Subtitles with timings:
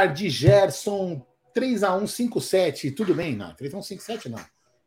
[0.00, 1.20] Tarde, Gerson
[1.54, 2.96] 3x157.
[2.96, 3.36] Tudo bem?
[3.36, 4.38] Não, 3x157 não.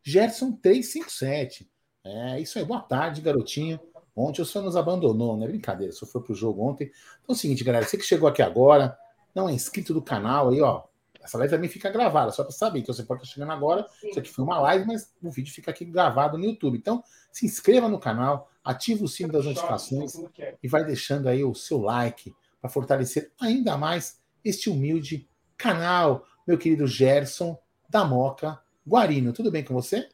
[0.02, 1.70] Gerson 357.
[2.04, 2.64] É isso aí.
[2.64, 3.78] Boa tarde, garotinho.
[4.16, 5.92] Ontem o senhor nos abandonou, não é brincadeira.
[5.92, 6.90] Só foi pro jogo ontem.
[7.22, 7.86] Então é o seguinte, galera.
[7.86, 8.98] Você que chegou aqui agora,
[9.32, 10.82] não é inscrito do canal aí, ó.
[11.22, 12.80] Essa live também fica gravada, só para saber.
[12.80, 13.86] Então você pode estar chegando agora.
[14.00, 14.08] Sim.
[14.08, 16.76] Isso aqui foi uma live, mas o vídeo fica aqui gravado no YouTube.
[16.76, 20.14] Então se inscreva no canal, ative o sino das notificações
[20.60, 26.58] e vai deixando aí o seu like para fortalecer ainda mais este humilde canal, meu
[26.58, 29.32] querido Gerson da Moca Guarino.
[29.32, 30.08] Tudo bem com você?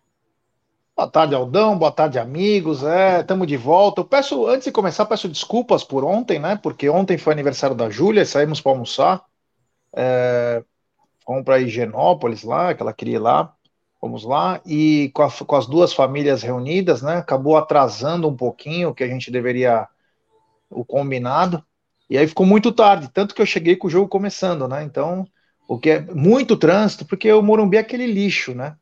[0.97, 1.79] Boa tarde, Aldão.
[1.79, 2.85] Boa tarde, amigos.
[2.85, 4.03] É, estamos de volta.
[4.03, 6.57] Eu peço, antes de começar, peço desculpas por ontem, né?
[6.63, 9.25] Porque ontem foi aniversário da Júlia, saímos para almoçar.
[9.95, 10.63] É,
[11.25, 13.55] fomos para Higienópolis lá, que ela queria ir lá.
[13.99, 17.17] Fomos lá e com, a, com, as duas famílias reunidas, né?
[17.17, 19.89] Acabou atrasando um pouquinho o que a gente deveria
[20.69, 21.65] o combinado.
[22.11, 24.83] E aí ficou muito tarde, tanto que eu cheguei com o jogo começando, né?
[24.83, 25.25] Então,
[25.69, 28.77] o que é muito trânsito, porque o Morumbi é aquele lixo, né?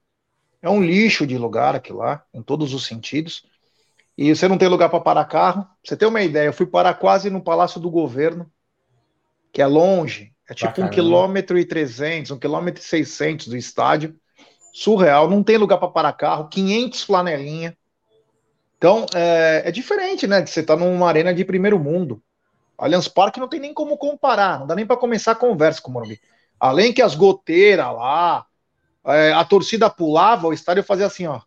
[0.63, 3.45] É um lixo de lugar aquilo lá, em todos os sentidos.
[4.17, 5.65] E você não tem lugar para parar carro.
[5.65, 8.51] Pra você tem uma ideia, eu fui parar quase no Palácio do Governo,
[9.53, 10.89] que é longe, é tipo Bacana.
[10.89, 14.17] um quilômetro e trezentos, um quilômetro e seiscentos do estádio.
[14.73, 17.77] Surreal, não tem lugar para parar carro, 500 flanelinha.
[18.79, 20.41] Então, é, é diferente, né?
[20.41, 22.23] De você estar tá numa arena de primeiro mundo.
[22.79, 25.91] Allianz Parque não tem nem como comparar, não dá nem para começar a conversa com
[25.91, 26.21] o Morumbi.
[26.61, 28.47] Além que as goteiras lá,
[29.05, 31.41] é, a torcida pulava, o estádio fazia assim, ó.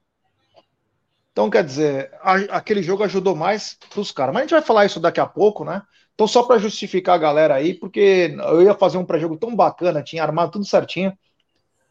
[1.32, 4.34] Então, quer dizer, a, aquele jogo ajudou mais para os caras.
[4.34, 5.82] Mas a gente vai falar isso daqui a pouco, né?
[6.14, 10.04] Então, só para justificar a galera aí, porque eu ia fazer um pré-jogo tão bacana,
[10.04, 11.18] tinha armado tudo certinho.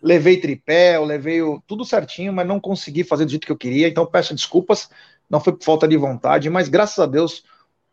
[0.03, 3.57] Levei tripé, eu levei o, tudo certinho, mas não consegui fazer do jeito que eu
[3.57, 3.89] queria.
[3.89, 4.91] Então, peço desculpas,
[5.29, 7.43] não foi por falta de vontade, mas graças a Deus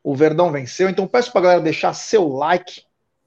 [0.08, 0.90] o Verdão venceu.
[0.90, 2.84] Então peço para a galera deixar seu like,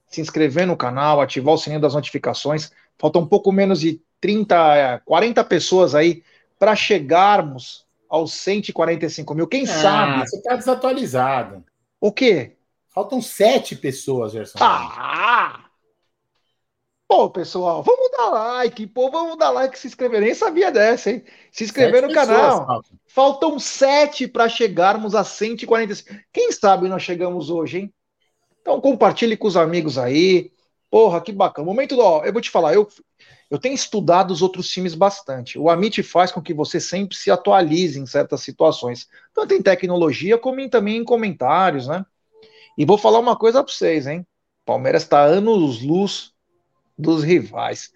[0.07, 2.71] se inscrever no canal, ativar o sininho das notificações.
[2.97, 6.23] Falta um pouco menos de 30, 40 pessoas aí
[6.57, 9.47] para chegarmos aos 145 mil.
[9.47, 10.19] Quem ah, sabe?
[10.21, 11.63] Você está desatualizado.
[11.99, 12.57] O quê?
[12.89, 14.57] Faltam sete pessoas, Gerson.
[14.59, 15.65] Ah!
[17.11, 20.21] Pô, pessoal, vamos dar like, pô, vamos dar like, se inscrever.
[20.21, 21.21] Nem sabia dessa, hein?
[21.51, 22.65] Se inscrever sete no canal.
[22.65, 22.99] Faltam.
[23.05, 26.09] faltam sete para chegarmos a 145.
[26.31, 27.93] Quem sabe nós chegamos hoje, hein?
[28.61, 30.53] Então compartilhe com os amigos aí.
[30.89, 31.65] Porra, que bacana.
[31.65, 32.87] Momento do, ó, eu vou te falar, eu,
[33.49, 35.59] eu tenho estudado os outros times bastante.
[35.59, 40.37] O Amit faz com que você sempre se atualize em certas situações, tanto em tecnologia
[40.37, 42.05] como em, também em comentários, né?
[42.77, 44.25] E vou falar uma coisa para vocês, hein?
[44.65, 46.30] Palmeiras está anos luz
[47.01, 47.91] dos rivais.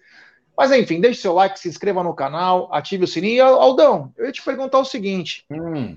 [0.56, 3.44] Mas enfim, deixe seu like, se inscreva no canal, ative o sininho.
[3.44, 5.96] Aldão, eu ia te perguntar o seguinte: hum.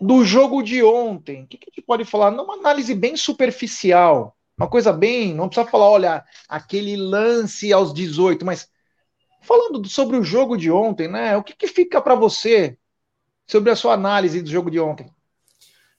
[0.00, 2.30] do jogo de ontem, o que, que a gente pode falar?
[2.30, 5.34] Numa análise bem superficial, uma coisa bem.
[5.34, 8.68] Não precisa falar, olha, aquele lance aos 18, mas
[9.42, 11.36] falando sobre o jogo de ontem, né?
[11.36, 12.78] O que, que fica para você
[13.46, 15.10] sobre a sua análise do jogo de ontem?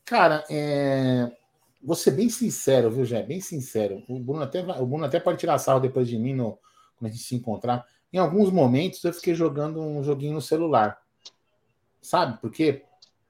[0.06, 1.32] Cara, é,
[1.84, 3.24] vou ser bem sincero, viu, Jé?
[3.24, 4.04] Bem sincero.
[4.08, 6.58] O Bruno até, o Bruno até pode tirar sarro depois de mim no,
[6.98, 7.86] quando a gente se encontrar.
[8.14, 11.02] Em alguns momentos eu fiquei jogando um joguinho no celular.
[12.02, 12.84] Sabe por quê?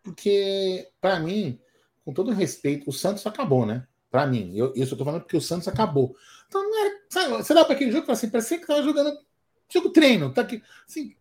[0.03, 1.59] Porque, para mim,
[2.03, 3.85] com todo respeito, o Santos acabou, né?
[4.09, 4.55] Para mim.
[4.55, 6.15] Eu, eu só tô falando porque o Santos acabou.
[6.47, 7.01] Então não era.
[7.09, 9.17] Sabe, você dá para aquele jogo e fala assim, parecia que tava jogando
[9.69, 10.33] jogo treino.
[10.33, 11.15] Tá aqui, assim,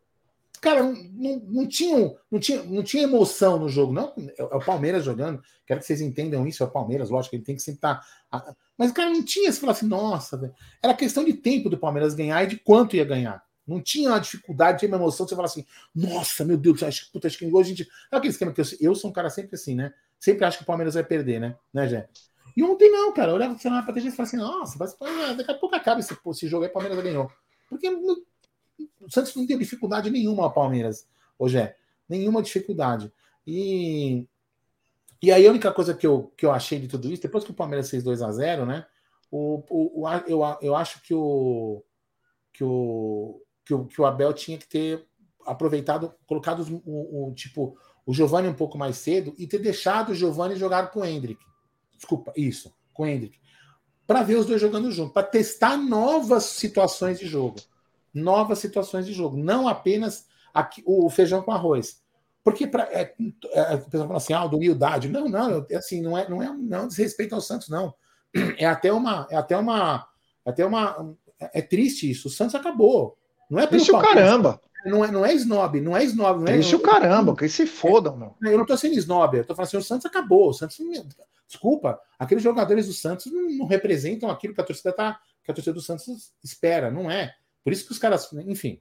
[0.61, 4.13] Cara, não, não, tinha, não, tinha, não tinha emoção no jogo, não.
[4.19, 5.43] É, é o Palmeiras jogando.
[5.67, 6.63] Quero que vocês entendam isso.
[6.63, 8.01] É o Palmeiras, lógico, ele tem que sempre estar.
[8.31, 9.51] Tá, mas, cara, não tinha.
[9.51, 10.55] Você falar assim, nossa, véio.
[10.83, 13.43] era questão de tempo do Palmeiras ganhar e de quanto ia ganhar.
[13.67, 15.27] Não tinha uma dificuldade, tinha uma emoção.
[15.27, 15.65] Você fala assim,
[15.95, 17.89] nossa, meu Deus, acho que, puta, acho que hoje a gente.
[18.13, 19.95] É aquele esquema que eu, eu sou um cara sempre assim, né?
[20.19, 21.57] Sempre acho que o Palmeiras vai perder, né?
[21.73, 22.09] Né, Jé?
[22.55, 23.31] E ontem não, cara.
[23.31, 24.95] Eu olhava pra TV e falava assim, nossa, mas,
[25.37, 27.31] daqui a pouco acaba esse, esse jogo aí, o Palmeiras ganhou.
[27.69, 27.89] Porque
[29.01, 31.77] o Santos não tem dificuldade nenhuma ao Palmeiras, hoje é.
[32.09, 33.13] Nenhuma dificuldade.
[33.47, 34.27] E,
[35.23, 37.51] e aí a única coisa que eu, que eu achei de tudo isso, depois que
[37.51, 38.87] o Palmeiras fez 2 a 0 né?
[39.31, 41.85] O, o, o, eu, eu acho que o,
[42.53, 45.07] que, o, que, o, que o Abel tinha que ter
[45.47, 50.15] aproveitado, colocado o, o tipo o Giovanni um pouco mais cedo e ter deixado o
[50.15, 51.41] Giovanni jogar com o Hendrick.
[51.95, 53.39] Desculpa, isso, com o Hendrick.
[54.07, 57.57] Para ver os dois jogando junto, para testar novas situações de jogo
[58.13, 62.01] novas situações de jogo, não apenas aqui, o feijão com arroz.
[62.43, 63.15] Porque pra, é,
[63.53, 65.09] é, o pessoal fala assim, ah, humildade.
[65.09, 67.95] Não, não, é assim, não é, não é, não é desrespeito ao Santos, não.
[68.59, 70.07] É até uma, é até uma,
[70.47, 72.29] é até uma, é triste isso.
[72.29, 73.19] O Santos acabou.
[73.51, 74.61] Não é pelo Isso caramba.
[74.87, 76.41] Não é, não é snob, não é snob.
[76.41, 78.35] Não é, Isso caramba, que se fodam, meu.
[78.51, 80.49] Eu não tô sendo snob, eu tô falando assim, o Santos acabou.
[80.49, 80.79] O Santos,
[81.47, 85.55] desculpa, aqueles jogadores do Santos não, não representam aquilo que a torcida tá, que a
[85.55, 87.35] torcida do Santos espera, não é.
[87.63, 88.81] Por isso que os caras, enfim,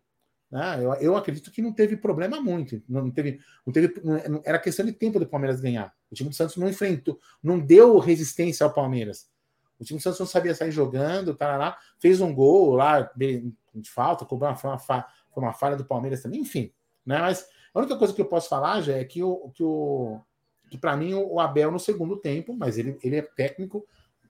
[0.51, 2.81] né, eu, eu acredito que não teve problema muito.
[2.87, 5.93] Não teve, não teve, não, era questão de tempo do Palmeiras ganhar.
[6.11, 9.29] O time do Santos não enfrentou, não deu resistência ao Palmeiras.
[9.79, 14.25] O time do Santos não sabia sair jogando, tá fez um gol lá de falta,
[14.25, 15.03] cobrou uma, foi, uma, foi
[15.37, 16.73] uma falha do Palmeiras também, enfim.
[17.05, 17.17] Né?
[17.19, 20.19] Mas a única coisa que eu posso falar já é que o que, o,
[20.69, 23.87] que para mim o Abel no segundo tempo, mas ele, ele é técnico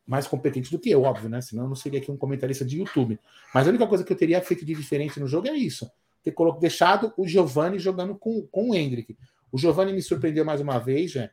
[0.09, 1.39] mais competente do que eu, óbvio, né?
[1.39, 3.19] Senão eu não seria aqui um comentarista de YouTube.
[3.53, 5.89] Mas a única coisa que eu teria feito de diferente no jogo é isso:
[6.23, 9.15] ter deixado o Giovanni jogando com, com o Hendrick.
[9.51, 11.29] O Giovanni me surpreendeu mais uma vez, já,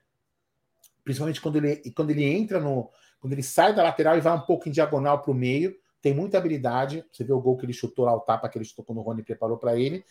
[1.02, 2.90] principalmente quando ele, quando ele entra no.
[3.18, 6.12] Quando ele sai da lateral e vai um pouco em diagonal para o meio, tem
[6.12, 7.02] muita habilidade.
[7.10, 9.02] Você vê o gol que ele chutou lá, o tapa que ele chutou quando o
[9.02, 10.04] Rony preparou para ele.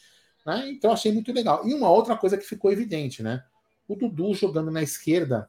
[0.43, 0.71] Né?
[0.71, 1.67] Então achei muito legal.
[1.67, 3.43] E uma outra coisa que ficou evidente, né?
[3.87, 5.47] O Dudu jogando na esquerda,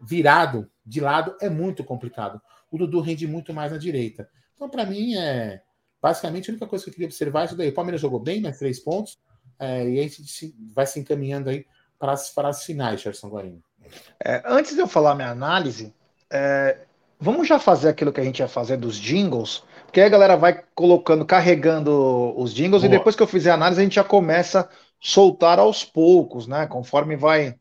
[0.00, 2.40] virado de lado, é muito complicado.
[2.70, 4.28] O Dudu rende muito mais na direita.
[4.54, 5.62] Então, para mim, é
[6.02, 7.68] basicamente a única coisa que eu queria observar é isso daí.
[7.70, 9.18] O Palmeiras jogou bem, mais três pontos,
[9.58, 11.64] é, e a gente vai se encaminhando aí
[11.98, 13.62] para as, para as finais, Gerson Guarino.
[14.22, 15.94] É, antes de eu falar minha análise,
[16.30, 16.78] é,
[17.18, 19.62] vamos já fazer aquilo que a gente ia fazer dos jingles
[19.94, 22.92] porque aí a galera vai colocando, carregando os jingles Boa.
[22.92, 24.68] e depois que eu fizer a análise a gente já começa a
[24.98, 26.66] soltar aos poucos, né?
[26.66, 27.54] Conforme vai.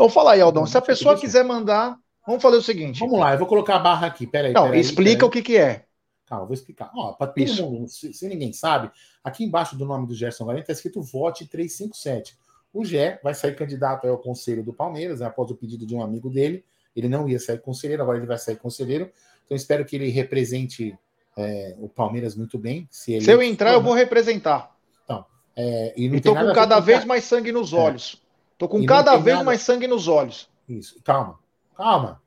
[0.00, 0.64] Então fala aí, Aldão.
[0.64, 1.94] Se a pessoa quiser mandar,
[2.26, 3.00] vamos fazer o seguinte.
[3.00, 4.26] Vamos lá, eu vou colocar a barra aqui.
[4.26, 4.50] Peraí.
[4.50, 5.84] Não, explica o que, que é.
[6.24, 6.90] Calma, vou explicar.
[6.96, 7.62] Ó, para todo Isso.
[7.62, 8.90] mundo, se, se, ninguém sabe,
[9.22, 12.34] aqui embaixo do nome do Gerson Guarani está escrito Vote 357.
[12.72, 16.02] O Gé vai sair candidato ao conselho do Palmeiras, né, após o pedido de um
[16.02, 16.64] amigo dele.
[16.96, 19.12] Ele não ia sair conselheiro, agora ele vai sair conselheiro.
[19.44, 20.98] Então espero que ele represente
[21.36, 22.88] é, o Palmeiras muito bem.
[22.90, 23.24] Se, ele...
[23.26, 24.74] se eu entrar, eu vou representar.
[25.04, 27.76] Então, é, e, e tô com cada vez mais sangue nos é.
[27.76, 28.22] olhos.
[28.26, 28.29] É.
[28.60, 29.44] Tô com e cada vez nada...
[29.46, 30.46] mais sangue nos olhos.
[30.68, 31.38] Isso, calma,
[31.74, 32.20] calma,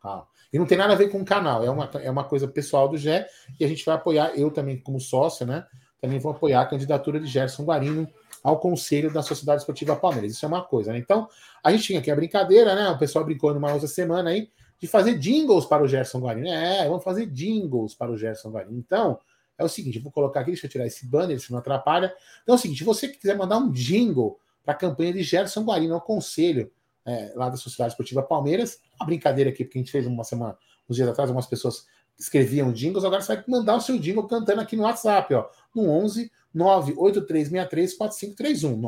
[0.00, 0.28] calma.
[0.52, 2.88] E não tem nada a ver com o canal, é uma, é uma coisa pessoal
[2.88, 3.28] do Gé,
[3.58, 5.66] e a gente vai apoiar, eu também, como sócio, né?
[6.00, 8.08] Também vou apoiar a candidatura de Gerson Guarino
[8.42, 10.30] ao Conselho da Sociedade Esportiva Palmeiras.
[10.30, 10.98] Isso é uma coisa, né?
[10.98, 11.28] Então,
[11.62, 12.88] a gente tinha aqui a brincadeira, né?
[12.90, 14.48] O pessoal brincou numa outra semana aí,
[14.78, 16.48] de fazer jingles para o Gerson Guarino.
[16.48, 18.78] É, vamos fazer jingles para o Gerson Guarino.
[18.78, 19.18] Então,
[19.58, 22.14] é o seguinte, vou colocar aqui, deixa eu tirar esse banner, se não atrapalha.
[22.42, 25.62] Então é o seguinte, se você quiser mandar um jingle para a campanha de Gerson
[25.62, 26.70] Guarino, ao conselho
[27.04, 30.56] é, lá da Sociedade Esportiva Palmeiras, uma brincadeira aqui, porque a gente fez uma semana,
[30.88, 31.86] uns dias atrás, algumas pessoas
[32.18, 35.88] escreviam jingles, agora você vai mandar o seu jingle cantando aqui no WhatsApp, ó, no
[35.88, 38.78] 11 983634531.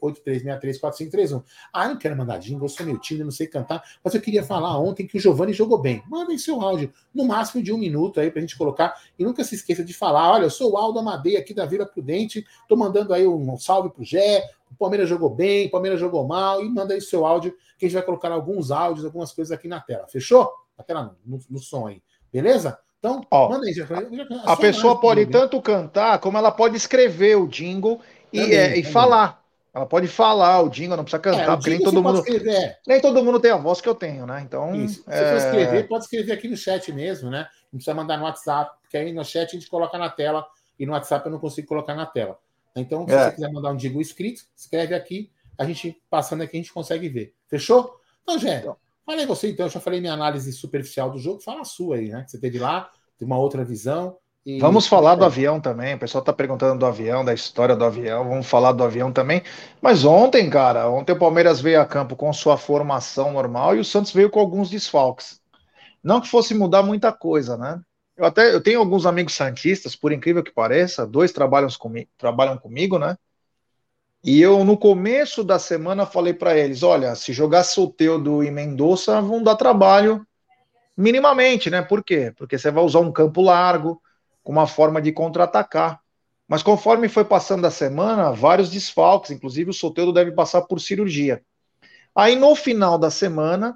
[0.00, 1.42] 983634531.
[1.72, 4.76] Ah, não quero mandar jingle, sou meu time, não sei cantar, mas eu queria falar
[4.78, 6.02] ontem que o Giovanni jogou bem.
[6.08, 9.00] Mandem seu áudio, no máximo de um minuto aí pra gente colocar.
[9.18, 11.86] E nunca se esqueça de falar: olha, eu sou o Aldo Amadei aqui da Vila
[11.86, 14.42] Prudente, tô mandando aí um salve pro Gé.
[14.72, 17.88] O Palmeiras jogou bem, o Palmeiras jogou mal, e manda aí seu áudio, que a
[17.88, 20.06] gente vai colocar alguns áudios, algumas coisas aqui na tela.
[20.08, 20.50] Fechou?
[20.76, 22.02] Na tela no, no som aí.
[22.32, 22.78] Beleza?
[22.98, 24.00] Então, Ó, manda aí, já, já,
[24.44, 28.00] a pessoa pode tanto cantar como ela pode escrever o jingle
[28.32, 29.42] e, também, é, e falar.
[29.74, 32.18] Ela pode falar o jingle, não precisa cantar, é, porque nem todo mundo.
[32.18, 32.78] Escrever.
[32.86, 34.40] Nem todo mundo tem a voz que eu tenho, né?
[34.42, 34.74] Então.
[34.76, 35.02] Isso.
[35.02, 35.30] Se é...
[35.30, 37.48] for escrever, pode escrever aqui no chat mesmo, né?
[37.72, 40.46] Não precisa mandar no WhatsApp, porque aí no chat a gente coloca na tela
[40.78, 42.38] e no WhatsApp eu não consigo colocar na tela.
[42.74, 43.24] Então, se é.
[43.24, 47.08] você quiser mandar um jingle escrito, escreve aqui, a gente passando aqui a gente consegue
[47.08, 47.34] ver.
[47.48, 47.94] Fechou?
[48.22, 51.62] Então, Gé, então, Falei você, então, eu já falei minha análise superficial do jogo, fala
[51.62, 52.22] a sua aí, né?
[52.22, 52.88] Que você teve lá,
[53.18, 54.16] tem uma outra visão.
[54.46, 54.58] E...
[54.60, 55.94] Vamos falar do avião também.
[55.94, 58.28] O pessoal está perguntando do avião, da história do avião.
[58.28, 59.42] Vamos falar do avião também.
[59.80, 63.84] Mas ontem, cara, ontem o Palmeiras veio a campo com sua formação normal e o
[63.84, 65.40] Santos veio com alguns desfalques.
[66.02, 67.80] Não que fosse mudar muita coisa, né?
[68.22, 72.56] Eu até eu tenho alguns amigos santistas, por incrível que pareça, dois trabalham comigo, trabalham
[72.56, 73.18] comigo, né?
[74.22, 79.20] E eu, no começo da semana, falei para eles: olha, se jogar Soteudo e Mendonça,
[79.20, 80.24] vão dar trabalho
[80.96, 81.82] minimamente, né?
[81.82, 82.32] Por quê?
[82.38, 84.00] Porque você vai usar um campo largo,
[84.44, 86.00] com uma forma de contra-atacar.
[86.46, 91.42] Mas conforme foi passando a semana, vários desfalques, inclusive o Soteudo deve passar por cirurgia.
[92.14, 93.74] Aí no final da semana,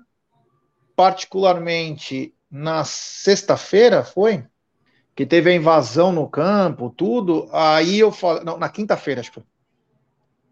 [0.95, 4.47] particularmente na sexta-feira, foi?
[5.15, 7.49] Que teve a invasão no campo, tudo.
[7.53, 8.45] Aí eu falei.
[8.45, 9.47] Não, na quinta-feira, acho que foi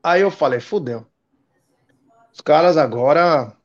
[0.03, 1.07] Aí eu falei, fudeu.
[2.31, 3.57] Os caras agora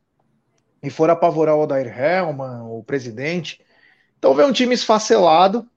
[0.82, 3.62] e foram apavorar o Odair Helman, o presidente.
[4.18, 5.70] Então vem um time esfacelado,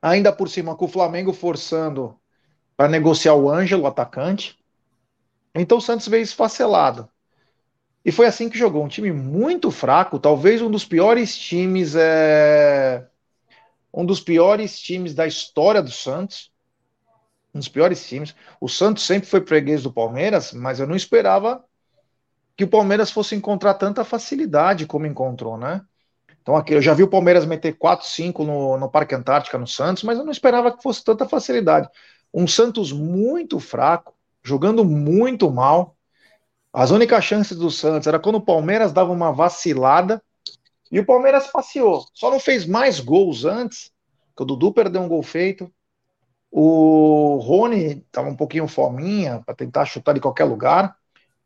[0.00, 2.18] ainda por cima com o Flamengo forçando
[2.76, 4.58] para negociar o Ângelo, atacante.
[5.54, 7.10] Então o Santos veio esfacelado.
[8.08, 8.82] E foi assim que jogou.
[8.82, 13.06] Um time muito fraco, talvez um dos piores times, é...
[13.92, 16.50] um dos piores times da história do Santos
[17.54, 18.34] um dos piores times.
[18.60, 21.62] O Santos sempre foi freguês do Palmeiras, mas eu não esperava
[22.56, 25.82] que o Palmeiras fosse encontrar tanta facilidade como encontrou, né?
[26.40, 29.66] Então aqui eu já vi o Palmeiras meter 4, 5 no, no Parque Antártica, no
[29.66, 31.88] Santos, mas eu não esperava que fosse tanta facilidade.
[32.32, 35.97] Um Santos muito fraco, jogando muito mal.
[36.72, 40.22] As únicas chances do Santos era quando o Palmeiras dava uma vacilada
[40.90, 42.04] e o Palmeiras passeou.
[42.12, 43.90] Só não fez mais gols antes,
[44.36, 45.70] que o Dudu perdeu um gol feito.
[46.50, 50.96] O Rony estava um pouquinho fominha para tentar chutar de qualquer lugar.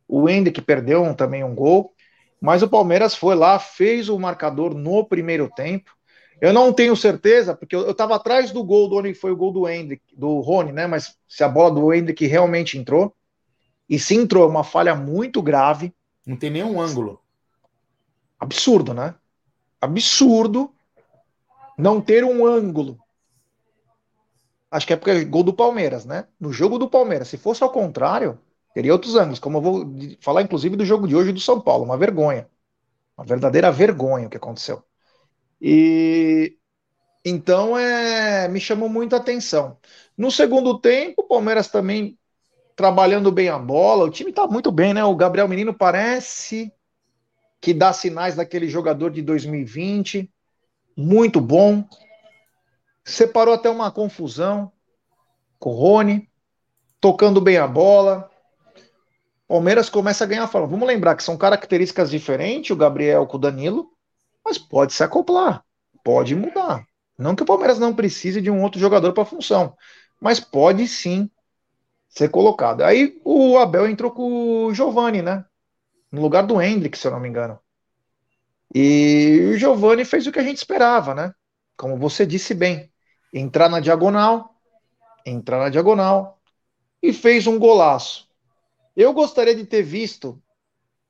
[0.07, 1.93] O Hendrick perdeu um, também um gol.
[2.41, 5.93] Mas o Palmeiras foi lá, fez o marcador no primeiro tempo.
[6.41, 9.53] Eu não tenho certeza, porque eu estava atrás do gol do onde foi o gol
[9.53, 10.89] do Hendrick, do Rony, né?
[10.89, 13.15] Mas se a bola do Hendrick realmente entrou.
[13.93, 15.95] E se entrou, uma falha muito grave.
[16.25, 17.21] Não tem nenhum ângulo.
[18.41, 19.15] Absurdo, né?
[19.79, 20.73] Absurdo
[21.77, 22.99] não ter um ângulo.
[24.71, 26.27] Acho que é porque é gol do Palmeiras, né?
[26.41, 27.29] No jogo do Palmeiras.
[27.29, 28.41] Se fosse ao contrário,
[28.73, 29.39] teria outros ângulos.
[29.39, 29.87] Como eu vou
[30.23, 31.85] falar, inclusive, do jogo de hoje do São Paulo.
[31.85, 32.49] Uma vergonha.
[33.15, 34.83] Uma verdadeira vergonha o que aconteceu.
[35.61, 36.57] E
[37.23, 39.77] então é, me chamou muita atenção.
[40.17, 42.19] No segundo tempo, o Palmeiras também
[42.77, 44.05] trabalhando bem a bola.
[44.05, 45.05] O time está muito bem, né?
[45.05, 46.73] O Gabriel Menino parece
[47.61, 50.31] que dá sinais daquele jogador de 2020.
[50.97, 51.85] Muito bom.
[53.05, 54.71] Separou até uma confusão
[55.59, 56.29] com o Rony,
[57.01, 58.31] tocando bem a bola.
[59.47, 60.67] Palmeiras começa a ganhar fala.
[60.67, 63.93] Vamos lembrar que são características diferentes, o Gabriel com o Danilo
[64.45, 65.65] mas pode se acoplar,
[66.05, 66.85] pode mudar.
[67.19, 69.77] Não que o Palmeiras não precise de um outro jogador para a função,
[70.21, 71.31] mas pode sim
[72.13, 72.83] ser colocado.
[72.83, 75.45] Aí o Abel entrou com o Giovani, né?
[76.11, 77.59] No lugar do Hendrick, se eu não me engano.
[78.75, 81.35] E o Giovani fez o que a gente esperava, né?
[81.75, 82.91] Como você disse bem,
[83.33, 84.55] entrar na diagonal,
[85.25, 86.39] entrar na diagonal
[87.03, 88.29] e fez um golaço.
[88.95, 90.41] Eu gostaria de ter visto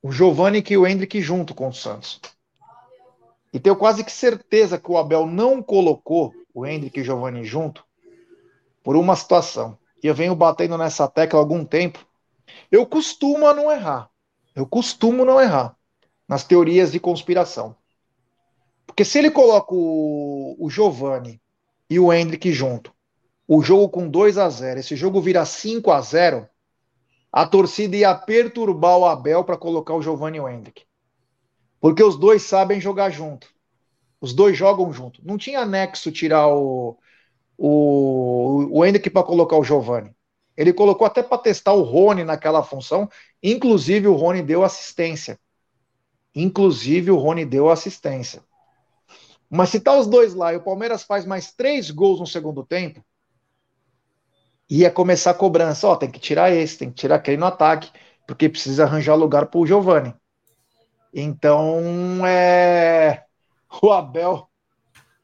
[0.01, 2.21] o Giovani e o Hendrick junto com o Santos.
[3.51, 7.43] E tenho quase que certeza que o Abel não colocou o Hendrick e o Giovanni
[7.43, 7.85] junto
[8.81, 9.77] por uma situação.
[10.03, 12.05] E eu venho batendo nessa tecla há algum tempo.
[12.69, 14.09] Eu costumo não errar.
[14.53, 15.75] Eu costumo não errar
[16.27, 17.75] nas teorias de conspiração.
[18.85, 21.41] Porque se ele coloca o, o Giovanni
[21.89, 22.93] e o Hendrick junto,
[23.47, 26.47] o jogo com 2 a 0 esse jogo vira 5 a 0
[27.31, 30.83] a torcida ia perturbar o Abel para colocar o Giovanni e o Hendrick.
[31.79, 33.47] Porque os dois sabem jogar junto.
[34.21, 35.19] Os dois jogam junto.
[35.25, 36.97] Não tinha nexo tirar o,
[37.65, 40.13] o, o Hendrick para colocar o Giovanni.
[40.57, 43.09] Ele colocou até para testar o Rony naquela função.
[43.41, 45.39] Inclusive, o Rony deu assistência.
[46.35, 48.43] Inclusive, o Rony deu assistência.
[49.49, 52.65] Mas se tá os dois lá e o Palmeiras faz mais três gols no segundo
[52.65, 53.01] tempo,
[54.69, 55.87] ia começar a cobrança.
[55.87, 57.89] Ó, tem que tirar esse, tem que tirar aquele no ataque,
[58.27, 60.13] porque precisa arranjar lugar para o Giovanni.
[61.13, 63.23] Então, é,
[63.81, 64.49] o Abel.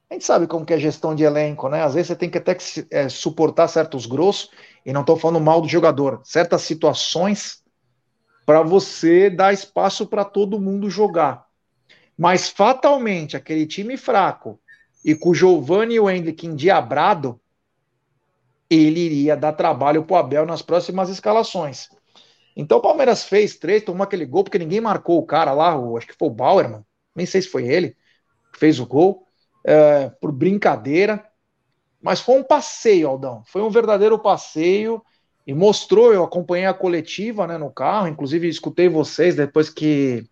[0.10, 1.84] A gente sabe como que é gestão de elenco, né?
[1.84, 4.50] Às vezes você tem que até que, é, suportar certos grossos,
[4.84, 7.63] e não estou falando mal do jogador, certas situações
[8.44, 11.46] para você dar espaço para todo mundo jogar.
[12.18, 14.60] Mas fatalmente, aquele time fraco
[15.06, 17.39] e com o Giovanni e o Hendrick endiabrado,
[18.68, 21.88] ele iria dar trabalho para o Abel nas próximas escalações.
[22.56, 25.96] Então o Palmeiras fez três, tomou aquele gol, porque ninguém marcou o cara lá, o,
[25.96, 26.84] acho que foi o Bauerman,
[27.16, 27.96] nem sei se foi ele,
[28.51, 29.28] que fez o gol,
[29.63, 31.25] é, por brincadeira.
[32.01, 33.44] Mas foi um passeio, Aldão.
[33.46, 35.04] Foi um verdadeiro passeio
[35.46, 36.13] e mostrou.
[36.13, 40.25] Eu acompanhei a coletiva né, no carro, inclusive escutei vocês depois que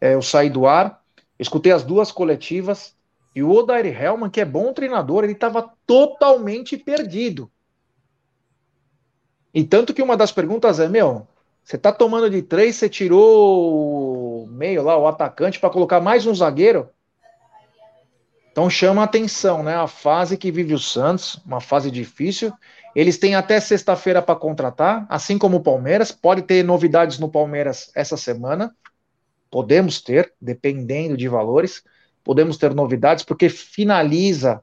[0.00, 1.02] é, eu saí do ar.
[1.38, 2.96] Escutei as duas coletivas.
[3.34, 7.50] E o Odair Helman, que é bom treinador, ele estava totalmente perdido.
[9.54, 11.26] E tanto que uma das perguntas é: meu,
[11.64, 16.26] você tá tomando de três, você tirou o meio lá, o atacante, para colocar mais
[16.26, 16.88] um zagueiro?
[18.52, 19.74] Então chama atenção, né?
[19.74, 22.52] A fase que vive o Santos, uma fase difícil.
[22.94, 26.12] Eles têm até sexta-feira para contratar, assim como o Palmeiras.
[26.12, 28.76] Pode ter novidades no Palmeiras essa semana.
[29.50, 31.82] Podemos ter, dependendo de valores.
[32.22, 34.62] Podemos ter novidades, porque finaliza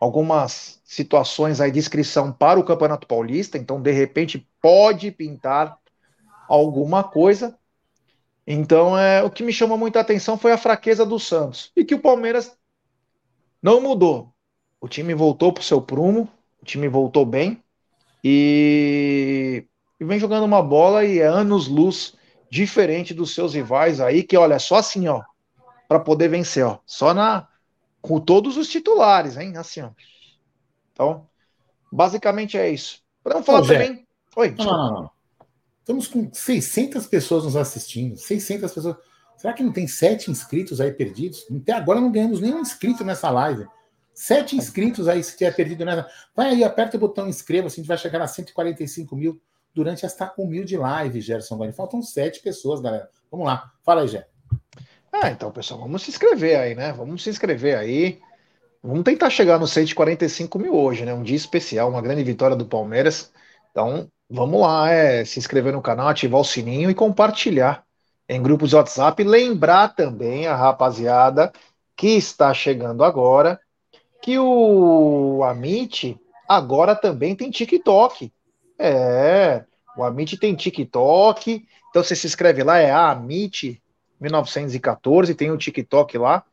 [0.00, 5.78] algumas situações aí de inscrição para o Campeonato Paulista, então de repente pode pintar
[6.48, 7.56] alguma coisa.
[8.46, 11.94] Então, é, o que me chamou muita atenção foi a fraqueza do Santos e que
[11.94, 12.56] o Palmeiras
[13.62, 14.32] não mudou.
[14.80, 16.28] O time voltou para o seu prumo,
[16.60, 17.62] o time voltou bem
[18.22, 19.64] e,
[20.00, 22.14] e vem jogando uma bola e é anos luz
[22.50, 25.22] diferente dos seus rivais aí, que olha, só assim, ó,
[25.88, 27.48] para poder vencer, ó, só na
[28.00, 29.56] com todos os titulares, hein?
[29.56, 29.90] Assim, ó.
[30.92, 31.26] Então,
[31.90, 33.00] basicamente é isso.
[33.22, 34.06] Podemos falar Ô, também.
[34.36, 35.10] Oi, não, não, não.
[35.82, 38.16] Estamos com 600 pessoas nos assistindo.
[38.16, 38.96] 600 pessoas.
[39.36, 41.44] Será que não tem sete inscritos aí perdidos?
[41.50, 43.66] Até agora não ganhamos nenhum inscrito nessa live.
[44.14, 46.06] Sete inscritos aí se tiver perdido nessa.
[46.36, 49.42] Vai aí, aperta o botão inscreva-se, a gente vai chegar a 145 mil
[49.74, 51.76] durante esta humilde live, Gerson Guarani.
[51.76, 53.08] Faltam sete pessoas, galera.
[53.30, 53.72] Vamos lá.
[53.82, 54.28] Fala aí, Gé.
[55.10, 56.92] Ah, então, pessoal, vamos se inscrever aí, né?
[56.92, 58.20] Vamos se inscrever aí.
[58.80, 61.12] Vamos tentar chegar no 145 mil hoje, né?
[61.12, 63.32] Um dia especial, uma grande vitória do Palmeiras.
[63.70, 67.84] Então, vamos lá, é se inscrever no canal, ativar o sininho e compartilhar
[68.28, 69.22] em grupos de WhatsApp.
[69.22, 71.52] Lembrar também a rapaziada
[71.96, 73.60] que está chegando agora
[74.22, 78.32] que o Amit agora também tem TikTok.
[78.78, 79.64] É,
[79.96, 81.66] o Amit tem TikTok.
[81.90, 83.82] Então você se inscreve lá, é Amit
[84.20, 86.44] 1914, tem o TikTok lá.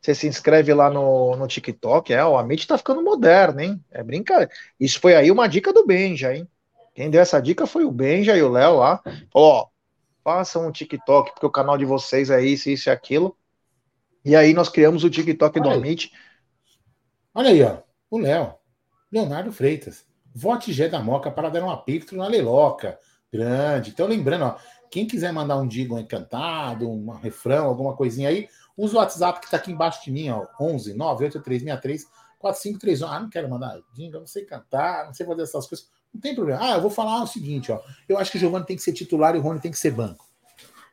[0.00, 3.84] Você se inscreve lá no, no TikTok, é, o Amit tá ficando moderno, hein?
[3.90, 4.50] É brincadeira.
[4.80, 6.48] Isso foi aí uma dica do Benja, hein?
[6.98, 9.00] Quem deu essa dica foi o Benja e o Léo lá.
[9.32, 9.68] Ó,
[10.24, 13.38] façam um TikTok, porque o canal de vocês é isso, isso e aquilo.
[14.24, 16.10] E aí nós criamos o TikTok Olha do Amit.
[17.32, 17.78] Olha aí, ó.
[18.10, 18.52] O Léo.
[19.12, 20.04] Leonardo Freitas.
[20.34, 22.98] Vote Gé da Moca para dar um apito na Leloca.
[23.32, 23.90] Grande.
[23.90, 24.56] Então, lembrando, ó,
[24.90, 29.46] quem quiser mandar um digo encantado, um refrão, alguma coisinha aí, usa o WhatsApp que
[29.46, 32.06] está aqui embaixo de mim, ó, 11 98363
[32.40, 33.06] 4531.
[33.06, 35.96] Ah, não quero mandar jingle, não sei cantar, não sei fazer essas coisas.
[36.18, 36.58] Não tem problema.
[36.60, 37.80] Ah, eu vou falar o seguinte, ó.
[38.08, 39.92] Eu acho que o Giovanni tem que ser titular e o Rony tem que ser
[39.92, 40.26] banco.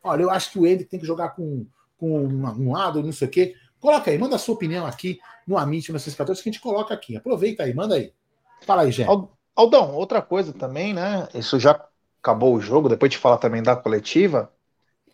[0.04, 1.66] Olha, eu acho que o Ender tem que jogar com,
[1.98, 3.56] com um lado, não sei o quê.
[3.80, 7.18] Coloca aí, manda a sua opinião aqui no Amit 1914 que a gente coloca aqui.
[7.18, 8.14] Aproveita aí, manda aí.
[8.62, 9.08] Fala aí, Gé.
[9.56, 11.28] Aldão, outra coisa também, né?
[11.34, 11.84] Isso já
[12.22, 14.52] acabou o jogo, depois de falar também da coletiva.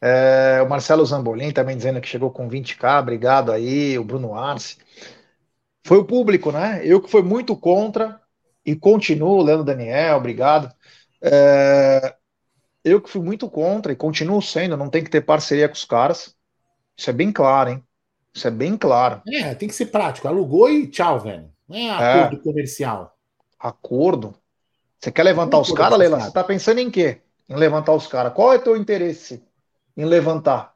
[0.01, 4.77] É, o Marcelo Zambolin também dizendo que chegou com 20k, obrigado aí, o Bruno Arce.
[5.85, 6.81] Foi o público, né?
[6.83, 8.20] Eu que fui muito contra
[8.65, 10.73] e continuo, Leandro Daniel, obrigado.
[11.21, 12.15] É,
[12.83, 15.85] eu que fui muito contra e continuo sendo, não tem que ter parceria com os
[15.85, 16.35] caras.
[16.97, 17.83] Isso é bem claro, hein?
[18.33, 19.21] Isso é bem claro.
[19.27, 20.27] É, tem que ser prático.
[20.27, 21.49] Alugou e tchau, velho.
[21.67, 21.91] Não é, é.
[21.91, 22.43] acordo é.
[22.43, 23.17] comercial.
[23.59, 24.33] Acordo?
[24.99, 26.19] Você quer levantar os caras, Leila?
[26.19, 27.21] Você tá pensando em quê?
[27.49, 28.33] Em levantar os caras.
[28.33, 29.43] Qual é o teu interesse
[29.97, 30.70] em levantar?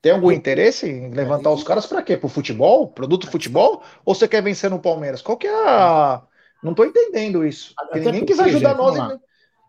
[0.00, 2.16] Tem algum interesse em levantar os caras para quê?
[2.16, 2.88] Pro futebol?
[2.88, 3.82] Produto futebol?
[4.04, 5.20] Ou você quer vencer no Palmeiras?
[5.20, 6.22] Qual que é a.
[6.62, 7.74] Não tô entendendo isso.
[7.76, 8.96] Até ninguém quis ajudar nós.
[8.96, 9.18] Em...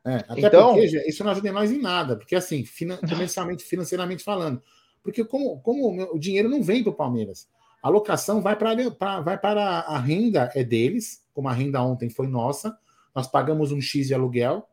[0.05, 2.63] É, até então, porque isso não ajuda nós em nada, porque assim,
[3.09, 4.61] comercialmente, financeiramente falando,
[5.03, 7.47] porque como, como o dinheiro não vem para o Palmeiras,
[7.81, 8.75] a locação vai para
[9.21, 12.77] vai para a renda é deles, como a renda ontem foi nossa,
[13.13, 14.67] nós pagamos um X de aluguel,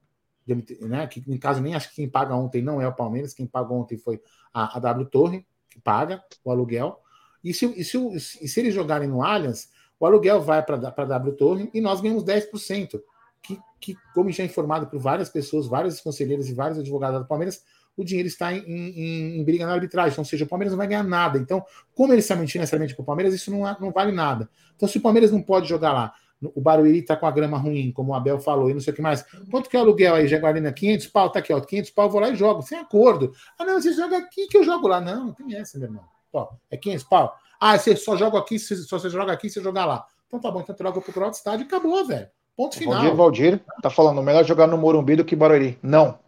[0.82, 3.46] né, que em caso nem acho que quem paga ontem não é o Palmeiras, quem
[3.46, 4.20] pagou ontem foi
[4.52, 7.00] a, a W Torre, que paga o aluguel.
[7.42, 7.98] E se, e se,
[8.42, 12.00] e se eles jogarem no Allianz, o aluguel vai para a W Torre e nós
[12.00, 13.00] ganhamos 10%,
[13.42, 17.26] que, que, como já é informado por várias pessoas, vários conselheiros e vários advogados do
[17.26, 17.62] Palmeiras,
[17.96, 20.12] o dinheiro está em, em, em, briga na arbitragem.
[20.12, 21.38] Então, ou seja, o Palmeiras não vai ganhar nada.
[21.38, 24.50] Então, comercialmente, financeiramente para o Palmeiras, isso não, não vale nada.
[24.74, 27.90] Então, se o Palmeiras não pode jogar lá, o Barueri está com a grama ruim,
[27.92, 29.24] como o Abel falou, e não sei o que mais.
[29.50, 30.72] Quanto que é o aluguel aí, Jaguarina?
[30.72, 33.32] 500 pau, tá aqui, ó, 500 pau, eu vou lá e jogo, sem acordo.
[33.58, 35.00] Ah, não, você joga aqui que eu jogo lá.
[35.00, 36.04] Não, não tem essa, meu irmão.
[36.32, 37.34] Ó, é 500 pau.
[37.58, 40.06] Ah, você só joga aqui, se só você joga aqui, você jogar lá.
[40.26, 42.28] Então tá bom, então troca pro outro estádio e acabou, velho.
[42.54, 42.94] Ponto final.
[42.94, 45.78] Valdir, Valdir, tá falando, melhor jogar no Morumbi do que Barueri.
[45.82, 46.18] Não.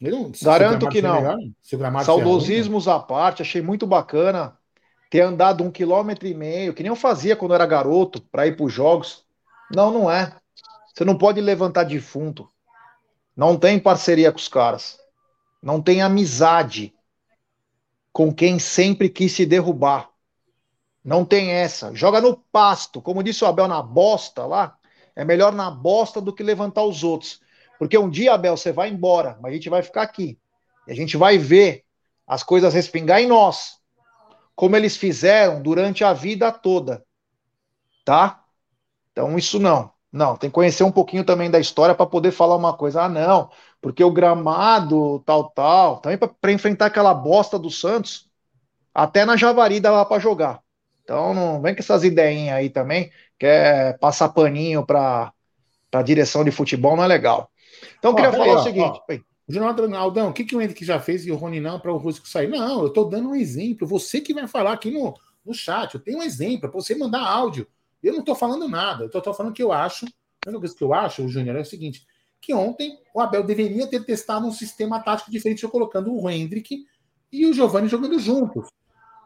[0.00, 1.16] Não, Garanto que não.
[1.16, 4.56] Melhor, Saudosismos à parte, achei muito bacana
[5.10, 8.46] ter andado um quilômetro e meio, que nem eu fazia quando eu era garoto, para
[8.46, 9.24] ir para os jogos.
[9.74, 10.34] Não, não é.
[10.92, 12.48] Você não pode levantar defunto.
[13.36, 14.98] Não tem parceria com os caras.
[15.62, 16.94] Não tem amizade
[18.12, 20.10] com quem sempre quis se derrubar.
[21.04, 21.94] Não tem essa.
[21.94, 23.02] Joga no pasto.
[23.02, 24.78] Como disse o Abel na bosta lá,
[25.16, 27.40] é melhor na bosta do que levantar os outros.
[27.78, 30.38] Porque um dia, Abel, você vai embora, mas a gente vai ficar aqui.
[30.86, 31.84] E a gente vai ver
[32.26, 33.78] as coisas respingar em nós,
[34.54, 37.04] como eles fizeram durante a vida toda.
[38.04, 38.44] Tá?
[39.12, 39.92] Então, isso não.
[40.12, 43.02] Não, tem que conhecer um pouquinho também da história para poder falar uma coisa.
[43.02, 45.96] Ah, não, porque o gramado, tal, tal.
[45.96, 48.30] Também para enfrentar aquela bosta do Santos,
[48.94, 50.60] até na Javari dava para jogar.
[51.02, 55.32] Então, não vem com essas ideinhas aí também, quer passar paninho para
[55.92, 57.50] a direção de futebol, não é legal.
[57.98, 59.00] Então, eu queria falar o seguinte.
[59.08, 59.14] Ó,
[59.46, 61.92] o Jonathan Aldão, o que, que o Henrique já fez e o Rony não para
[61.92, 62.48] o Rusco sair?
[62.48, 63.86] Não, eu estou dando um exemplo.
[63.86, 65.94] Você que vai falar aqui no, no chat.
[65.94, 67.66] Eu tenho um exemplo para você mandar áudio.
[68.02, 69.04] Eu não estou falando nada.
[69.04, 70.06] Eu estou falando que eu acho.
[70.06, 72.06] A única coisa que eu acho, Júnior, é o seguinte:
[72.40, 76.86] que ontem o Abel deveria ter testado um sistema tático diferente, colocando o Hendrick
[77.30, 78.68] e o Giovanni jogando juntos.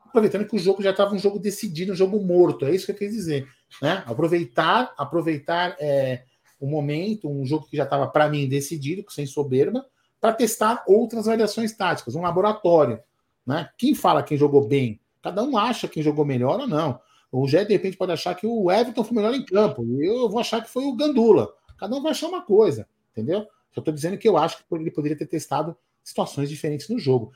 [0.07, 2.65] Aproveitando que o jogo já estava um jogo decidido, um jogo morto.
[2.65, 3.47] É isso que eu quis dizer.
[3.83, 4.03] Né?
[4.07, 6.25] Aproveitar, aproveitar é,
[6.59, 9.85] o momento, um jogo que já estava, para mim, decidido, sem soberba,
[10.21, 13.01] para testar outras variações táticas, um laboratório.
[13.47, 13.69] Né?
[13.77, 15.01] Quem fala quem jogou bem?
[15.23, 17.01] Cada um acha quem jogou melhor ou não.
[17.31, 19.85] O Jé, de repente, pode achar que o Everton foi melhor em campo.
[19.85, 21.53] E eu vou achar que foi o Gandula.
[21.79, 23.47] Cada um vai achar uma coisa, entendeu?
[23.73, 27.33] Só estou dizendo que eu acho que ele poderia ter testado situações diferentes no jogo.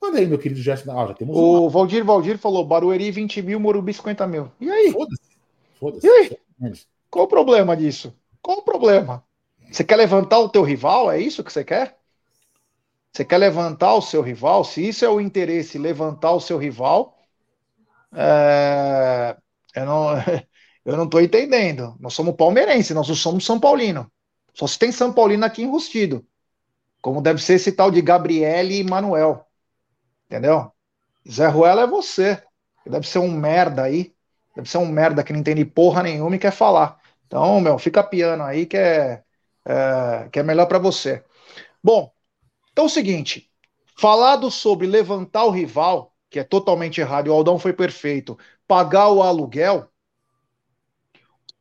[0.00, 0.98] Manda aí, meu querido Gerson.
[0.98, 1.70] Ah, já temos o uma.
[1.70, 4.50] Valdir Valdir falou: Barueri 20 mil, Morumbi 50 mil.
[4.60, 4.90] E aí?
[4.92, 5.30] Foda-se.
[5.78, 6.06] Foda-se.
[6.06, 6.38] E aí?
[7.10, 8.14] Qual o problema disso?
[8.42, 9.24] Qual o problema?
[9.70, 11.10] Você quer levantar o teu rival?
[11.10, 11.98] É isso que você quer?
[13.14, 14.64] Você quer levantar o seu rival?
[14.64, 17.16] Se isso é o interesse, levantar o seu rival,
[18.12, 19.36] é...
[19.76, 20.08] eu não
[20.84, 21.96] eu não estou entendendo.
[22.00, 24.10] Nós somos palmeirenses, nós não somos São Paulino.
[24.52, 26.26] Só se tem São Paulino aqui enrustido.
[27.00, 29.46] Como deve ser esse tal de Gabriele e Manuel.
[30.26, 30.72] Entendeu?
[31.30, 32.42] Zé Ruela é você.
[32.86, 34.12] Deve ser um merda aí.
[34.56, 37.00] Deve ser um merda que não entende porra nenhuma e quer falar.
[37.26, 39.22] Então, meu, fica piano aí que é,
[39.64, 41.24] é que é melhor para você.
[41.82, 42.13] Bom,
[42.74, 43.48] então é o seguinte:
[43.96, 49.08] falado sobre levantar o rival, que é totalmente errado, e o Aldão foi perfeito, pagar
[49.10, 49.88] o aluguel,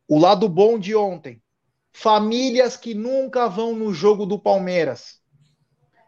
[0.07, 1.39] o lado bom de ontem,
[1.91, 5.21] famílias que nunca vão no jogo do Palmeiras.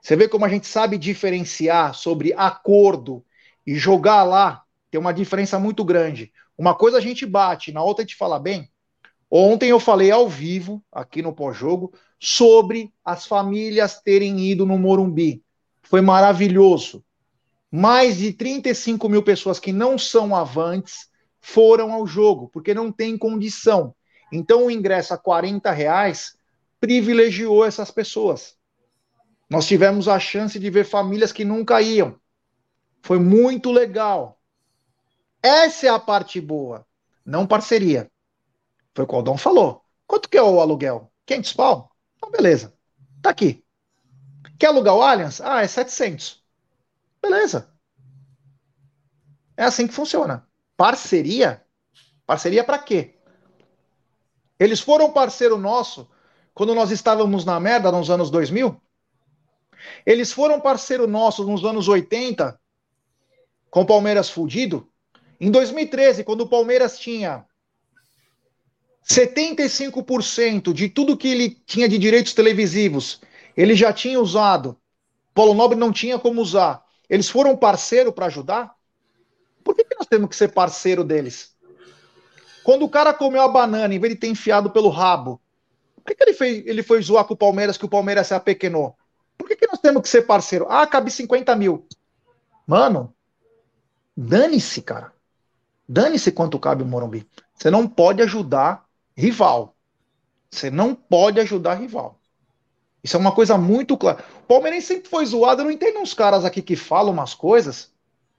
[0.02, 3.24] Você vê como a gente sabe diferenciar sobre acordo
[3.66, 6.34] e jogar lá, tem uma diferença muito grande.
[6.58, 8.72] Uma coisa a gente bate, na outra a gente fala bem.
[9.30, 11.94] Ontem eu falei ao vivo, aqui no pós-jogo,
[12.26, 15.44] sobre as famílias terem ido no Morumbi.
[15.84, 17.06] Foi maravilhoso.
[17.72, 21.08] Mais de 35 mil pessoas que não são avantes
[21.40, 23.94] foram ao jogo, porque não tem condição.
[24.32, 26.36] Então o ingresso a 40 reais
[26.80, 28.58] privilegiou essas pessoas.
[29.48, 32.20] Nós tivemos a chance de ver famílias que nunca iam.
[33.04, 34.40] Foi muito legal.
[35.44, 36.88] Essa é a parte boa,
[37.24, 38.10] não parceria.
[38.96, 39.84] Foi o que o Aldão falou.
[40.08, 41.12] Quanto que é o aluguel?
[41.28, 41.95] 500 pau?
[42.26, 42.74] Então, beleza.
[43.22, 43.64] Tá aqui.
[44.58, 45.42] Quer alugar o Allianz?
[45.42, 46.44] Ah, é 700.
[47.22, 47.70] Beleza.
[49.56, 50.48] É assim que funciona.
[50.76, 51.64] Parceria?
[52.26, 53.16] Parceria para quê?
[54.60, 56.10] Eles foram parceiro nosso
[56.54, 58.82] quando nós estávamos na merda nos anos 2000?
[60.06, 62.60] Eles foram parceiro nosso nos anos 80
[63.70, 64.90] com o Palmeiras fudido?
[65.40, 67.46] Em 2013, quando o Palmeiras tinha
[69.08, 73.22] 75% de tudo que ele tinha de direitos televisivos,
[73.56, 74.78] ele já tinha usado.
[75.34, 76.84] Paulo Nobre não tinha como usar.
[77.10, 78.74] Eles foram parceiro para ajudar?
[79.64, 81.56] Por que, que nós temos que ser parceiro deles?
[82.64, 85.40] Quando o cara comeu a banana, em vez de ter enfiado pelo rabo,
[85.96, 88.34] por que, que ele, fez, ele foi zoar com o Palmeiras que o Palmeiras se
[88.34, 88.96] apequenou?
[89.38, 90.66] Por que, que nós temos que ser parceiro?
[90.70, 91.88] Ah, cabe 50 mil.
[92.66, 93.14] Mano,
[94.18, 95.14] dane-se, cara.
[95.88, 97.28] Dane-se quanto cabe o Morumbi.
[97.54, 98.85] Você não pode ajudar
[99.16, 99.76] rival.
[100.52, 102.20] Você não pode ajudar rival.
[103.04, 104.26] Isso é uma coisa muito clara.
[104.40, 105.62] O Palmeirense sempre foi zoado.
[105.62, 107.94] Eu não entendo uns caras aqui que falam umas coisas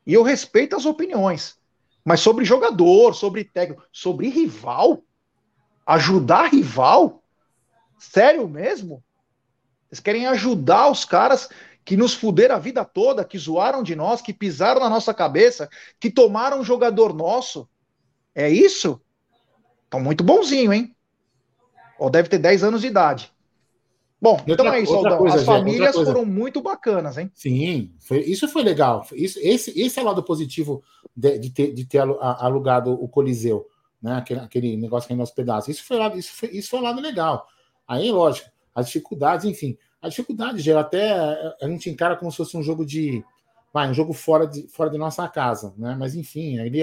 [0.06, 1.56] e eu respeito as opiniões.
[2.04, 5.02] Mas sobre jogador, sobre técnico, sobre rival,
[5.86, 7.22] ajudar rival?
[7.98, 9.02] Sério mesmo?
[9.88, 11.48] Vocês querem ajudar os caras
[11.84, 15.68] que nos fuderam a vida toda, que zoaram de nós, que pisaram na nossa cabeça,
[16.00, 17.68] que tomaram um jogador nosso?
[18.34, 19.00] É isso?
[19.88, 20.94] Tá muito bonzinho, hein?
[21.98, 23.32] Ou deve ter 10 anos de idade.
[24.20, 25.18] Bom, outra, então é isso, Aldão.
[25.18, 27.30] Coisa, As famílias foram muito bacanas, hein?
[27.34, 29.06] Sim, foi, isso foi legal.
[29.12, 30.82] Isso, esse, esse é o lado positivo
[31.14, 33.66] de, de, ter, de ter alugado o Coliseu,
[34.02, 34.16] né?
[34.16, 35.70] Aquele, aquele negócio que é nosso pedaço.
[35.70, 37.46] Isso foi, isso, foi, isso foi um lado legal.
[37.86, 39.76] Aí, lógico, as dificuldades, enfim.
[40.00, 41.12] A dificuldade, gera até
[41.60, 43.22] a gente encara como se fosse um jogo de.
[43.76, 45.94] Vai, um jogo fora de, fora de nossa casa, né?
[45.98, 46.82] Mas enfim, ele,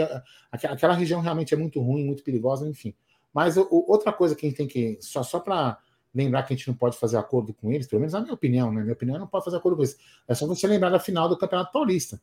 [0.51, 2.93] aquela região realmente é muito ruim, muito perigosa, enfim.
[3.33, 4.99] Mas o, outra coisa que a gente tem que.
[5.01, 5.79] Só, só para
[6.13, 8.71] lembrar que a gente não pode fazer acordo com eles, pelo menos na minha opinião,
[8.71, 8.83] né?
[8.83, 9.97] Minha opinião não pode fazer acordo com eles.
[10.27, 12.21] É só você lembrar da final do Campeonato Paulista,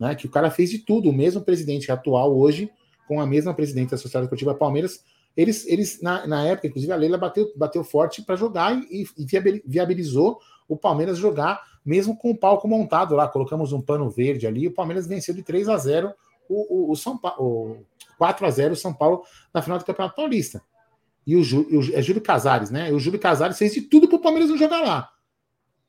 [0.00, 0.14] né?
[0.14, 2.72] Que o cara fez de tudo, o mesmo presidente atual hoje,
[3.06, 5.04] com a mesma presidente da Sociedade Esportiva Palmeiras,
[5.36, 9.26] eles, eles na, na época, inclusive a Leila bateu, bateu forte para jogar e, e
[9.66, 13.26] viabilizou o Palmeiras jogar, mesmo com o palco montado lá.
[13.26, 16.12] Colocamos um pano verde ali, o Palmeiras venceu de 3 a 0
[16.48, 17.86] o, o, o São Paulo,
[18.18, 19.22] 4 a 0 o São Paulo
[19.52, 20.62] na final do Campeonato Paulista
[21.28, 22.88] e o, Jú, o é Júlio Casares, né?
[22.88, 25.10] E o Júlio Casares fez de tudo para o Palmeiras não jogar lá.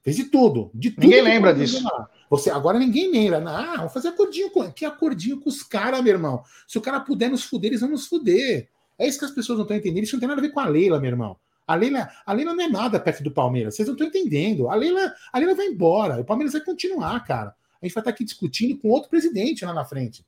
[0.04, 0.70] Fez de tudo.
[0.74, 1.82] De tudo ninguém lembra disso.
[2.30, 3.42] Você, agora ninguém lembra.
[3.50, 4.70] Ah, vamos fazer acordinho com.
[4.70, 6.44] Que acordinho com os caras, meu irmão?
[6.68, 8.68] Se o cara puder nos fuder, eles vão nos fuder.
[8.98, 10.04] É isso que as pessoas não estão entendendo.
[10.04, 11.38] Isso não tem nada a ver com a Leila, meu irmão.
[11.70, 13.76] A Leila, a Leila não é nada perto do Palmeiras.
[13.76, 14.68] Vocês não estão entendendo.
[14.72, 16.20] A Leila, a Leila vai embora.
[16.20, 17.54] O Palmeiras vai continuar, cara.
[17.80, 20.26] A gente vai estar aqui discutindo com outro presidente lá na frente.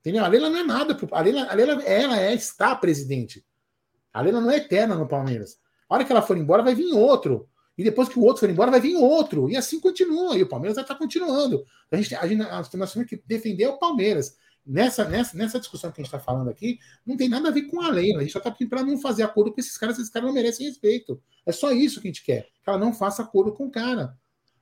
[0.00, 0.24] Entendeu?
[0.24, 0.96] A Leila não é nada.
[1.10, 3.44] A Leila, a Leila ela é, está presidente.
[4.14, 5.58] A Leila não é eterna no Palmeiras.
[5.90, 7.46] A hora que ela for embora, vai vir outro.
[7.76, 9.50] E depois que o outro for embora, vai vir outro.
[9.50, 10.38] E assim continua.
[10.38, 11.66] E o Palmeiras vai estar continuando.
[11.90, 14.38] A gente, a gente, nós que defender o Palmeiras.
[14.64, 17.62] Nessa, nessa, nessa discussão que a gente está falando aqui, não tem nada a ver
[17.62, 18.14] com a lei.
[18.14, 20.34] A gente só está pedindo para não fazer acordo com esses caras, esses caras não
[20.34, 21.20] merecem respeito.
[21.44, 22.48] É só isso que a gente quer.
[22.62, 24.16] Que ela não faça acordo com o cara.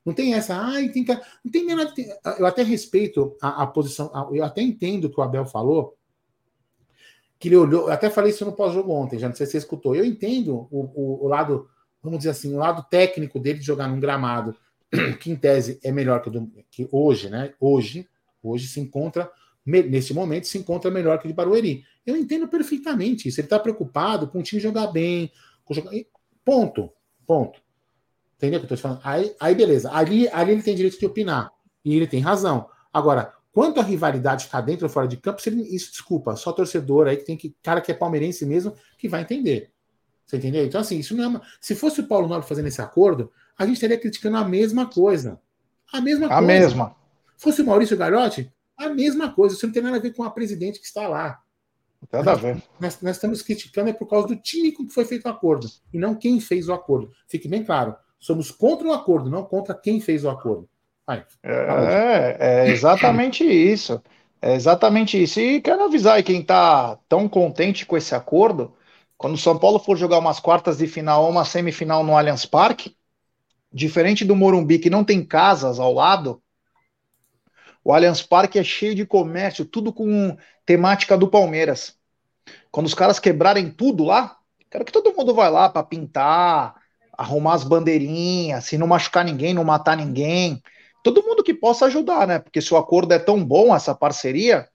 [0.04, 1.12] Não tem essa, ai, tem que.
[1.44, 1.92] Não tem nada.
[2.38, 5.96] Eu até respeito a, a posição, eu até entendo o que o Abel falou,
[7.40, 9.58] que ele olhou, eu até falei isso no pós-jogo ontem, já não sei se você
[9.58, 9.96] escutou.
[9.96, 11.68] Eu entendo o, o, o, lado,
[12.02, 14.54] vamos dizer assim, o lado técnico dele de jogar num gramado,
[15.20, 17.54] que em tese é melhor que, do, que hoje, né?
[17.58, 18.06] Hoje,
[18.42, 19.30] hoje se encontra,
[19.64, 21.84] nesse momento, se encontra melhor que o de Barueri.
[22.04, 23.40] Eu entendo perfeitamente isso.
[23.40, 25.30] Ele está preocupado com o time jogar bem,
[25.70, 25.92] jogar...
[26.44, 26.90] ponto,
[27.26, 27.60] ponto.
[28.36, 29.00] Entendeu o que eu estou falando?
[29.04, 29.92] Aí, aí beleza.
[29.92, 31.50] Ali, ali ele tem direito de opinar.
[31.84, 32.68] E ele tem razão.
[32.92, 37.16] Agora, quanto à rivalidade ficar dentro ou fora de campo, isso, desculpa, só torcedor aí
[37.16, 37.54] que tem que.
[37.62, 39.70] Cara que é palmeirense mesmo, que vai entender.
[40.26, 40.64] Você entendeu?
[40.64, 41.42] Então, assim, isso não é uma.
[41.60, 45.40] Se fosse o Paulo Nobre fazendo esse acordo, a gente estaria criticando a mesma coisa.
[45.92, 46.42] A mesma a coisa.
[46.42, 46.96] A mesma.
[47.36, 48.50] Fosse o Maurício Garotti,
[48.86, 49.54] a mesma coisa.
[49.54, 51.40] Isso não tem nada a ver com a presidente que está lá.
[52.12, 52.62] Nada a ver.
[52.78, 55.68] Nós, nós, estamos criticando é por causa do time com que foi feito o acordo,
[55.92, 57.12] e não quem fez o acordo.
[57.28, 57.94] Fique bem claro.
[58.18, 60.68] Somos contra o acordo, não contra quem fez o acordo.
[61.06, 64.00] Vai, é, é, exatamente isso.
[64.40, 65.40] É exatamente isso.
[65.40, 68.72] E quero avisar aí quem está tão contente com esse acordo,
[69.18, 72.46] quando o São Paulo for jogar umas quartas de final ou uma semifinal no Allianz
[72.46, 72.96] Parque,
[73.72, 76.42] diferente do Morumbi, que não tem casas ao lado,
[77.84, 81.96] o Allianz Parque é cheio de comércio, tudo com temática do Palmeiras.
[82.70, 84.36] Quando os caras quebrarem tudo lá,
[84.70, 86.74] quero que todo mundo vá lá para pintar,
[87.16, 90.62] arrumar as bandeirinhas, se não machucar ninguém, não matar ninguém.
[91.02, 92.38] Todo mundo que possa ajudar, né?
[92.38, 94.68] Porque se o acordo é tão bom, essa parceria,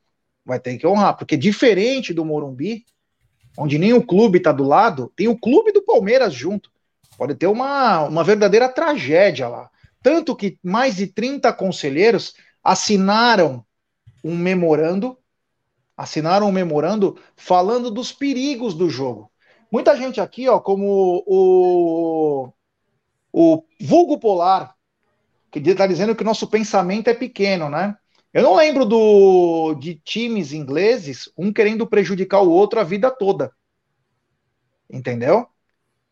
[0.45, 1.15] vai ter que honrar.
[1.17, 2.85] Porque diferente do Morumbi,
[3.57, 6.71] onde nem o clube está do lado, tem o clube do Palmeiras junto.
[7.17, 9.69] Pode ter uma, uma verdadeira tragédia lá.
[10.03, 12.35] Tanto que mais de 30 conselheiros
[12.65, 13.63] assinaram
[14.23, 15.15] um memorando,
[15.95, 19.32] assinaram um memorando falando dos perigos do jogo.
[19.71, 22.51] Muita gente aqui, ó, como o,
[23.32, 24.75] o vulgo polar,
[25.51, 27.95] que está dizendo que o nosso pensamento é pequeno, né?
[28.34, 33.51] Eu não lembro do, de times ingleses, um querendo prejudicar o outro a vida toda.
[34.89, 35.47] Entendeu?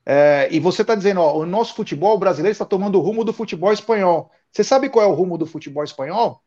[0.05, 3.33] É, e você está dizendo, ó, o nosso futebol brasileiro está tomando o rumo do
[3.33, 4.31] futebol espanhol.
[4.53, 6.39] Você sabe qual é o rumo do futebol espanhol?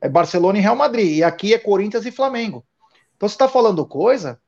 [0.00, 1.18] É Barcelona e Real Madrid.
[1.18, 2.64] E aqui é Corinthians e Flamengo.
[3.16, 4.40] Então você está falando coisa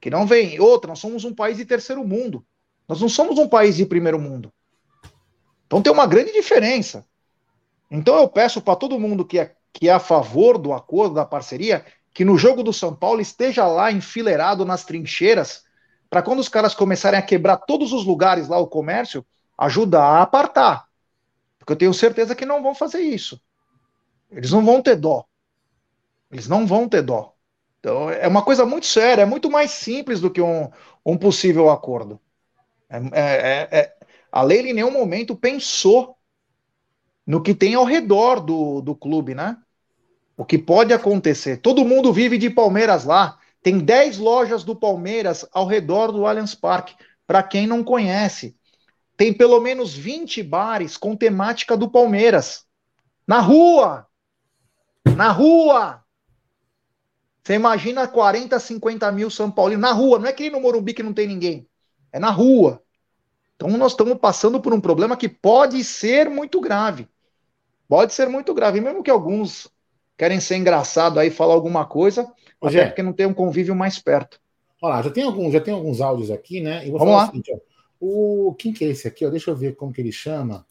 [0.00, 0.58] que não vem.
[0.58, 2.44] Outra, nós somos um país de terceiro mundo.
[2.88, 4.52] Nós não somos um país de primeiro mundo.
[5.66, 7.06] Então tem uma grande diferença.
[7.88, 11.24] Então eu peço para todo mundo que é, que é a favor do acordo, da
[11.24, 15.62] parceria, que no jogo do São Paulo esteja lá enfileirado nas trincheiras,
[16.08, 19.24] para quando os caras começarem a quebrar todos os lugares lá, o comércio,
[19.56, 20.89] ajudar a apartar.
[21.70, 23.40] Porque eu tenho certeza que não vão fazer isso.
[24.28, 25.24] Eles não vão ter dó.
[26.28, 27.32] Eles não vão ter dó.
[27.78, 30.68] Então, é uma coisa muito séria, é muito mais simples do que um,
[31.06, 32.20] um possível acordo.
[32.88, 33.96] É, é, é, é,
[34.32, 36.16] a lei em nenhum momento pensou
[37.24, 39.56] no que tem ao redor do, do clube, né?
[40.36, 41.58] O que pode acontecer.
[41.58, 43.38] Todo mundo vive de Palmeiras lá.
[43.62, 46.96] Tem 10 lojas do Palmeiras ao redor do Allianz Parque.
[47.28, 48.56] Para quem não conhece,
[49.20, 52.64] tem pelo menos 20 bares com temática do Palmeiras.
[53.26, 54.06] Na rua!
[55.14, 56.02] Na rua!
[57.42, 61.02] Você imagina 40, 50 mil São Paulinos na rua, não é que no Morumbi que
[61.02, 61.68] não tem ninguém,
[62.10, 62.82] é na rua.
[63.56, 67.06] Então nós estamos passando por um problema que pode ser muito grave.
[67.86, 69.70] Pode ser muito grave, mesmo que alguns
[70.16, 72.24] querem ser engraçado aí falar alguma coisa,
[72.58, 74.40] Ô, até porque não tem um convívio mais perto.
[74.80, 76.86] Olha lá, já tem alguns, já tem alguns áudios aqui, né?
[76.86, 77.24] Vamos lá.
[77.24, 77.69] O, seguinte, ó,
[78.00, 79.26] o quem que é esse aqui?
[79.26, 79.30] Ó?
[79.30, 80.66] Deixa eu ver como que ele chama.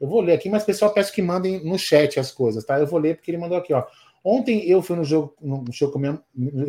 [0.00, 2.78] Eu vou ler aqui, mas pessoal peço que mandem no chat as coisas, tá?
[2.78, 3.84] Eu vou ler porque ele mandou aqui, ó.
[4.24, 6.20] Ontem eu fui no jogo, no show com minha,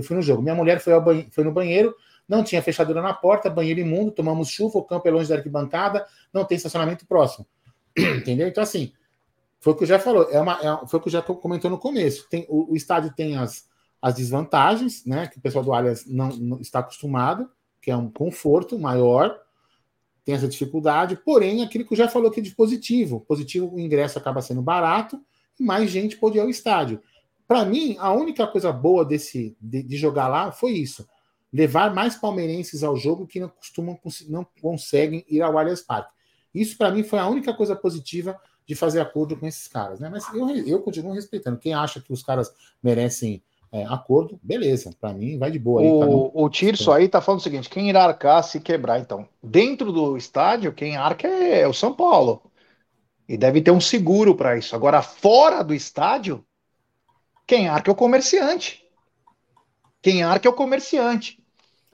[0.04, 0.42] fui no jogo.
[0.42, 1.96] Minha mulher foi, banhe, foi no banheiro,
[2.28, 6.06] não tinha fechadura na porta, banheiro imundo, tomamos chuva, o campo é longe da arquibancada,
[6.32, 7.46] não tem estacionamento próximo.
[7.98, 8.48] Entendeu?
[8.48, 8.94] Então, assim,
[9.60, 11.70] foi o que o já falou, é uma, é, foi o que o já comentou
[11.70, 12.28] no começo.
[12.30, 13.68] Tem, o, o, estádio tem as,
[14.02, 15.28] as desvantagens, né?
[15.28, 17.50] Que o pessoal do Allianz não, não está acostumado,
[17.82, 19.38] que é um conforto maior,
[20.24, 23.22] tem essa dificuldade, porém, aquilo que eu já falou aqui de positivo.
[23.22, 25.20] Positivo, o ingresso acaba sendo barato
[25.60, 27.02] e mais gente pode ir ao estádio.
[27.48, 31.08] Para mim, a única coisa boa desse de, de, jogar lá foi isso:
[31.52, 36.12] levar mais palmeirenses ao jogo que não costumam não conseguem ir ao Allianz Parque.
[36.54, 40.10] Isso para mim foi a única coisa positiva de fazer acordo com esses caras, né?
[40.10, 41.58] Mas eu, eu continuo respeitando.
[41.58, 42.52] Quem acha que os caras
[42.84, 44.92] merecem é, acordo, beleza.
[45.00, 45.82] Para mim, vai de boa.
[45.82, 49.00] Aí, o, tá o Tirso aí tá falando o seguinte: quem irá arcar se quebrar,
[49.00, 49.28] então?
[49.42, 52.42] Dentro do estádio, quem arca é o São Paulo.
[53.28, 54.76] E deve ter um seguro para isso.
[54.76, 56.44] Agora, fora do estádio,
[57.46, 58.84] quem arca é o comerciante.
[60.02, 61.38] Quem arca é o comerciante.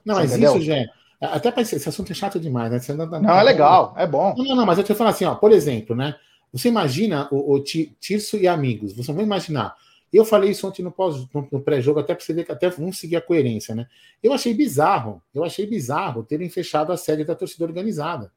[0.02, 0.52] Não, Você mas entendeu?
[0.56, 0.86] isso, Gê,
[1.20, 2.94] até para esse assunto é chato demais, né?
[2.96, 4.34] Não, não, não é legal, é bom.
[4.38, 6.14] Não, não, mas eu te falo assim, ó, por exemplo, né?
[6.52, 9.74] Você imagina o, o Tirso e amigos, você vai imaginar.
[10.16, 10.94] Eu falei isso ontem no,
[11.34, 13.86] no, no pré-jogo, até para você ver que até vamos seguir a coerência, né?
[14.22, 18.32] Eu achei bizarro, eu achei bizarro terem fechado a sede da torcida organizada,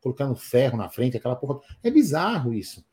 [0.00, 1.60] colocando ferro na frente, aquela porra.
[1.82, 2.84] É bizarro isso.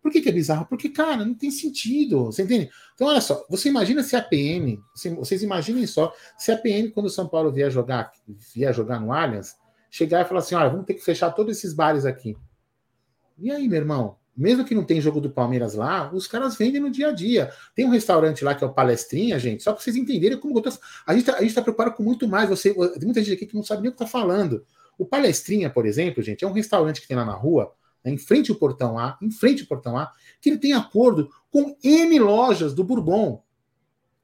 [0.00, 0.66] Por que, que, é bizarro?
[0.66, 2.26] Porque, cara, não tem sentido.
[2.26, 2.70] Você entende?
[2.94, 4.80] Então, olha só, você imagina se a PM,
[5.16, 8.12] vocês imaginem só, se a PM, quando o São Paulo vier jogar,
[8.52, 9.56] vier jogar no Allianz,
[9.90, 12.36] chegar e falar assim: olha, vamos ter que fechar todos esses bares aqui.
[13.38, 14.21] E aí, meu irmão?
[14.34, 17.52] Mesmo que não tem jogo do Palmeiras lá, os caras vendem no dia a dia.
[17.74, 20.70] Tem um restaurante lá que é o Palestrinha, gente, só para vocês entenderem como tô...
[21.06, 22.48] a gente está tá preocupado com muito mais.
[22.48, 24.64] Você, tem muita gente aqui que não sabe nem o que está falando.
[24.96, 28.18] O Palestrinha, por exemplo, gente, é um restaurante que tem lá na rua, né, em
[28.18, 32.18] frente ao portão A, em frente ao portão A, que ele tem acordo com N
[32.18, 33.44] lojas do Bourbon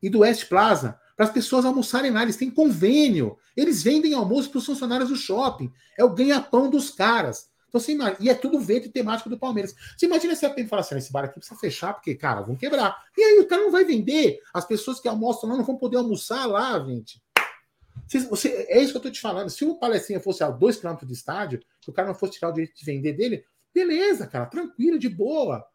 [0.02, 2.22] e do West Plaza para as pessoas almoçarem lá.
[2.22, 3.36] Eles têm convênio.
[3.56, 5.70] Eles vendem almoço para os funcionários do shopping.
[5.98, 7.50] É o ganha-pão dos caras.
[7.68, 9.74] Então, você imagina, e é tudo verde temático do Palmeiras.
[9.96, 12.56] Você imagina se a PEN falar assim: esse bar aqui precisa fechar, porque, cara, vão
[12.56, 12.96] quebrar.
[13.16, 14.40] E aí o cara não vai vender.
[14.52, 17.22] As pessoas que almoçam lá não vão poder almoçar lá, gente.
[18.06, 19.50] Você, você, é isso que eu tô te falando.
[19.50, 22.48] Se o palestrinha fosse a dois quilômetros de estádio, que o cara não fosse tirar
[22.48, 25.66] o direito de vender dele, beleza, cara, tranquilo, de boa.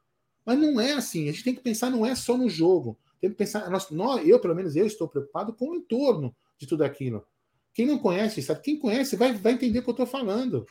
[0.43, 1.29] Mas não é assim.
[1.29, 2.97] A gente tem que pensar, não é só no jogo.
[3.21, 6.65] Tem que pensar, nós, nós, eu, pelo menos, eu estou preocupado com o entorno de
[6.65, 7.23] tudo aquilo.
[7.71, 8.61] Quem não conhece, sabe?
[8.61, 10.65] Quem conhece vai, vai entender o que eu estou falando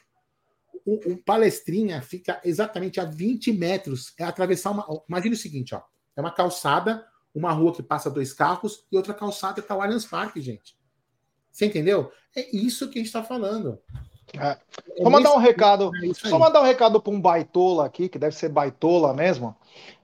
[0.85, 4.13] o, o, palestrinha fica exatamente a 20 metros.
[4.19, 4.87] É atravessar uma.
[5.09, 5.83] Imagina o seguinte, ó.
[6.17, 10.05] É uma calçada, uma rua que passa dois carros e outra calçada está o Allianz
[10.05, 10.77] Parque, gente.
[11.51, 12.11] Você entendeu?
[12.35, 13.79] É isso que a gente está falando.
[14.39, 14.57] É.
[15.03, 15.91] Só mandar um recado.
[16.03, 19.57] É só mandar um recado para um baitola aqui, que deve ser baitola mesmo.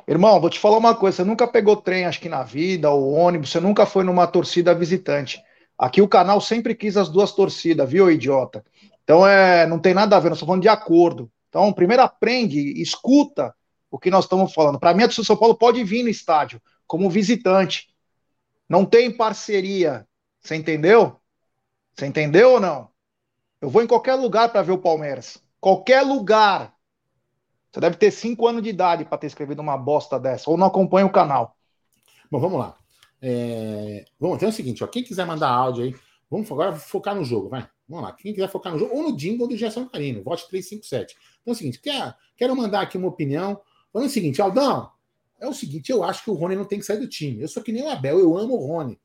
[0.07, 3.13] Irmão, vou te falar uma coisa: você nunca pegou trem, acho que na vida, ou
[3.13, 5.43] ônibus, você nunca foi numa torcida visitante.
[5.79, 8.65] Aqui o canal sempre quis as duas torcidas, viu, idiota?
[9.09, 11.33] Então, é, não tem nada a ver, nós estamos falando de acordo.
[11.49, 13.55] Então, primeiro aprende, escuta
[13.91, 14.79] o que nós estamos falando.
[14.79, 17.89] Para mim, a São Paulo pode vir no estádio como visitante.
[18.69, 20.07] Não tem parceria.
[20.43, 21.19] Você entendeu?
[21.97, 22.91] Você entendeu ou não?
[23.63, 25.43] Eu vou em qualquer lugar para ver o Palmeiras.
[25.59, 26.75] Qualquer lugar.
[27.73, 30.67] Você deve ter cinco anos de idade para ter escrevido uma bosta dessa, ou não
[30.67, 31.57] acompanha o canal.
[32.31, 32.77] Bom, vamos lá.
[33.23, 34.05] É...
[34.21, 35.95] Então é o seguinte, ó, quem quiser mandar áudio aí,
[36.31, 37.69] vamos agora focar no jogo, vai.
[37.89, 41.17] Vamos lá, quem quiser focar no jogo, ou no jingle do Gerson Carino, vote 357.
[41.41, 43.61] Então é o seguinte, quer, quero mandar aqui uma opinião,
[43.93, 44.91] falando o seguinte, Aldão,
[45.41, 47.41] é o seguinte, eu acho que o Rony não tem que sair do time.
[47.41, 48.99] Eu sou que nem o Abel, eu amo o Rony.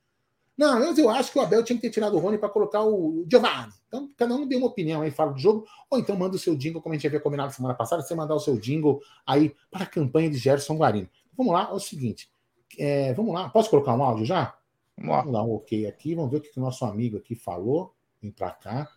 [0.58, 2.84] Não, eu, eu acho que o Abel tinha que ter tirado o Rony para colocar
[2.84, 3.72] o Giovanni.
[3.88, 6.56] Então, cada um dê uma opinião aí, fala do jogo, ou então manda o seu
[6.56, 9.84] jingle, como a gente havia combinado semana passada, você mandar o seu jingle aí para
[9.84, 11.10] a campanha de Gerson Guarino.
[11.36, 12.30] Vamos lá, é o seguinte,
[12.78, 14.56] é, vamos lá, posso colocar um áudio já?
[14.98, 15.18] Vamos lá.
[15.22, 17.94] Vamos dar um ok aqui, vamos ver o que o nosso amigo aqui falou.
[18.22, 18.90] Vem para cá.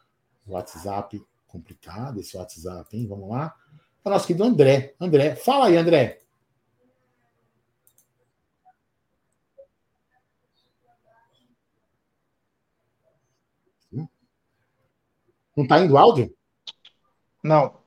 [0.47, 3.07] WhatsApp complicado, esse WhatsApp, hein?
[3.07, 3.55] Vamos lá.
[4.05, 4.95] O nosso querido André.
[5.01, 6.21] André, fala aí, André.
[15.57, 16.37] Não está indo áudio?
[17.43, 17.83] Não.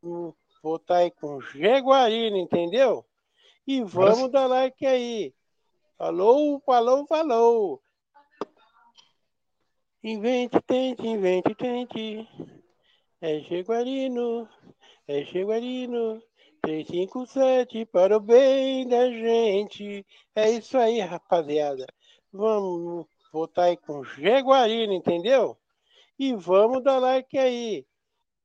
[0.00, 3.04] Vou estar tá aí com Jaguarina, entendeu?
[3.68, 5.34] E vamos dar like aí.
[5.98, 7.82] Falou, falou, falou.
[10.02, 12.26] Invente, tente, invente, tente.
[13.20, 14.48] É Jaguarino,
[15.06, 16.22] é Jaguarino.
[16.62, 20.06] 357 para o bem da gente.
[20.34, 21.84] É isso aí, rapaziada.
[22.32, 25.58] Vamos votar aí com Jaguarino, entendeu?
[26.18, 27.86] E vamos dar like aí.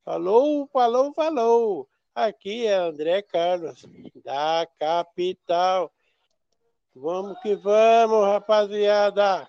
[0.04, 1.88] Falou, falou, falou.
[2.16, 3.86] Aqui é André Carlos,
[4.24, 5.92] da capital.
[6.96, 9.48] Vamos que vamos, rapaziada.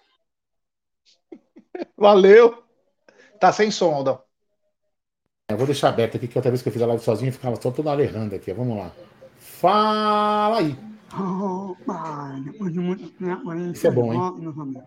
[1.97, 2.65] Valeu.
[3.39, 4.23] Tá sem som, Aldão.
[5.51, 7.61] Eu vou deixar aberto aqui, que outra vez que eu fiz a live sozinho, ficava
[7.61, 8.51] só toda errando aqui.
[8.55, 8.91] Vamos lá.
[9.39, 10.75] Fala aí.
[13.75, 14.83] Isso é bom, hein?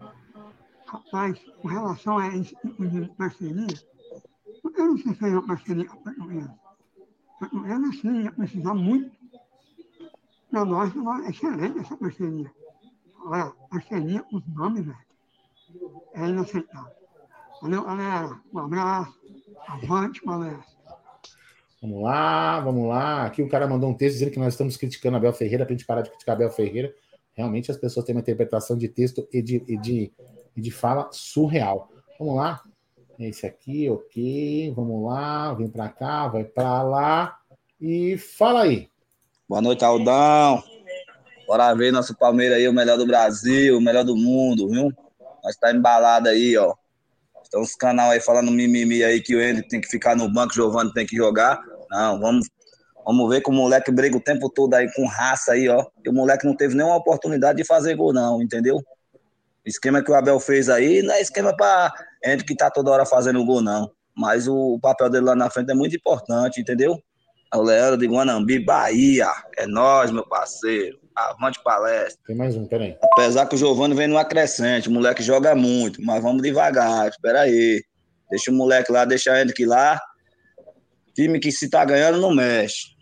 [0.88, 3.68] Rapaz, com relação a esse tipo de parceria,
[4.78, 6.67] eu não sei se é uma parceria com a portuguesa.
[7.38, 9.16] A portuguesa, sim, ia precisar muito.
[10.50, 10.92] Para nós,
[11.26, 12.52] é excelente essa parceria.
[13.26, 15.08] Olha, parceria os nomes, velho
[16.14, 16.92] é inaceitável.
[17.62, 18.40] Valeu, galera.
[18.54, 19.20] Um abraço.
[19.68, 20.78] Avante, palestra.
[21.82, 23.26] Vamos lá, vamos lá.
[23.26, 25.78] Aqui o cara mandou um texto dizendo que nós estamos criticando Abel Ferreira para a
[25.78, 26.94] gente parar de criticar Abel Ferreira.
[27.34, 30.12] Realmente as pessoas têm uma interpretação de texto e de, e de,
[30.56, 31.92] e de fala surreal.
[32.18, 32.62] Vamos lá.
[33.20, 34.74] Esse aqui, ok.
[34.76, 35.54] Vamos lá.
[35.56, 37.40] Vem para cá, vai para lá.
[37.82, 38.90] E fala aí.
[39.50, 40.64] Boa noite, Aldão.
[41.48, 44.92] Bora ver nosso Palmeiras aí, o melhor do Brasil, o melhor do mundo, viu?
[45.44, 46.76] Nós tá embalado aí, ó.
[47.50, 50.52] Tem uns canal aí falando mimimi aí que o Andy tem que ficar no banco,
[50.52, 51.60] o Giovanni tem que jogar.
[51.90, 52.48] Não, vamos,
[53.06, 55.86] vamos ver que o moleque briga o tempo todo aí com raça aí, ó.
[56.06, 58.84] E o moleque não teve nenhuma oportunidade de fazer gol, não, entendeu?
[59.68, 61.94] O esquema que o Abel fez aí não é esquema pra
[62.26, 63.92] Andy que tá toda hora fazendo gol, não.
[64.16, 66.98] Mas o papel dele lá na frente é muito importante, entendeu?
[67.54, 69.28] O Leandro de Guanambi, Bahia.
[69.58, 70.98] É nós, meu parceiro.
[71.14, 72.18] Avante palestra.
[72.26, 72.96] Tem mais um, peraí.
[73.12, 77.42] Apesar que o Giovanni vem no acrescente, o moleque joga muito, mas vamos devagar, espera
[77.42, 77.84] aí.
[78.30, 80.00] Deixa o moleque lá, deixa ele que lá.
[81.14, 82.96] Time que se tá ganhando não mexe.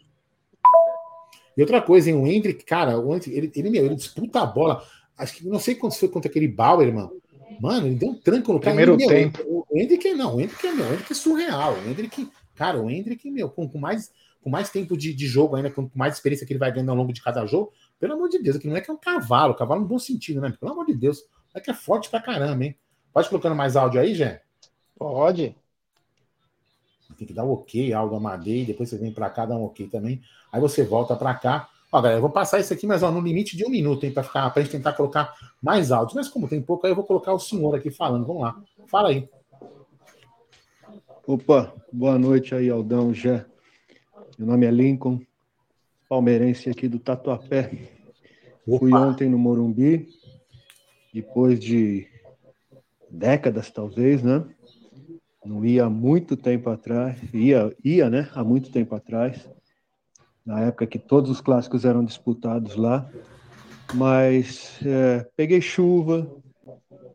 [1.56, 4.84] E outra coisa, hein, o Hendrick, cara, o Hendrick, ele, ele, ele disputa a bola.
[5.18, 7.12] Acho que não sei quanto foi contra aquele Bauer, mano.
[7.60, 8.76] Mano, ele deu um tranco no cara.
[8.76, 9.44] Primeiro ele, tempo.
[9.44, 11.74] Meu, o Hendrick não, o Hendrick é, meu, o Hendrick é surreal.
[11.74, 14.12] O Hendrick, cara, o Hendrick, meu, com, com mais
[14.46, 16.96] com mais tempo de, de jogo ainda, com mais experiência que ele vai ganhando ao
[16.96, 19.56] longo de cada jogo, pelo amor de Deus, aqui não é que é um cavalo,
[19.56, 20.56] cavalo no bom sentido, né?
[20.60, 22.78] Pelo amor de Deus, é que é forte pra caramba, hein?
[23.12, 24.44] Pode colocando mais áudio aí, Jé?
[24.96, 25.56] Pode.
[27.18, 29.88] Tem que dar um ok, áudio Amadei, depois você vem pra cá, dá um ok
[29.88, 30.22] também.
[30.52, 31.68] Aí você volta pra cá.
[31.96, 34.10] Ó, galera, eu vou passar isso aqui, mas ó, no limite de um minuto, hein,
[34.12, 36.14] ficar, pra gente tentar colocar mais áudios.
[36.14, 38.26] Mas como tem pouco, aí eu vou colocar o senhor aqui falando.
[38.26, 38.62] Vamos lá.
[38.86, 39.30] Fala aí.
[41.26, 43.46] Opa, boa noite aí, Aldão, Jé.
[44.38, 45.22] Meu nome é Lincoln,
[46.10, 47.72] palmeirense aqui do Tatuapé.
[48.68, 48.78] Opa.
[48.78, 50.10] Fui ontem no Morumbi,
[51.14, 52.10] depois de
[53.10, 54.44] décadas, talvez, né?
[55.46, 58.30] Não ia há muito tempo atrás, ia, ia, né?
[58.34, 59.48] Há muito tempo atrás,
[60.46, 63.10] na época que todos os clássicos eram disputados lá.
[63.94, 66.30] Mas é, peguei chuva,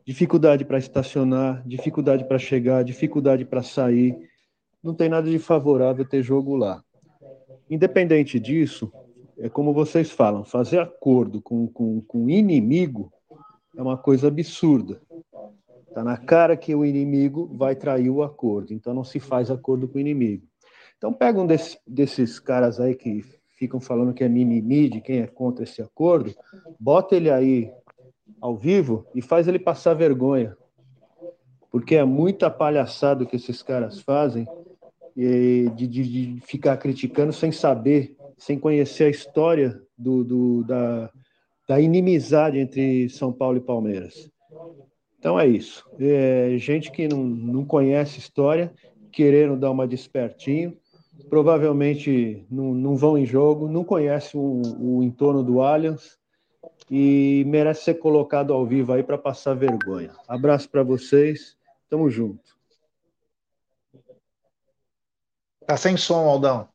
[0.04, 4.16] dificuldade para estacionar, dificuldade para chegar, dificuldade para sair.
[4.82, 6.82] Não tem nada de favorável ter jogo lá.
[7.68, 8.92] Independente disso,
[9.38, 13.12] é como vocês falam, fazer acordo com, com, com inimigo
[13.76, 15.00] é uma coisa absurda.
[15.88, 19.88] Está na cara que o inimigo vai trair o acordo, então não se faz acordo
[19.88, 20.46] com o inimigo.
[21.00, 23.24] Então pega um desse, desses caras aí que
[23.56, 26.34] ficam falando que é mimimi de quem é contra esse acordo,
[26.78, 27.72] bota ele aí
[28.38, 30.54] ao vivo e faz ele passar vergonha.
[31.70, 34.46] Porque é muita palhaçada que esses caras fazem
[35.16, 41.10] de, de, de, ficar criticando sem saber, sem conhecer a história do, do, da,
[41.66, 44.30] da inimizade entre São Paulo e Palmeiras.
[45.18, 45.88] Então é isso.
[45.98, 48.70] É, gente que não, não conhece história,
[49.10, 50.76] querendo dar uma despertinho,
[51.28, 56.18] provavelmente não, não vão em jogo, não conhece o, o entorno do Allianz
[56.90, 60.12] e merece ser colocado ao vivo aí para passar vergonha.
[60.26, 61.56] Abraço para vocês,
[61.88, 62.58] tamo junto.
[65.66, 66.68] Tá sem som, Aldão.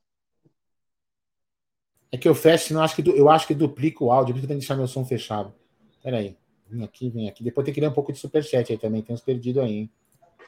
[2.11, 4.39] É que eu fecho, senão eu acho que, eu acho que duplica o áudio, por
[4.39, 5.53] isso que eu tenho que deixar meu som fechado.
[6.01, 6.37] Pera aí.
[6.69, 7.43] Vem aqui, vem aqui.
[7.43, 9.91] Depois tem que ler um pouco de superchat aí também, tem uns perdidos aí, hein?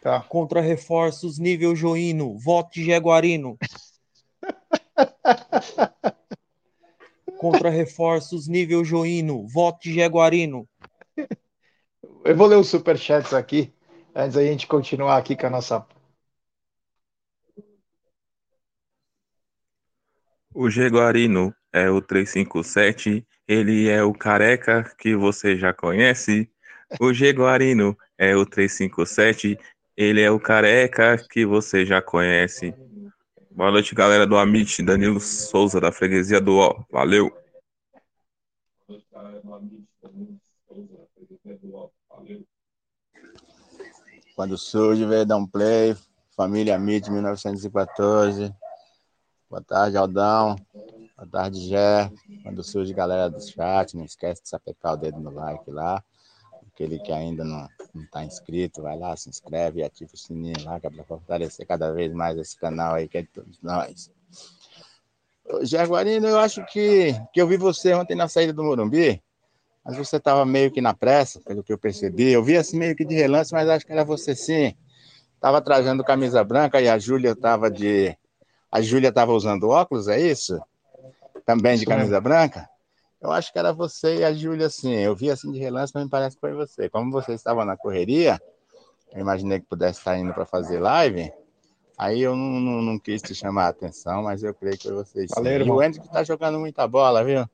[0.01, 0.21] Tá.
[0.21, 3.57] Contra reforços, nível Joino, vote Jaguarino.
[7.37, 10.67] Contra reforços, nível Joino, vote Jaguarino.
[12.25, 13.73] Eu vou ler os superchats aqui,
[14.15, 15.85] antes da gente continuar aqui com a nossa
[20.59, 26.49] O Jaguarino é o 357, ele é o careca que você já conhece.
[26.99, 29.55] O Jaguarino é o 357,
[29.95, 32.73] ele é o careca que você já conhece.
[33.57, 36.83] Boa noite, galera do Amit, Danilo Souza, da freguesia do Ó.
[36.91, 37.35] Valeu!
[44.35, 45.97] Quando surge, veio dar um play,
[46.35, 48.53] família Amit, 1914.
[49.49, 50.55] Boa tarde, Aldão.
[51.17, 52.11] Boa tarde, Gé.
[52.43, 56.03] Quando surge galera do chat, não esquece de sapecar o dedo no like lá.
[56.77, 57.67] Aquele que ainda não
[58.03, 61.65] está inscrito, vai lá, se inscreve e ativa o sininho lá, que é para fortalecer
[61.65, 64.11] cada vez mais esse canal aí, que é de todos nós.
[65.63, 69.19] Jaguarino, eu acho que, que eu vi você ontem na saída do Morumbi,
[69.83, 72.31] mas você estava meio que na pressa, pelo que eu percebi.
[72.31, 74.75] Eu vi assim meio que de relance, mas acho que era você sim.
[75.33, 78.15] Estava trazendo camisa branca e a Júlia estava de
[78.71, 80.61] a Júlia estava usando óculos, é isso?
[81.43, 82.69] Também de camisa branca?
[83.27, 84.93] Eu acho que era você e a Júlia, sim.
[84.93, 86.89] Eu vi assim de relance, mas me parece que foi você.
[86.89, 88.41] Como você estava na correria,
[89.11, 91.29] eu imaginei que pudesse estar indo para fazer live.
[91.97, 95.29] Aí eu não, não, não quis te chamar a atenção, mas eu creio que vocês.
[95.35, 95.57] Valeu, sim.
[95.57, 95.77] E irmão.
[95.77, 97.45] o Hendrick tá jogando muita bola, viu?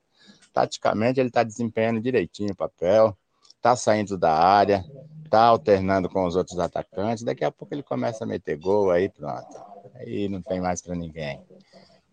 [0.54, 3.18] Taticamente ele tá desempenhando direitinho o papel,
[3.60, 4.86] tá saindo da área,
[5.28, 7.24] tá alternando com os outros atacantes.
[7.24, 9.60] Daqui a pouco ele começa a meter gol, aí pronto.
[9.96, 11.42] Aí não tem mais para ninguém.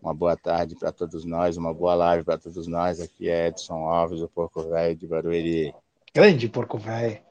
[0.01, 2.99] Uma boa tarde para todos nós, uma boa live para todos nós.
[2.99, 5.75] Aqui é Edson Alves, o Porco Velho de Barueri.
[6.13, 7.21] Grande porco velho.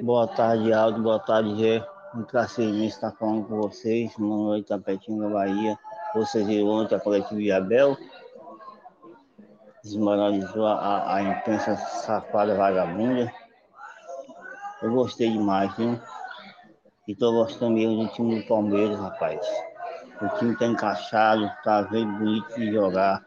[0.00, 1.02] Boa tarde, Aldo.
[1.02, 1.84] Boa tarde, Gê.
[2.14, 4.16] Um prazer estar falando com vocês.
[4.16, 5.78] Uma noite Tapetinho da Bahia.
[6.14, 7.96] Vocês viram ontem a coletiva de Abel.
[9.84, 13.32] Desmoralizou a, a, a imprensa safada vagabunda.
[14.82, 15.98] Eu gostei demais, viu?
[17.08, 19.40] E tô gostando mesmo do time do Palmeiras, rapaz.
[20.20, 23.26] O time tá encaixado, tá vendo bonito de jogar.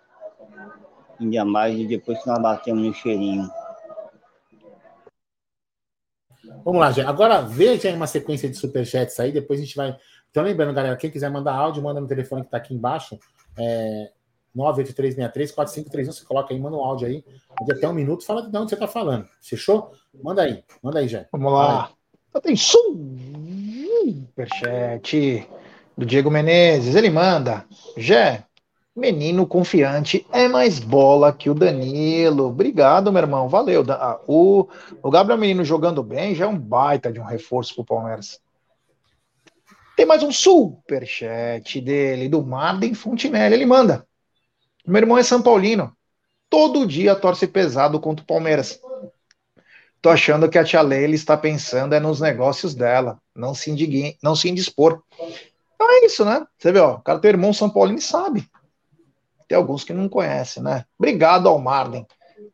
[1.19, 3.49] Ainda mais e depois que nós batemos no cheirinho.
[6.63, 7.01] Vamos lá, Jé.
[7.01, 9.97] Agora veja aí uma sequência de superchats aí, depois a gente vai.
[10.29, 13.17] Então, lembrando, galera, quem quiser mandar áudio, manda no telefone que está aqui embaixo.
[13.57, 14.11] É
[14.55, 16.05] 98363-4531.
[16.05, 17.25] Você coloca aí, manda um áudio aí,
[17.65, 19.27] de até um minuto, fala de onde você está falando.
[19.41, 19.91] Fechou?
[20.21, 21.27] Manda aí, manda aí, Jé.
[21.32, 21.89] Vamos lá.
[22.32, 22.55] Então tem
[24.32, 25.45] superchat
[25.97, 26.95] do Diego Menezes.
[26.95, 27.65] Ele manda.
[27.97, 28.45] Jé,
[28.95, 32.47] menino confiante é mais bola que o Danilo.
[32.47, 33.49] Obrigado, meu irmão.
[33.49, 33.84] Valeu.
[33.89, 34.65] Ah, O,
[35.03, 38.39] o Gabriel Menino jogando bem já é um baita de um reforço pro Palmeiras.
[39.97, 43.55] Tem mais um superchat dele, do Marden Fontinelli.
[43.55, 44.07] Ele manda.
[44.88, 45.91] Meu irmão é São Paulino.
[46.49, 48.79] Todo dia torce pesado contra o Palmeiras.
[50.02, 54.36] Tô achando que a tia Leila está pensando é nos negócios dela, não se, não
[54.36, 55.04] se indispor.
[55.76, 56.45] Então é isso, né?
[56.58, 58.49] Você vê, ó, o cara tem irmão São Paulino e sabe.
[59.47, 60.86] Tem alguns que não conhecem, né?
[60.97, 62.08] Obrigado ao Marden.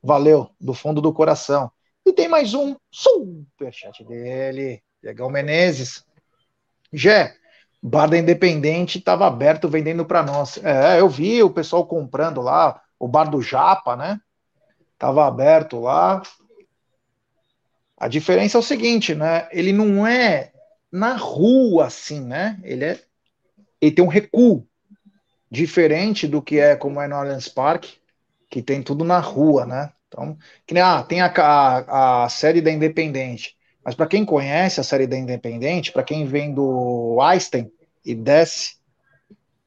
[0.04, 1.72] Valeu, do fundo do coração.
[2.06, 6.04] E tem mais um superchat dele, Diegão Menezes.
[6.92, 7.34] Gé,
[7.82, 10.58] bar da Independente estava aberto vendendo para nós.
[10.64, 14.20] É, eu vi o pessoal comprando lá, o bar do Japa, né?
[14.98, 16.22] Tava aberto lá.
[17.98, 19.48] A diferença é o seguinte, né?
[19.52, 20.52] Ele não é
[20.92, 22.60] na rua assim, né?
[22.64, 23.00] Ele é
[23.82, 24.68] ele tem um recuo
[25.50, 27.98] diferente do que é como é no Allianz Parque,
[28.50, 29.92] que tem tudo na rua, né?
[30.08, 33.56] Então, que nem, ah, tem a, a, a série da Independente.
[33.84, 37.72] Mas para quem conhece a série da Independente, para quem vem do Einstein
[38.04, 38.78] e desce,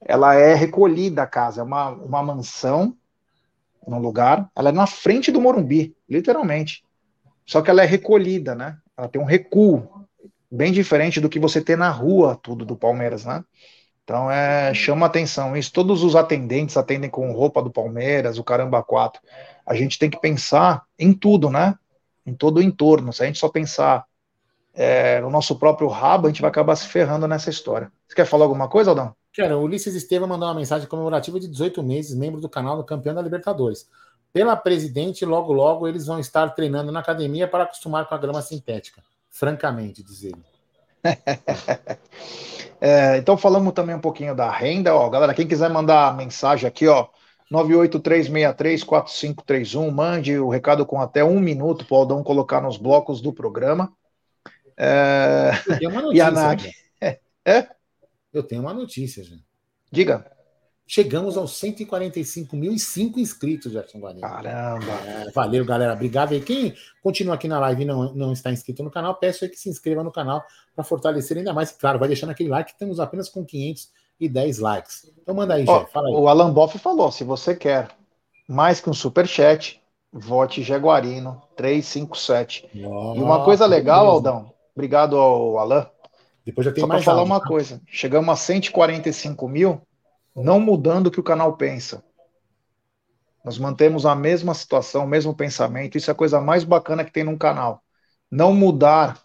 [0.01, 2.97] ela é recolhida a casa, é uma, uma mansão
[3.87, 6.85] num lugar, ela é na frente do Morumbi, literalmente.
[7.51, 8.79] Só que ela é recolhida, né?
[8.97, 10.07] Ela tem um recuo
[10.49, 13.45] bem diferente do que você ter na rua, tudo do Palmeiras, né?
[14.05, 15.73] Então é, chama atenção isso.
[15.73, 19.21] Todos os atendentes atendem com roupa do Palmeiras, o caramba 4.
[19.67, 21.75] A gente tem que pensar em tudo, né?
[22.25, 23.13] Em todo o entorno.
[23.13, 24.05] Se a gente só pensar
[24.73, 27.91] é, no nosso próprio rabo, a gente vai acabar se ferrando nessa história.
[28.07, 29.13] Você quer falar alguma coisa, Aldão?
[29.35, 32.85] Cara, o Ulisses Estevam mandou uma mensagem comemorativa de 18 meses, membro do canal do
[32.85, 33.89] campeão da Libertadores.
[34.33, 38.41] Pela presidente, logo logo eles vão estar treinando na academia para acostumar com a grama
[38.43, 39.03] sintética.
[39.29, 40.43] Francamente, diz ele.
[42.83, 46.89] É, então falamos também um pouquinho da renda, ó, galera, quem quiser mandar mensagem aqui,
[46.89, 47.09] ó,
[47.53, 53.35] 983634531, mande o recado com até um minuto para o Aldão colocar nos blocos do
[53.35, 53.93] programa.
[54.79, 55.51] É...
[55.67, 56.49] Eu tenho uma E a notícia.
[56.49, 56.63] NAG?
[56.63, 56.73] Jé.
[57.45, 57.69] É?
[58.33, 59.45] Eu tenho uma notícia, gente.
[59.91, 60.25] Diga.
[60.93, 64.23] Chegamos aos 145.005 inscritos, Gerson Guarani.
[64.23, 64.93] Caramba.
[65.07, 65.93] É, valeu, galera.
[65.93, 66.41] Obrigado aí.
[66.41, 69.57] Quem continua aqui na live e não, não está inscrito no canal, peço aí que
[69.57, 71.71] se inscreva no canal para fortalecer ainda mais.
[71.71, 75.13] E, claro, vai deixando aquele like, temos apenas com 510 likes.
[75.23, 75.87] Então manda aí, Jé.
[75.93, 76.13] Fala aí.
[76.13, 77.91] o Alan Boff falou: se você quer
[78.49, 79.81] mais que um superchat,
[80.13, 82.69] vote Jaguarino 357.
[82.75, 85.89] E uma coisa legal, Aldão, obrigado ao Alan.
[86.45, 87.47] Depois já tem Só mais falar áudio, uma tá?
[87.47, 89.81] coisa: chegamos a 145 mil,
[90.35, 92.05] não mudando o que o canal pensa.
[93.45, 95.97] Nós mantemos a mesma situação, o mesmo pensamento.
[95.97, 97.83] Isso é a coisa mais bacana que tem num canal.
[98.31, 99.19] Não mudar.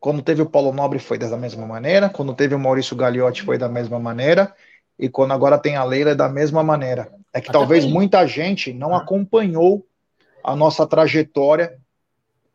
[0.00, 3.56] Quando teve o Paulo Nobre foi da mesma maneira, quando teve o Maurício Gagliotti foi
[3.56, 4.52] da mesma maneira,
[4.98, 7.12] e quando agora tem a Leila é da mesma maneira.
[7.32, 9.86] É que Até talvez muita gente não acompanhou
[10.42, 11.78] a nossa trajetória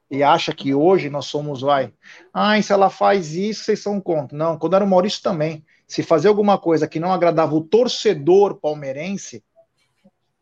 [0.10, 1.94] e acha que hoje nós somos, vai,
[2.34, 4.38] ai, se ela faz isso, vocês são contra.
[4.38, 5.64] Não, quando era o Maurício também.
[5.88, 9.44] Se fazer alguma coisa que não agradava o torcedor palmeirense,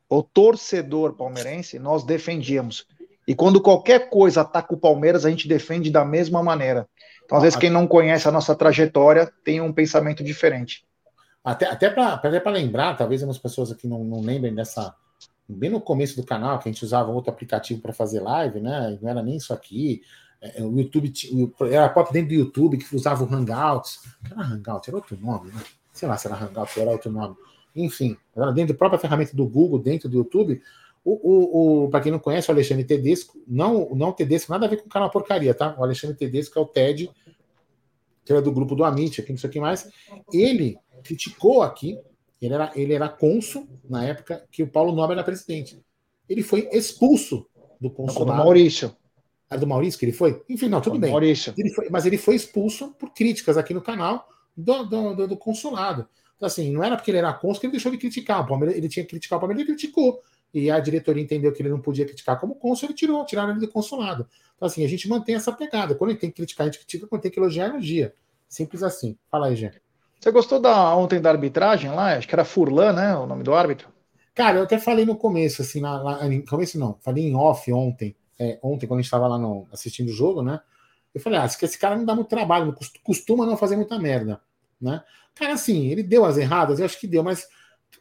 [0.09, 2.87] o torcedor palmeirense, nós defendíamos.
[3.27, 6.87] E quando qualquer coisa ataca o Palmeiras, a gente defende da mesma maneira.
[7.23, 10.85] Então, às vezes, quem não conhece a nossa trajetória tem um pensamento diferente.
[11.43, 14.95] Até, até para lembrar, talvez algumas pessoas aqui não, não lembrem dessa.
[15.47, 18.97] Bem no começo do canal, que a gente usava outro aplicativo para fazer live, né?
[18.99, 20.01] Não era nem isso aqui.
[20.55, 21.11] É, o YouTube
[21.71, 24.01] era próprio dentro do YouTube que usava o Hangouts.
[24.29, 25.61] Era Hangout, era outro nome, né?
[25.91, 27.35] Sei lá se era Hangout, era outro nome.
[27.75, 30.61] Enfim, era dentro da própria ferramenta do Google, dentro do YouTube.
[31.03, 34.69] O, o, o para quem não conhece, o Alexandre Tedesco, não, não Tedesco, nada a
[34.69, 35.75] ver com o canal porcaria, tá?
[35.77, 37.11] O Alexandre Tedesco é o TED,
[38.23, 39.89] que era do grupo do Amit, aqui não sei o que mais.
[40.33, 41.99] Ele criticou aqui,
[42.41, 45.79] ele era, ele era cônsul na época que o Paulo Nobre era presidente.
[46.27, 47.45] Ele foi expulso
[47.79, 48.31] do consulado.
[48.31, 48.95] Do Maurício.
[49.49, 50.43] Era do Maurício que ele foi?
[50.49, 51.11] Enfim, não, tudo bem.
[51.11, 51.53] Maurício.
[51.57, 55.37] Ele foi, mas ele foi expulso por críticas aqui no canal do, do, do, do
[55.37, 56.07] consulado.
[56.35, 58.41] Então, assim, não era porque ele era cônsul que ele deixou de criticar.
[58.41, 60.21] O Palmeiras, ele tinha que criticar o Palmeiras, ele criticou.
[60.53, 63.59] E a diretoria entendeu que ele não podia criticar como cônsul, ele tirou, tiraram ele
[63.59, 64.27] do consulado.
[64.55, 65.95] Então, assim, a gente mantém essa pegada.
[65.95, 67.07] Quando ele tem que criticar, a gente critica.
[67.07, 68.13] Quando tem que elogiar, elogia.
[68.47, 69.17] Simples assim.
[69.29, 69.71] Fala aí, Gê.
[70.19, 72.15] Você gostou da ontem da arbitragem lá?
[72.15, 73.15] Acho que era Furlan, né?
[73.15, 73.89] O nome do árbitro.
[74.33, 76.19] Cara, eu até falei no começo, assim, na,
[76.49, 80.09] começo não, falei em off ontem, é, ontem, quando a gente estava lá no, assistindo
[80.09, 80.59] o jogo, né?
[81.13, 84.41] Eu falei, ah, esse cara não dá muito trabalho, costuma não fazer muita merda,
[84.79, 85.01] né?
[85.33, 87.47] Cara, assim, ele deu as erradas, eu acho que deu, mas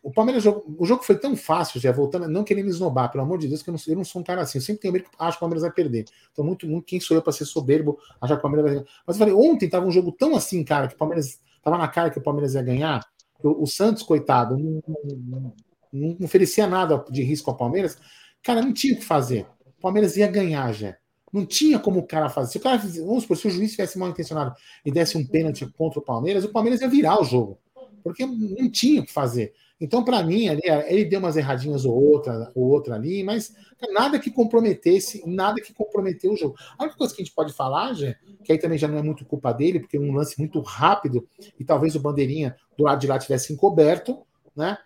[0.03, 3.49] o Palmeiras, o jogo foi tão fácil, já voltando, não querendo esnobar, pelo amor de
[3.49, 5.11] Deus, que eu não, eu não sou um cara assim, eu sempre tenho medo que
[5.19, 6.05] acho que o Palmeiras vai perder.
[6.33, 8.93] Então, muito, muito quem sou eu para ser soberbo, achar que o Palmeiras vai ganhar.
[9.07, 11.89] Mas eu falei, ontem tava um jogo tão assim, cara, que o Palmeiras tava na
[11.89, 13.05] cara que o Palmeiras ia ganhar.
[13.43, 15.55] O, o Santos, coitado, não, não,
[15.93, 17.97] não, oferecia nada de risco ao Palmeiras.
[18.43, 19.47] Cara, não tinha o que fazer.
[19.85, 20.97] Palmeiras ia ganhar já.
[21.31, 22.53] Não tinha como o cara fazer.
[22.53, 25.67] Se o cara, vamos supor, se o juiz tivesse mal intencionado e desse um pênalti
[25.77, 27.59] contra o Palmeiras, o Palmeiras ia virar o jogo.
[28.03, 29.53] Porque não tinha o que fazer.
[29.79, 33.55] Então, para mim, ali, ele deu umas erradinhas ou outra, ou outra ali, mas
[33.93, 36.55] nada que comprometesse, nada que comprometeu o jogo.
[36.79, 39.03] A única coisa que a gente pode falar, já, que aí também já não é
[39.03, 41.29] muito culpa dele, porque é um lance muito rápido,
[41.59, 44.23] e talvez o bandeirinha do lado de lá tivesse encoberto,
[44.57, 44.79] né?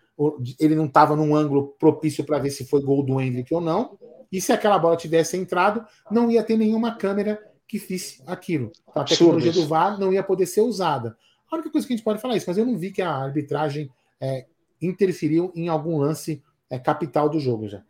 [0.58, 3.96] Ele não estava num ângulo propício para ver se foi gol do Hendrick ou não.
[4.30, 8.72] E se aquela bola tivesse entrado, não ia ter nenhuma câmera que fisse aquilo.
[8.94, 11.16] A tecnologia do VAR não ia poder ser usada.
[11.50, 13.02] A única coisa que a gente pode falar é isso, mas eu não vi que
[13.02, 14.46] a arbitragem é,
[14.80, 17.82] interferiu em algum lance é, capital do jogo já.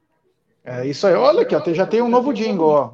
[0.65, 1.15] É isso aí.
[1.15, 2.93] Olha aqui, ó, já tem um novo jingle, ó.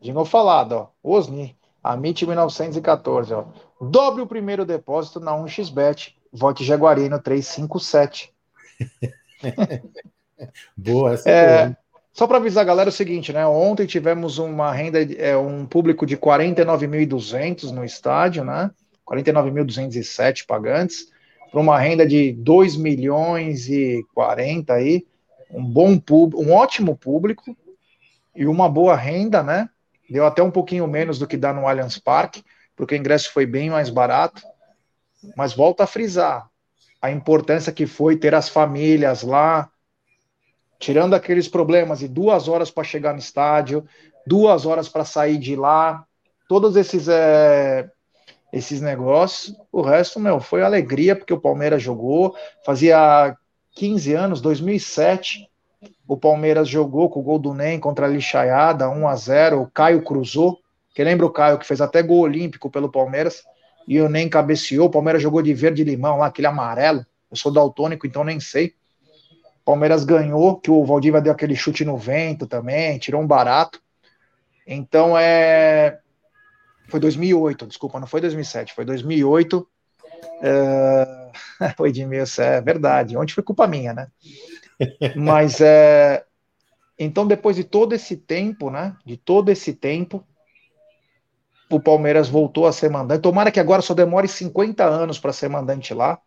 [0.00, 0.88] Jingle falado, ó.
[1.02, 3.46] Osni, Amit 1914, ó.
[3.80, 6.14] Dobre o primeiro depósito na 1xBet.
[6.32, 8.32] Vote Jaguarino 357.
[10.76, 11.76] boa, essa é.
[12.12, 13.46] Só para avisar a galera o seguinte, né?
[13.46, 18.70] Ontem tivemos uma renda, é, um público de 49.200 no estádio, né?
[19.06, 21.08] 49.207 pagantes,
[21.50, 25.06] para uma renda de 2 milhões e 40 aí,
[25.50, 27.56] um bom público, um ótimo público
[28.34, 29.68] e uma boa renda, né?
[30.08, 32.44] Deu até um pouquinho menos do que dá no Allianz Parque,
[32.76, 34.42] porque o ingresso foi bem mais barato.
[35.36, 36.48] Mas volta a frisar
[37.00, 39.70] a importância que foi ter as famílias lá,
[40.80, 43.84] tirando aqueles problemas de duas horas para chegar no estádio,
[44.26, 46.04] duas horas para sair de lá,
[46.48, 47.88] todos esses é,
[48.50, 49.54] esses negócios.
[49.70, 52.34] O resto, meu, foi alegria, porque o Palmeiras jogou.
[52.64, 53.36] Fazia
[53.76, 55.46] 15 anos, 2007,
[56.08, 59.70] o Palmeiras jogou com o gol do NEM contra a Lixaiada, 1 a 0 O
[59.70, 60.58] Caio cruzou,
[60.94, 63.44] que lembra o Caio, que fez até gol olímpico pelo Palmeiras,
[63.86, 64.86] e o NEM cabeceou.
[64.86, 67.04] O Palmeiras jogou de verde limão lá, aquele amarelo.
[67.30, 68.74] Eu sou daltônico, então nem sei.
[69.64, 73.80] Palmeiras ganhou, que o Valdívia deu aquele chute no vento também, tirou um barato.
[74.66, 76.00] Então é
[76.90, 79.66] foi 2008, desculpa, não foi 2007, foi 2008.
[80.42, 81.30] É...
[81.78, 83.16] o Edmilson, é verdade.
[83.16, 84.08] Ontem foi culpa minha, né?
[85.16, 86.24] Mas é.
[86.98, 88.94] Então, depois de todo esse tempo, né?
[89.06, 90.26] De todo esse tempo,
[91.70, 93.22] o Palmeiras voltou a ser mandante.
[93.22, 96.18] Tomara que agora só demore 50 anos para ser mandante lá.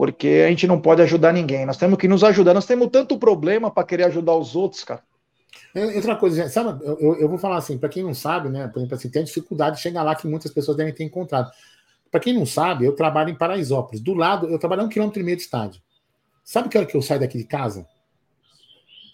[0.00, 1.66] Porque a gente não pode ajudar ninguém.
[1.66, 2.54] Nós temos que nos ajudar.
[2.54, 5.02] Nós temos tanto problema para querer ajudar os outros, cara.
[5.74, 8.78] É, outra coisa, sabe, eu, eu vou falar assim, para quem não sabe, né, por
[8.78, 11.50] exemplo, assim, tem a dificuldade de chegar lá que muitas pessoas devem ter encontrado.
[12.10, 14.00] Para quem não sabe, eu trabalho em Paraisópolis.
[14.00, 15.82] Do lado, eu trabalho a um quilômetro e meio de estádio.
[16.42, 17.86] Sabe que hora que eu saio daqui de casa?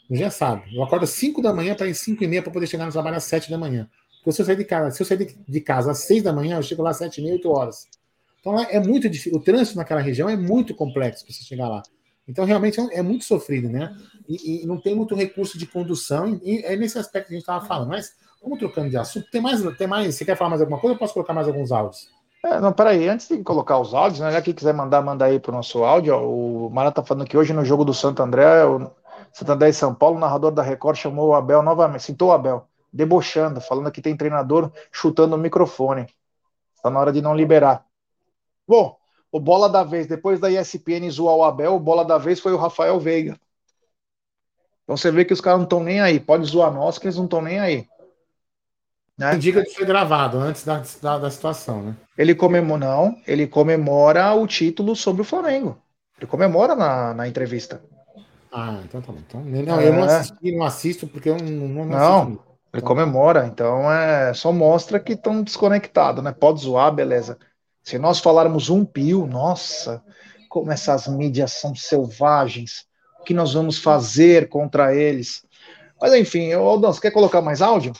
[0.08, 0.72] Já sabe.
[0.72, 2.92] Eu acordo às 5 da manhã para ir 5 e meia para poder chegar no
[2.92, 3.90] trabalho às 7 da manhã.
[4.18, 6.32] Porque se eu sair de casa, se eu sair de, de casa às 6 da
[6.32, 7.88] manhã, eu chego lá às 7 e meia, 8 horas.
[8.46, 9.36] Então é, é muito difícil.
[9.36, 11.82] O trânsito naquela região é muito complexo para você chegar lá.
[12.28, 13.94] Então, realmente é, é muito sofrido, né?
[14.28, 17.42] E, e, não tem muito recurso de condução, e é nesse aspecto que a gente
[17.42, 17.88] estava falando.
[17.88, 19.28] Mas vamos trocando de assunto.
[19.30, 20.14] Tem mais, tem mais?
[20.14, 20.94] Você quer falar mais alguma coisa?
[20.94, 22.08] Eu posso colocar mais alguns áudios?
[22.44, 24.40] É, não, peraí, antes de colocar os áudios, né?
[24.40, 26.16] Quem quiser mandar, manda aí pro nosso áudio.
[26.16, 28.90] O Mara tá falando que hoje no jogo do Santo André, o
[29.32, 32.32] Santo André e São Paulo, o narrador da Record chamou o Abel novamente, citou o
[32.32, 36.06] Abel, debochando, falando que tem treinador chutando o microfone.
[36.74, 37.85] Está na hora de não liberar.
[38.66, 38.96] Bom,
[39.30, 42.52] o bola da vez, depois da ESPN zoar o Abel, o bola da vez foi
[42.52, 43.38] o Rafael Veiga.
[44.84, 46.20] Então você vê que os caras não estão nem aí.
[46.20, 47.86] Pode zoar nós, que eles não estão nem aí.
[49.18, 49.34] Né?
[49.34, 51.96] Indica que foi gravado antes da, da, da situação, né?
[52.18, 55.78] Ele comemora, não, ele comemora o título sobre o Flamengo.
[56.18, 57.82] Ele comemora na, na entrevista.
[58.52, 59.18] Ah, então tá bom.
[59.18, 60.18] Então, não, eu não É.
[60.18, 62.44] assisti, não assisto, porque eu não, não, Não, assisto.
[62.72, 66.32] ele comemora, então é só mostra que estão desconectados, né?
[66.32, 67.38] Pode zoar, beleza.
[67.86, 70.02] Se nós falarmos um pio, nossa,
[70.48, 72.84] como essas mídias são selvagens.
[73.20, 75.46] O que nós vamos fazer contra eles?
[76.00, 77.92] Mas enfim, Aldão, você quer colocar mais áudio?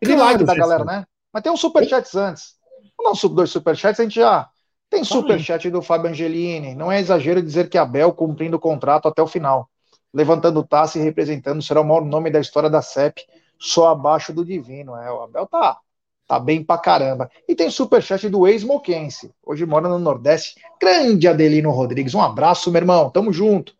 [0.00, 1.04] E Claro, like da galera, né?
[1.30, 2.54] Mas tem uns superchats antes.
[2.96, 4.48] Vamos dar dois superchats, a gente já.
[4.88, 6.74] Tem superchat do Fábio Angelini.
[6.74, 9.68] Não é exagero dizer que Abel cumprindo o contrato até o final.
[10.14, 13.22] Levantando taça e representando, será o maior nome da história da CEP,
[13.58, 14.96] só abaixo do Divino.
[14.96, 15.78] É, o Abel tá,
[16.26, 17.30] tá bem pra caramba.
[17.48, 19.32] E tem superchat do ex-moquense.
[19.44, 20.60] Hoje mora no Nordeste.
[20.80, 22.14] Grande Adelino Rodrigues.
[22.14, 23.10] Um abraço, meu irmão.
[23.10, 23.74] Tamo junto.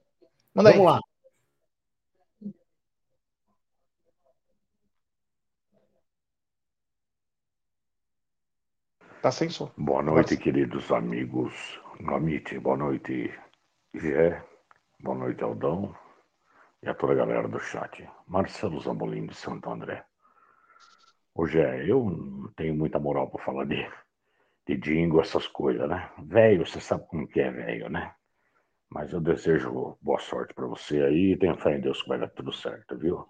[0.55, 0.77] Manda aí.
[0.77, 1.01] Vamos lá.
[9.27, 9.69] Tá sem som.
[9.77, 12.61] Boa noite, queridos amigos Gomite.
[12.61, 13.35] Boa noite,
[13.93, 14.41] Gé.
[15.01, 15.93] Boa noite, Aldão.
[16.81, 18.09] E a toda a galera do chat.
[18.29, 20.05] Marcelo Zambolini de Santo André.
[21.35, 22.07] Ô, Gé, eu
[22.57, 23.87] tenho muita moral para falar de,
[24.67, 26.11] de dingo, essas coisas, né?
[26.19, 28.15] Velho, você sabe como que é velho, né?
[28.89, 32.29] Mas eu desejo boa sorte para você aí e fé em Deus que vai dar
[32.29, 33.27] tudo certo, viu?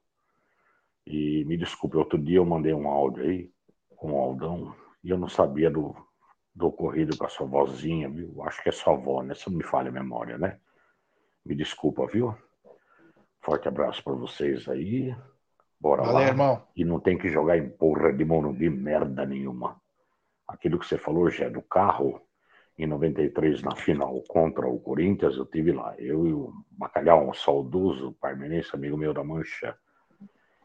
[1.07, 3.51] E me desculpe, outro dia eu mandei um áudio aí
[3.97, 5.95] com o Aldão e eu não sabia do,
[6.55, 8.43] do ocorrido com a sua vozinha, viu?
[8.43, 9.35] Acho que é sua avó, né?
[9.35, 10.61] Se não me falha a memória, né?
[11.45, 12.37] Me desculpa, viu?
[13.41, 15.14] Forte abraço para vocês aí.
[15.81, 16.27] Bora Valeu, lá.
[16.27, 16.62] irmão.
[16.74, 19.81] E não tem que jogar em porra de Morumbi merda nenhuma.
[20.49, 22.20] Aquilo que você falou, já do carro,
[22.79, 25.95] em 93 na final contra o Corinthians, eu tive lá.
[25.99, 29.77] Eu e o Bacalhau, um saudoso parmenense, amigo meu da Mancha.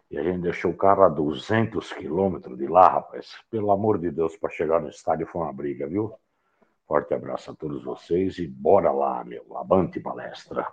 [0.09, 3.37] E a gente deixou o carro a 200 quilômetros de lá, rapaz.
[3.49, 6.13] Pelo amor de Deus, para chegar no estádio foi uma briga, viu?
[6.85, 9.57] Forte abraço a todos vocês e bora lá, meu.
[9.57, 10.67] Avante palestra.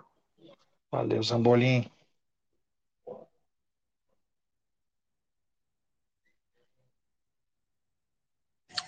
[0.91, 1.89] Valeu, Zambolim.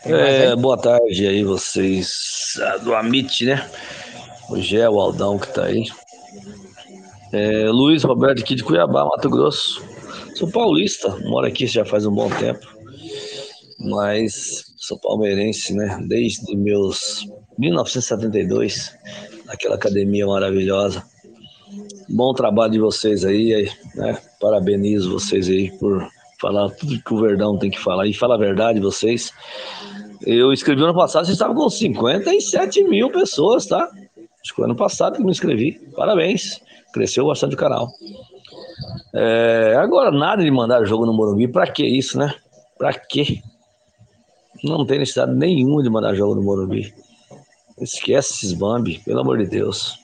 [0.04, 3.70] É, boa tarde aí, vocês ah, do Amit, né?
[4.50, 5.86] O Gé, o Aldão que tá aí.
[7.32, 9.80] É, Luiz Roberto aqui de Cuiabá, Mato Grosso.
[10.36, 12.66] Sou paulista, moro aqui já faz um bom tempo.
[13.80, 16.00] Mas sou palmeirense, né?
[16.08, 17.28] Desde meus
[17.60, 18.96] 1972,
[19.46, 21.04] naquela academia maravilhosa.
[22.10, 24.18] Bom trabalho de vocês aí, né?
[24.40, 26.10] Parabenizo vocês aí por
[26.42, 28.08] falar tudo que o Verdão tem que falar.
[28.08, 29.32] E fala a verdade, vocês.
[30.24, 33.90] Eu escrevi ano passado, vocês estavam com 57 mil pessoas, tá?
[34.42, 35.80] Acho que ano passado que me inscrevi.
[35.96, 36.62] Parabéns.
[36.94, 37.90] Cresceu bastante o canal.
[39.14, 41.48] É, agora, nada de mandar jogo no Morumbi.
[41.48, 42.34] Pra que isso, né?
[42.78, 43.42] Pra quê?
[44.64, 46.94] Não tem necessidade nenhuma de mandar jogo no Morumbi.
[47.80, 49.98] Esquece esses Bambi, pelo amor de Deus.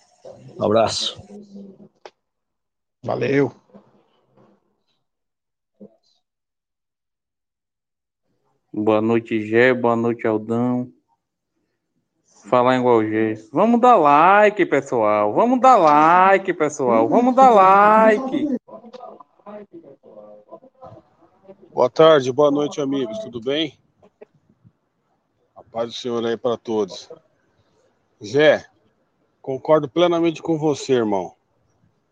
[0.58, 1.22] Um abraço.
[3.04, 3.52] Valeu.
[8.80, 9.74] Boa noite, Gé.
[9.74, 10.94] Boa noite, Aldão.
[12.46, 13.34] Falar igual Gé.
[13.52, 15.34] Vamos dar like, pessoal.
[15.34, 17.10] Vamos dar like, pessoal.
[17.10, 18.56] Vamos dar like.
[21.74, 23.18] Boa tarde, boa noite, amigos.
[23.18, 23.80] Tudo bem?
[25.56, 27.10] A paz do Senhor aí para todos.
[28.24, 28.64] Zé,
[29.42, 31.34] concordo plenamente com você, irmão.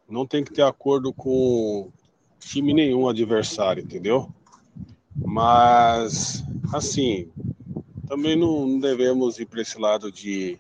[0.09, 1.91] Não tem que ter acordo com
[2.39, 4.33] time nenhum adversário, entendeu?
[5.15, 6.43] Mas,
[6.73, 7.31] assim,
[8.07, 10.59] também não devemos ir para esse lado de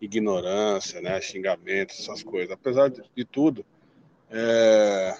[0.00, 1.20] ignorância, né?
[1.20, 2.52] Xingamento, essas coisas.
[2.52, 3.64] Apesar de, de tudo,
[4.30, 5.16] é,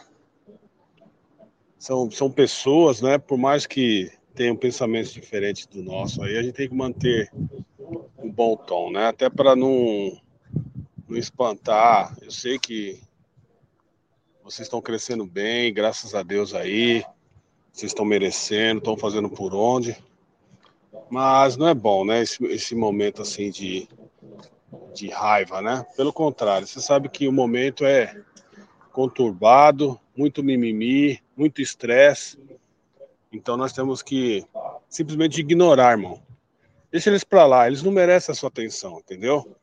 [1.78, 3.18] são, são pessoas, né?
[3.18, 7.30] Por mais que tenham pensamentos diferentes do nosso, aí a gente tem que manter
[8.18, 9.08] um bom tom, né?
[9.08, 10.16] Até para não,
[11.08, 12.16] não espantar.
[12.22, 13.00] Eu sei que
[14.42, 17.04] vocês estão crescendo bem, graças a Deus aí.
[17.72, 19.96] Vocês estão merecendo, estão fazendo por onde.
[21.08, 22.22] Mas não é bom, né?
[22.22, 23.88] Esse, esse momento assim de,
[24.94, 25.84] de raiva, né?
[25.96, 28.22] Pelo contrário, você sabe que o momento é
[28.92, 32.38] conturbado, muito mimimi, muito estresse.
[33.32, 34.44] Então nós temos que
[34.88, 36.20] simplesmente ignorar, irmão.
[36.90, 39.56] Deixa eles pra lá, eles não merecem a sua atenção, entendeu?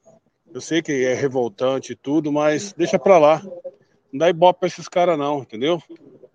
[0.54, 3.42] Eu sei que é revoltante e tudo, mas deixa pra lá.
[4.12, 5.82] Não dá ibope pra esses caras não, entendeu?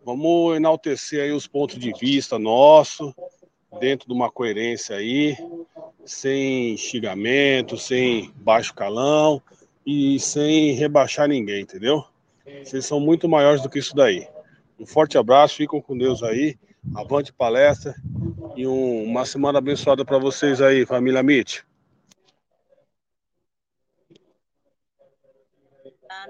[0.05, 3.14] Vamos enaltecer aí os pontos de vista nosso,
[3.81, 5.37] dentro de uma coerência aí,
[6.05, 9.41] sem xingamento, sem baixo calão
[9.87, 12.05] e sem rebaixar ninguém, entendeu?
[12.62, 14.29] Vocês são muito maiores do que isso daí.
[14.79, 16.57] Um forte abraço, ficam com Deus aí.
[16.95, 17.95] Avante palestra
[18.55, 21.61] E um- uma semana abençoada para vocês aí, família Mitch.
[26.07, 26.27] Tá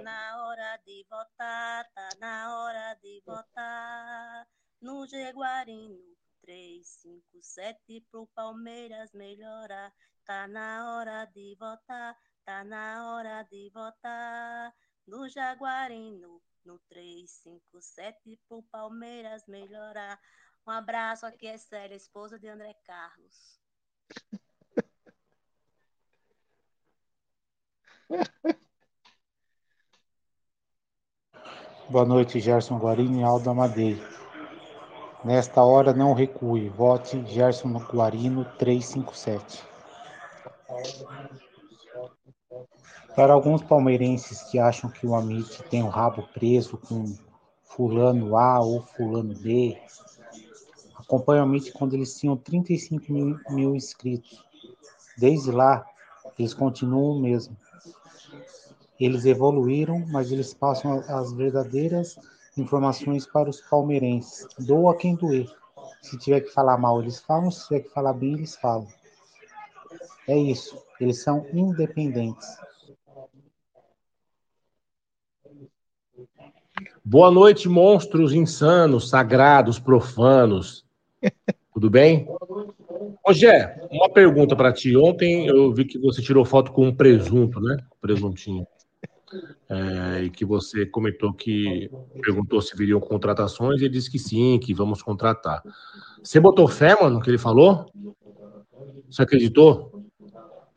[1.12, 4.48] votar, tá na hora de votar.
[4.80, 9.92] No Jaguarino 357 pro Palmeiras melhorar.
[10.24, 14.74] Tá na hora de votar, tá na hora de votar.
[15.06, 20.18] No Jaguarino no 357 pro Palmeiras melhorar.
[20.66, 23.60] Um abraço aqui é Célia, esposa de André Carlos.
[31.92, 34.02] Boa noite, Gerson Guarini e Aldo Amadei.
[35.22, 36.70] Nesta hora, não recue.
[36.70, 39.62] Vote Gerson Guarino 357.
[43.14, 47.14] Para alguns palmeirenses que acham que o Amit tem o rabo preso com
[47.62, 49.76] fulano A ou fulano B,
[50.98, 54.42] acompanhe o Amit quando eles tinham 35 mil, mil inscritos.
[55.18, 55.84] Desde lá,
[56.38, 57.54] eles continuam o mesmo.
[59.04, 62.16] Eles evoluíram, mas eles passam as verdadeiras
[62.56, 64.46] informações para os palmeirenses.
[64.60, 65.50] Doa quem doer.
[66.00, 67.50] Se tiver que falar mal, eles falam.
[67.50, 68.86] Se tiver que falar bem, eles falam.
[70.28, 70.80] É isso.
[71.00, 72.46] Eles são independentes.
[77.04, 80.86] Boa noite, monstros insanos, sagrados, profanos.
[81.74, 82.28] Tudo bem?
[83.26, 84.96] Ô, Gé, uma pergunta para ti.
[84.96, 87.78] Ontem eu vi que você tirou foto com um presunto, né?
[88.00, 88.64] Presuntinho.
[89.68, 94.58] É, e que você comentou que perguntou se viriam contratações e ele disse que sim,
[94.58, 95.62] que vamos contratar.
[96.22, 97.86] Você botou fé, mano, no que ele falou?
[99.10, 100.04] Você acreditou?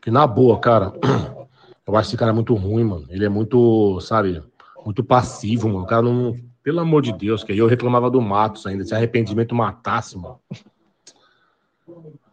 [0.01, 0.93] Que na boa, cara,
[1.85, 3.05] eu acho esse cara muito ruim, mano.
[3.09, 4.41] Ele é muito, sabe,
[4.85, 5.83] muito passivo, mano.
[5.83, 6.35] O cara não.
[6.61, 8.83] Pelo amor de Deus, que aí eu reclamava do Matos ainda.
[8.83, 10.39] Se arrependimento matasse, mano.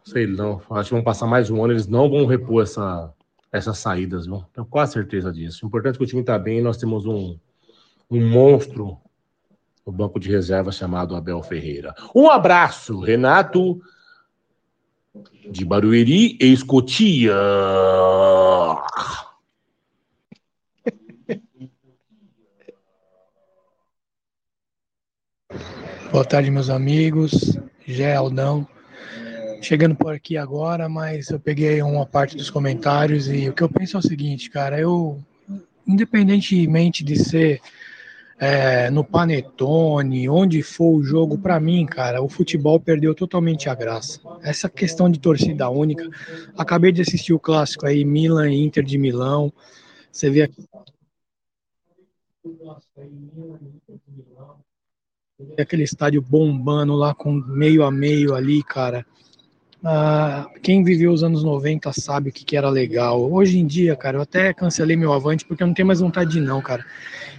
[0.03, 0.59] Sei não.
[0.71, 3.13] Acho que vão passar mais um ano, eles não vão repor essa,
[3.53, 4.43] essas saídas, viu?
[4.51, 5.63] Tenho quase certeza disso.
[5.63, 7.37] O importante é que o time tá bem nós temos um,
[8.09, 8.97] um monstro
[9.85, 11.93] no banco de reserva chamado Abel Ferreira.
[12.15, 13.79] Um abraço, Renato
[15.51, 17.35] de Barueri e Escotia.
[26.11, 27.57] Boa tarde, meus amigos.
[27.85, 28.67] Gé Aldão.
[29.63, 33.69] Chegando por aqui agora, mas eu peguei uma parte dos comentários e o que eu
[33.69, 35.23] penso é o seguinte, cara, eu,
[35.87, 37.61] independentemente de ser
[38.37, 43.73] é, no Panetone, onde for o jogo, para mim, cara, o futebol perdeu totalmente a
[43.73, 44.19] graça.
[44.41, 46.09] Essa questão de torcida única,
[46.57, 49.49] acabei de assistir o clássico aí, Milan e Inter de Milão,
[50.11, 50.61] você vê aqui
[55.57, 59.05] aquele estádio bombando lá com meio a meio ali, cara.
[59.85, 63.29] Ah, quem viveu os anos 90 sabe o que, que era legal.
[63.29, 66.31] Hoje em dia, cara, eu até cancelei meu avante porque eu não tenho mais vontade
[66.31, 66.85] de não, cara.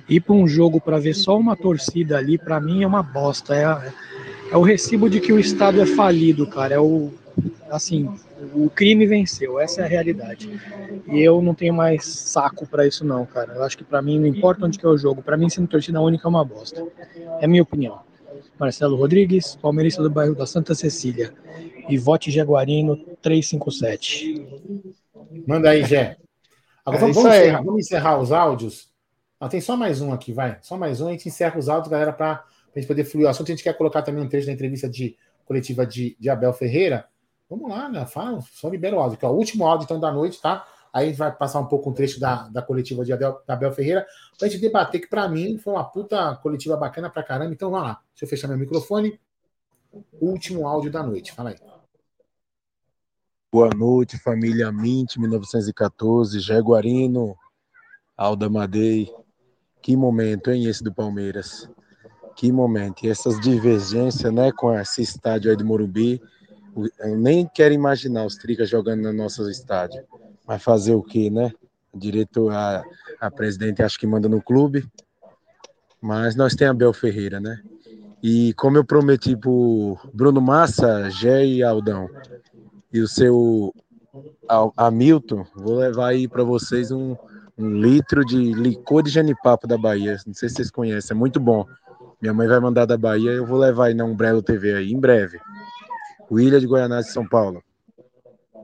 [0.07, 3.55] Ir para um jogo para ver só uma torcida ali, para mim é uma bosta.
[3.55, 3.93] É,
[4.53, 6.75] é o recibo de que o Estado é falido, cara.
[6.75, 7.11] É o.
[7.71, 8.15] Assim,
[8.55, 10.51] o crime venceu, essa é a realidade.
[11.09, 13.55] E eu não tenho mais saco para isso, não, cara.
[13.55, 15.67] Eu acho que para mim, não importa onde que é o jogo, para mim, sendo
[15.67, 16.87] torcida única é uma bosta.
[17.41, 18.01] É a minha opinião.
[18.59, 21.35] Marcelo Rodrigues, palmeirista do bairro da Santa Cecília.
[21.89, 24.47] E vote Jaguarino 357.
[25.47, 26.17] Manda aí, Gé.
[26.85, 27.43] Agora, É vamos, isso vamos aí.
[27.45, 28.89] encerrar, vamos encerrar os áudios.
[29.41, 30.59] Ah, tem só mais um aqui, vai.
[30.63, 32.45] Só mais um, a gente encerra os áudios, galera, para
[32.75, 33.49] a gente poder fluir o assunto.
[33.51, 37.07] A gente quer colocar também um trecho da entrevista de coletiva de, de Abel Ferreira.
[37.51, 38.07] Vamos lá, né?
[38.07, 39.19] Fala, só libera o áudio.
[39.19, 40.65] Que é o último áudio então da noite, tá?
[40.95, 43.55] Aí a gente vai passar um pouco um trecho da, da coletiva de Abel, da
[43.55, 44.07] Abel Ferreira
[44.39, 47.53] pra gente debater, que pra mim foi uma puta coletiva bacana pra caramba.
[47.53, 48.01] Então vamos lá.
[48.13, 49.19] Deixa eu fechar meu microfone.
[50.21, 51.33] Último áudio da noite.
[51.33, 51.57] Fala aí.
[53.53, 57.37] Boa noite, família Mint 1914, Jaguarino,
[58.17, 59.13] Alda Madei.
[59.83, 61.69] Que momento, hein, esse do Palmeiras?
[62.37, 63.05] Que momento.
[63.05, 66.23] E essas divergências, né, com esse estádio aí do Morumbi.
[67.01, 70.05] Eu nem quero imaginar os tricas jogando no nosso estádio.
[70.47, 71.53] Mas fazer o quê, né?
[71.95, 72.83] Diretor, a,
[73.21, 74.87] a presidente acho que manda no clube.
[76.01, 77.63] Mas nós temos Abel Ferreira, né?
[78.23, 82.09] E como eu prometi pro Bruno Massa, Gé e Aldão,
[82.93, 83.75] e o seu
[84.77, 87.17] Hamilton, vou levar aí para vocês um,
[87.59, 90.17] um litro de licor de genipapo da Bahia.
[90.27, 91.67] Não sei se vocês conhecem, é muito bom.
[92.21, 94.99] Minha mãe vai mandar da Bahia, eu vou levar aí na Umbrella TV aí, em
[94.99, 95.39] breve.
[96.31, 97.63] William de Goianás, São Paulo.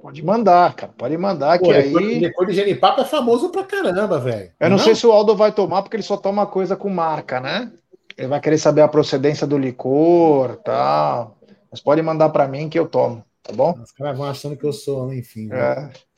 [0.01, 0.93] Pode mandar, cara.
[0.97, 2.19] Pode mandar, que Pô, aí.
[2.19, 4.51] licor, de genipapo é famoso pra caramba, velho.
[4.59, 7.39] Eu não, sei se o Aldo vai tomar, porque ele só toma coisa com marca,
[7.39, 7.71] né?
[8.17, 11.37] Ele vai querer saber a procedência do licor tal.
[11.71, 13.79] Mas pode mandar para mim que eu tomo, tá bom?
[13.83, 15.47] Os caras vão achando que eu sou, enfim.
[15.47, 15.93] né?
[15.93, 16.11] É.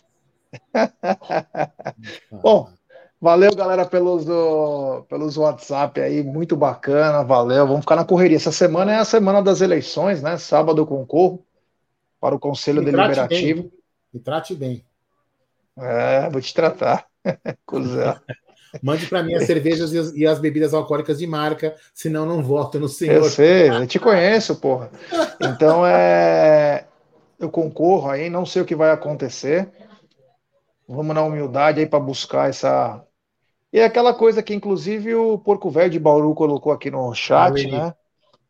[2.43, 2.68] Bom,
[3.20, 4.26] valeu, galera, pelos,
[5.09, 7.66] pelos WhatsApp aí, muito bacana, valeu.
[7.66, 8.37] Vamos ficar na correria.
[8.37, 10.37] Essa semana é a semana das eleições, né?
[10.37, 11.45] Sábado concorro
[12.23, 13.68] para o Conselho Me Deliberativo.
[14.14, 14.85] Me trate bem.
[15.77, 17.05] É, vou te tratar.
[17.66, 18.16] Cusão.
[18.81, 22.41] Mande para mim as cervejas e as, e as bebidas alcoólicas de marca, senão não
[22.41, 23.16] voto no senhor.
[23.16, 24.91] Eu sei, eu te conheço, porra.
[25.41, 26.87] Então é.
[27.39, 29.68] Eu concorro aí, não sei o que vai acontecer.
[30.89, 33.05] Vamos na humildade aí para buscar essa.
[33.73, 37.51] E é aquela coisa que, inclusive, o Porco Velho de Bauru colocou aqui no chat,
[37.51, 37.73] Barueri.
[37.73, 37.95] né?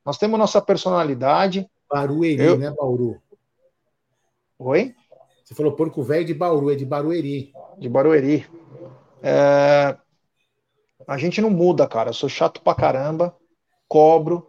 [0.04, 1.66] Nós temos nossa personalidade.
[1.90, 3.20] Barueri, Eu- né, Bauru?
[4.64, 4.94] Oi?
[5.44, 7.52] Você falou porco velho de Bauru, é de Barueri.
[7.78, 8.46] De Barueri.
[9.20, 9.96] É,
[11.08, 12.10] A gente não muda, cara.
[12.10, 13.36] Eu sou chato pra caramba,
[13.88, 14.48] cobro.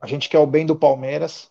[0.00, 1.50] A gente quer o bem do Palmeiras.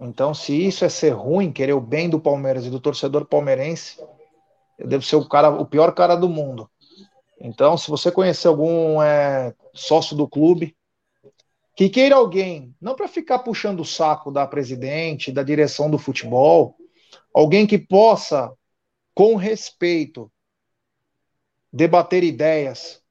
[0.00, 4.00] Então, se isso é ser ruim, querer o bem do Palmeiras e do torcedor palmeirense,
[4.78, 6.70] eu devo ser o cara, o pior cara do mundo.
[7.40, 10.76] Então, se você conhecer algum é, sócio do clube
[11.80, 16.76] que queira alguém, não para ficar puxando o saco da presidente, da direção do futebol,
[17.32, 18.52] alguém que possa,
[19.14, 20.30] com respeito,
[21.72, 23.02] debater ideias,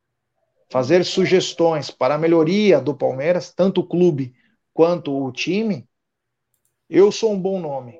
[0.69, 4.35] fazer sugestões para a melhoria do Palmeiras, tanto o clube
[4.71, 5.89] quanto o time,
[6.87, 7.93] eu sou um bom nome.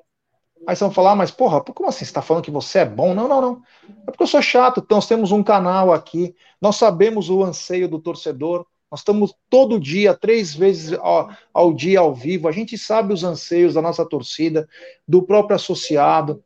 [0.68, 2.04] Aí vocês vão falar, mas porra, como assim?
[2.04, 3.12] Você está falando que você é bom?
[3.12, 3.62] Não, não, não.
[4.06, 4.78] É porque eu sou chato.
[4.78, 9.78] Então, nós temos um canal aqui, nós sabemos o anseio do torcedor, nós estamos todo
[9.78, 14.04] dia, três vezes ao, ao dia ao vivo, a gente sabe os anseios da nossa
[14.04, 14.68] torcida,
[15.06, 16.42] do próprio associado.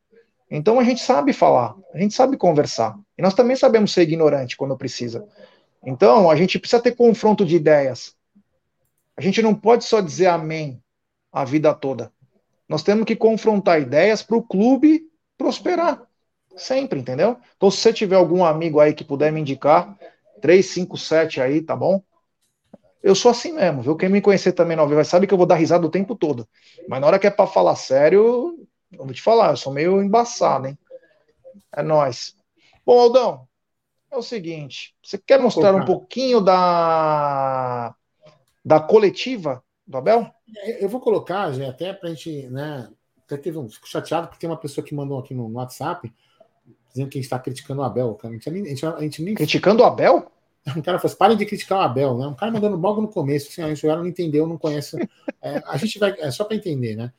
[0.50, 2.98] Então a gente sabe falar, a gente sabe conversar.
[3.16, 5.26] E nós também sabemos ser ignorante quando precisa.
[5.84, 8.14] Então a gente precisa ter confronto de ideias.
[9.16, 10.82] A gente não pode só dizer amém
[11.32, 12.12] a vida toda.
[12.68, 16.02] Nós temos que confrontar ideias para o clube prosperar.
[16.56, 17.36] Sempre, entendeu?
[17.56, 19.96] Então, se você tiver algum amigo aí que puder me indicar,
[20.40, 22.02] 357 aí, tá bom?
[23.04, 23.96] Eu sou assim mesmo, viu?
[23.96, 26.48] Quem me conhecer também não vai sabe que eu vou dar risada o tempo todo.
[26.88, 30.02] Mas na hora que é para falar sério, eu vou te falar, eu sou meio
[30.02, 30.78] embaçado, hein?
[31.70, 32.34] É nóis.
[32.84, 33.46] Bom, Aldão,
[34.10, 37.94] é o seguinte: você quer mostrar um pouquinho da,
[38.64, 40.26] da coletiva do Abel?
[40.80, 42.88] Eu vou colocar, já até pra gente, né?
[43.26, 43.68] Até teve um.
[43.68, 46.10] Fico chateado porque tem uma pessoa que mandou aqui no, no WhatsApp
[46.88, 48.14] dizendo que a gente está criticando o Abel.
[48.14, 48.32] cara.
[48.32, 49.34] A gente, a gente, a gente nem.
[49.34, 50.32] Criticando o Abel?
[50.66, 52.26] Um cara falou assim, parem de criticar o Abel, né?
[52.26, 54.96] Um cara mandando logo no começo, assim, a gente não entendeu, não conhece.
[55.42, 56.14] É, a gente vai.
[56.18, 57.12] É só para entender, né?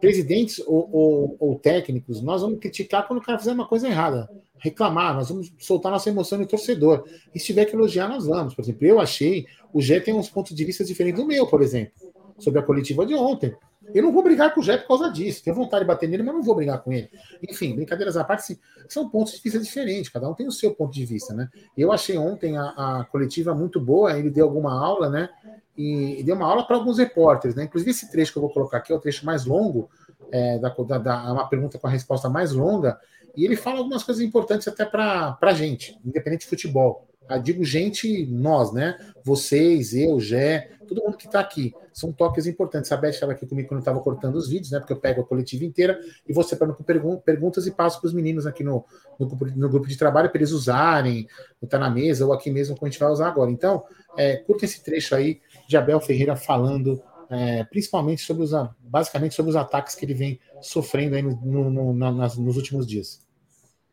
[0.00, 4.30] Presidentes ou, ou- ou técnicos, nós vamos criticar quando o cara fizer uma coisa errada,
[4.58, 7.04] reclamar, nós vamos soltar nossa emoção no torcedor.
[7.34, 8.54] E se tiver que elogiar, nós vamos.
[8.54, 11.60] Por exemplo, eu achei, o Gé tem uns pontos de vista diferentes do meu, por
[11.62, 11.92] exemplo,
[12.40, 13.54] sobre a coletiva de ontem.
[13.94, 15.42] Eu não vou brigar com o Gé por causa disso.
[15.42, 17.10] Tenho vontade de bater nele, mas não vou brigar com ele.
[17.48, 20.10] Enfim, brincadeiras à parte, sim, são pontos de vista diferentes.
[20.10, 21.48] Cada um tem o seu ponto de vista, né?
[21.76, 24.16] Eu achei ontem a, a coletiva muito boa.
[24.16, 25.28] Ele deu alguma aula, né?
[25.76, 27.64] E, e deu uma aula para alguns repórteres, né?
[27.64, 29.88] Inclusive esse trecho que eu vou colocar aqui é o trecho mais longo,
[30.30, 32.98] é, da, da, da- é uma pergunta com a resposta mais longa.
[33.36, 37.08] E ele fala algumas coisas importantes até para a gente, independente de futebol.
[37.30, 38.96] Ah, digo gente, nós, né?
[39.24, 41.72] Vocês, eu, Gé, todo mundo que está aqui.
[41.92, 42.90] São toques importantes.
[42.90, 44.78] A Beth estava aqui comigo quando eu estava cortando os vídeos, né?
[44.80, 48.08] Porque eu pego a coletiva inteira e vou separando com pergun- perguntas e passo para
[48.08, 48.84] os meninos aqui no,
[49.18, 51.26] no, grupo, no grupo de trabalho para eles usarem,
[51.60, 53.50] botar na mesa ou aqui mesmo como a gente vai usar agora.
[53.50, 53.84] Então,
[54.16, 57.00] é, curta esse trecho aí de Abel Ferreira falando
[57.32, 58.50] é, principalmente sobre os,
[58.80, 62.56] basicamente sobre os ataques que ele vem sofrendo aí no, no- no- na- nas- nos
[62.56, 63.20] últimos dias.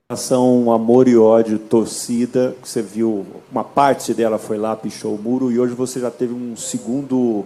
[0.09, 5.21] Relação amor e ódio, torcida, que você viu, uma parte dela foi lá, pichou o
[5.21, 7.43] muro, e hoje você já teve um segundo,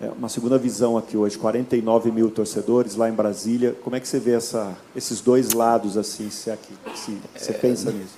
[0.00, 3.74] é, uma segunda visão aqui hoje, 49 mil torcedores lá em Brasília.
[3.82, 7.90] Como é que você vê essa, esses dois lados assim, se, aqui, se você pensa
[7.90, 8.14] nisso?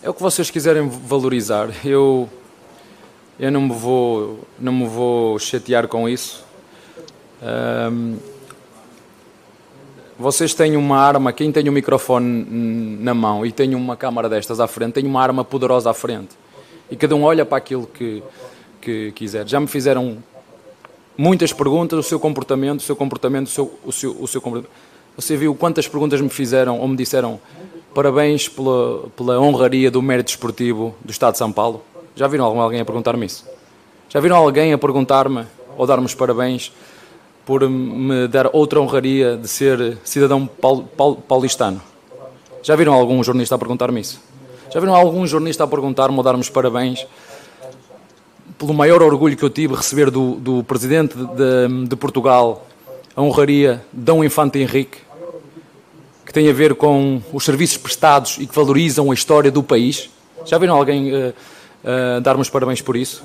[0.00, 1.84] É o que vocês quiserem valorizar.
[1.84, 2.28] Eu,
[3.40, 6.44] eu não, me vou, não me vou chatear com isso.
[7.42, 8.18] Ahm,
[10.18, 12.44] vocês têm uma arma, quem tem um microfone
[13.00, 16.36] na mão e tem uma câmara destas à frente, tem uma arma poderosa à frente.
[16.90, 18.22] E cada um olha para aquilo que,
[18.80, 19.46] que quiser.
[19.46, 20.18] Já me fizeram
[21.16, 24.72] muitas perguntas, o seu comportamento, o seu comportamento, o seu, o seu, o seu comportamento.
[25.16, 27.40] Você viu quantas perguntas me fizeram ou me disseram
[27.94, 31.82] parabéns pela, pela honraria do mérito esportivo do Estado de São Paulo?
[32.16, 33.46] Já viram alguém a perguntar-me isso?
[34.08, 35.46] Já viram alguém a perguntar-me
[35.76, 36.72] ou dar-me os parabéns
[37.48, 41.80] por me dar outra honraria de ser cidadão paul, paul, paulistano?
[42.62, 44.20] Já viram algum jornalista a perguntar-me isso?
[44.70, 47.06] Já viram algum jornalista a perguntar-me ou dar-me os parabéns
[48.58, 52.66] pelo maior orgulho que eu tive receber do, do presidente de, de Portugal
[53.16, 54.98] a honraria Dom Infante Henrique,
[56.26, 60.10] que tem a ver com os serviços prestados e que valorizam a história do país.
[60.44, 61.32] Já viram alguém uh,
[61.82, 63.22] uh, dar-me os parabéns por isso?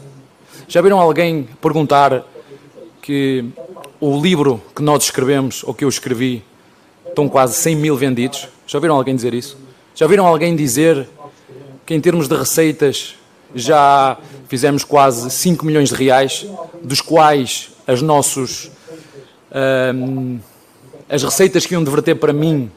[0.66, 2.24] Já viram alguém perguntar
[3.02, 3.52] que
[4.06, 6.44] o livro que nós escrevemos, ou que eu escrevi,
[7.08, 8.50] estão quase 100 mil vendidos?
[8.68, 9.58] Já viram alguém dizer isso?
[9.96, 11.08] Já viram alguém dizer
[11.86, 13.16] que em termos de receitas
[13.56, 14.18] já
[14.50, 16.46] fizemos quase 5 milhões de reais,
[16.84, 18.70] dos quais as nossos
[19.96, 20.38] hum,
[21.08, 22.70] as receitas que iam diverter para mim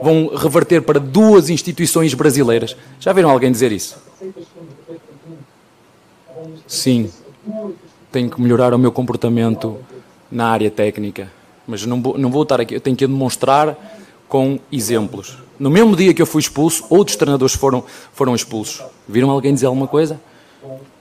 [0.00, 2.76] vão reverter para duas instituições brasileiras.
[3.00, 3.96] Já viram alguém dizer isso?
[6.64, 7.10] Sim,
[8.12, 9.80] tenho que melhorar o meu comportamento
[10.34, 11.30] na área técnica,
[11.64, 13.78] mas não vou, não vou estar aqui, eu tenho que demonstrar
[14.28, 15.38] com exemplos.
[15.60, 18.82] No mesmo dia que eu fui expulso, outros treinadores foram, foram expulsos.
[19.08, 20.20] Viram alguém dizer alguma coisa?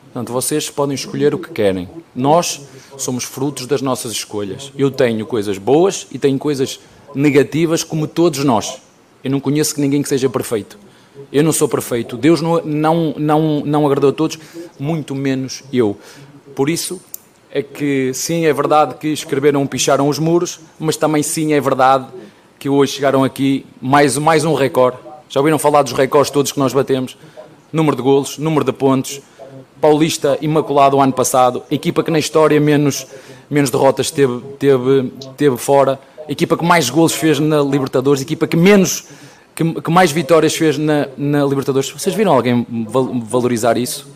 [0.03, 1.89] Portanto, vocês podem escolher o que querem.
[2.15, 2.61] Nós
[2.95, 4.71] somos frutos das nossas escolhas.
[4.77, 6.79] Eu tenho coisas boas e tenho coisas
[7.15, 8.77] negativas, como todos nós.
[9.23, 10.77] Eu não conheço ninguém que seja perfeito.
[11.31, 12.15] Eu não sou perfeito.
[12.15, 14.37] Deus não, não, não, não agradou a todos,
[14.79, 15.97] muito menos eu.
[16.55, 17.01] Por isso
[17.55, 22.07] é que, sim, é verdade que escreveram, picharam os muros, mas também, sim, é verdade
[22.57, 24.97] que hoje chegaram aqui mais, mais um recorde.
[25.29, 27.15] Já ouviram falar dos recordes todos que nós batemos?
[27.71, 29.21] Número de golos, número de pontos.
[29.79, 31.61] Paulista imaculado o ano passado.
[31.69, 33.05] Equipa que na história menos,
[33.51, 35.99] menos derrotas teve, teve, teve fora.
[36.27, 38.23] Equipa que mais golos fez na Libertadores.
[38.23, 39.05] Equipa que menos
[39.53, 41.91] que, que mais vitórias fez na, na Libertadores.
[41.91, 42.65] Vocês viram alguém
[43.27, 44.07] valorizar isso?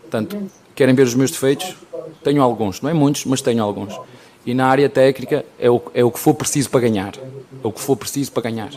[0.00, 1.74] Portanto, querem ver os meus defeitos?
[2.22, 3.98] Tenho alguns, não é muitos, mas tenho alguns.
[4.44, 7.14] E na área técnica é o, é o que for preciso para ganhar.
[7.16, 8.70] É o que for preciso para ganhar.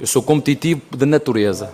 [0.00, 1.72] Eu sou competitivo de natureza.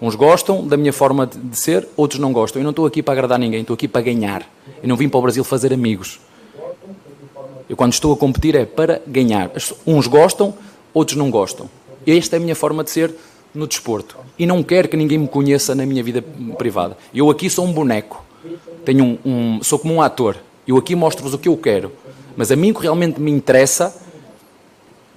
[0.00, 2.60] Uns gostam da minha forma de ser, outros não gostam.
[2.60, 4.42] Eu não estou aqui para agradar ninguém, estou aqui para ganhar.
[4.82, 6.20] Eu não vim para o Brasil fazer amigos.
[7.68, 9.50] Eu quando estou a competir é para ganhar.
[9.86, 10.54] Uns gostam,
[10.92, 11.68] outros não gostam.
[12.06, 13.14] Esta é a minha forma de ser
[13.54, 14.16] no desporto.
[14.38, 16.22] E não quero que ninguém me conheça na minha vida
[16.58, 16.96] privada.
[17.14, 18.25] Eu aqui sou um boneco.
[18.86, 20.36] Tenho um, um sou como um ator.
[20.66, 21.90] Eu aqui mostro-vos o que eu quero.
[22.36, 23.92] Mas a mim o que realmente me interessa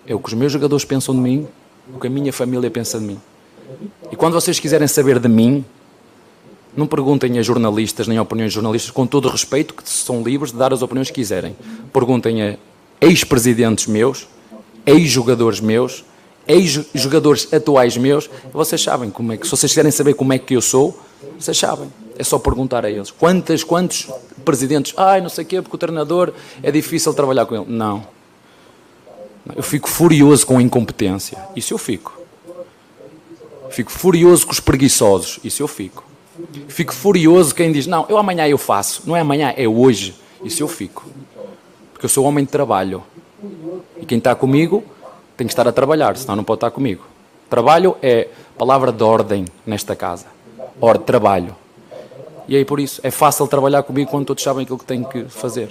[0.08, 1.48] é o que os meus jogadores pensam de mim,
[1.94, 3.20] o que a minha família pensa de mim.
[4.12, 5.64] E quando vocês quiserem saber de mim,
[6.76, 10.52] não perguntem a jornalistas nem a opiniões de jornalistas, com todo respeito, que são livres
[10.52, 11.56] de dar as opiniões que quiserem.
[11.94, 12.58] Perguntem a
[13.00, 14.28] ex-presidentes meus,
[14.84, 16.04] ex-jogadores meus,
[16.48, 20.56] ex-jogadores atuais meus, vocês sabem como é que, se vocês quiserem saber como é que
[20.56, 21.00] eu sou,
[21.38, 21.92] vocês sabem.
[22.20, 23.12] É só perguntar a eles.
[23.12, 24.10] Quantas, quantos
[24.44, 27.66] presidentes, ai, não sei o quê, porque o treinador é difícil trabalhar com ele.
[27.70, 28.06] Não.
[29.56, 31.38] Eu fico furioso com a incompetência.
[31.56, 32.20] Isso eu fico.
[33.70, 35.40] Fico furioso com os preguiçosos.
[35.46, 36.04] Isso eu fico.
[36.68, 39.04] Fico furioso quem diz, não, eu amanhã eu faço.
[39.06, 40.14] Não é amanhã, é hoje.
[40.44, 41.06] Isso eu fico.
[41.94, 43.02] Porque eu sou homem de trabalho.
[43.98, 44.84] E quem está comigo
[45.38, 47.06] tem que estar a trabalhar, senão não pode estar comigo.
[47.50, 48.28] Trabalho é
[48.58, 50.26] palavra de ordem nesta casa.
[50.82, 51.56] Ordem, trabalho.
[52.50, 55.26] E aí por isso é fácil trabalhar comigo quando todos sabem aquilo que têm que
[55.26, 55.70] fazer.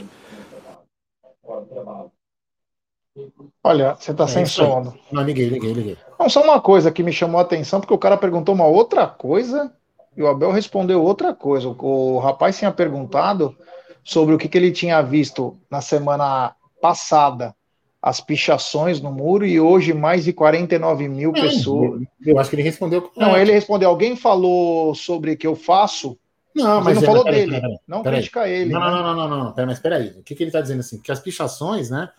[3.64, 4.96] Olha, você está é sem sono.
[5.10, 5.98] Não, liguei, liguei, liguei.
[6.16, 9.08] Não, só uma coisa que me chamou a atenção, porque o cara perguntou uma outra
[9.08, 9.72] coisa
[10.16, 11.68] e o Abel respondeu outra coisa.
[11.68, 13.56] O, o rapaz tinha perguntado
[14.04, 17.56] sobre o que, que ele tinha visto na semana passada,
[18.00, 22.02] as pichações no muro, e hoje mais de 49 mil é, pessoas.
[22.24, 23.10] Eu acho que ele respondeu.
[23.16, 23.88] Não, ele respondeu.
[23.88, 26.16] Alguém falou sobre que eu faço.
[26.58, 27.78] Não, mas, mas não falou peraí, dele.
[27.86, 28.72] Não critica ele.
[28.72, 28.90] Não, né?
[28.90, 29.52] não, não, não, não, não.
[29.52, 30.08] Pera, mas peraí.
[30.18, 31.00] O que, que ele está dizendo assim?
[31.00, 32.10] Que as pichações, né?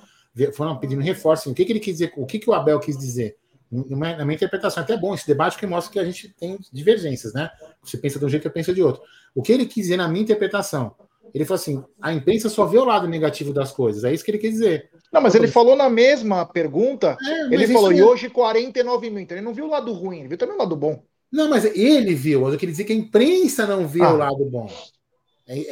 [0.53, 1.49] foram pedindo reforço.
[1.49, 2.14] O que, que ele quis dizer?
[2.16, 3.38] O que, que o Abel quis dizer?
[3.72, 6.57] Na minha interpretação, é até é bom esse debate que mostra que a gente tem
[6.72, 7.52] divergências, né?
[7.84, 9.02] Você pensa de um jeito, eu penso de outro.
[9.36, 10.95] O que ele quis dizer na minha interpretação?
[11.34, 14.03] Ele falou assim: a imprensa só vê o lado negativo das coisas.
[14.03, 14.90] É isso que ele quis dizer.
[15.11, 17.16] Não, mas ele falou na mesma pergunta.
[17.22, 19.20] É, ele falou, e hoje 49 mil.
[19.20, 21.03] Então ele não viu o lado ruim, ele viu também o lado bom.
[21.31, 22.47] Não, mas ele viu.
[22.47, 24.14] Eu queria dizer que a imprensa não vê ah.
[24.14, 24.69] o lado bom.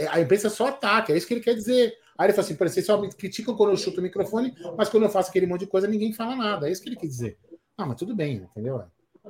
[0.09, 1.93] A imprensa só ataca, é isso que ele quer dizer.
[2.17, 5.03] Aí ele falou assim: vocês só me criticam quando eu chuto o microfone, mas quando
[5.03, 6.67] eu faço aquele monte de coisa, ninguém fala nada.
[6.67, 7.37] É isso que ele quis dizer.
[7.77, 8.83] Ah, mas tudo bem, entendeu?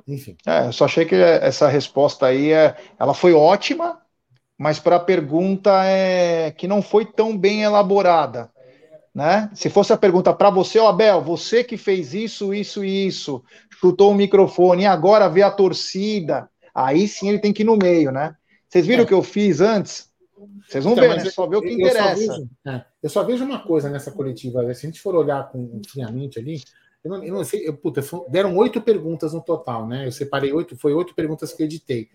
[0.06, 0.36] Enfim.
[0.46, 4.00] É, eu só achei que essa resposta aí é, ela foi ótima,
[4.56, 8.50] mas para a pergunta é que não foi tão bem elaborada.
[9.18, 9.50] Né?
[9.52, 13.42] Se fosse a pergunta para você, ó, Abel, você que fez isso, isso e isso,
[13.80, 17.76] chutou o microfone e agora vê a torcida, aí sim ele tem que ir no
[17.76, 18.36] meio, né?
[18.68, 19.04] Vocês viram é.
[19.04, 20.08] o que eu fiz antes?
[20.68, 21.24] Vocês vão então, ver, né?
[21.30, 22.14] Só ver o que eu interessa.
[22.14, 24.62] Só vejo, é, eu só vejo uma coisa nessa coletiva.
[24.72, 26.62] Se a gente for olhar com friamente ali,
[27.02, 30.06] eu não, eu não sei, eu, puta, deram oito perguntas no total, né?
[30.06, 32.08] Eu separei oito, foi oito perguntas que eu editei.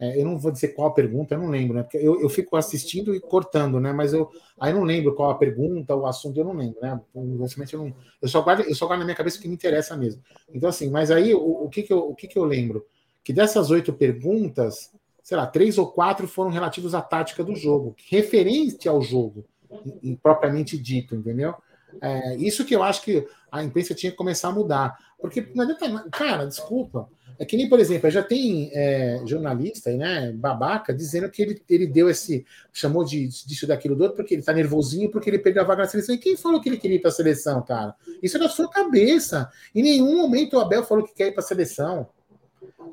[0.00, 1.82] É, eu não vou dizer qual a pergunta, eu não lembro, né?
[1.82, 3.92] Porque eu, eu fico assistindo e cortando, né?
[3.92, 7.00] Mas eu aí não lembro qual a pergunta, o assunto, eu não lembro, né?
[7.14, 7.94] Infelizmente eu não.
[8.22, 10.22] Eu só guardo, eu só guardo na minha cabeça o que me interessa mesmo.
[10.54, 12.86] Então, assim, mas aí o, o que, que, eu, o que, que eu lembro?
[13.24, 17.96] Que dessas oito perguntas, sei lá, três ou quatro foram relativos à tática do jogo,
[18.08, 19.44] referente ao jogo,
[19.84, 21.54] em, em propriamente dito, entendeu?
[22.00, 24.98] É, isso que eu acho que a imprensa tinha que começar a mudar.
[25.20, 26.08] Porque não adianta.
[26.10, 27.08] Cara, desculpa.
[27.38, 31.86] É que nem, por exemplo, já tem é, jornalista, né, babaca, dizendo que ele, ele
[31.86, 32.44] deu esse.
[32.72, 35.82] chamou de disso, daquilo, do outro, porque ele tá nervosinho, porque ele perdeu a vaga
[35.82, 36.14] na seleção.
[36.14, 37.94] E quem falou que ele queria ir para a seleção, cara?
[38.20, 39.48] Isso é da sua cabeça.
[39.72, 42.08] Em nenhum momento o Abel falou que quer ir para a seleção.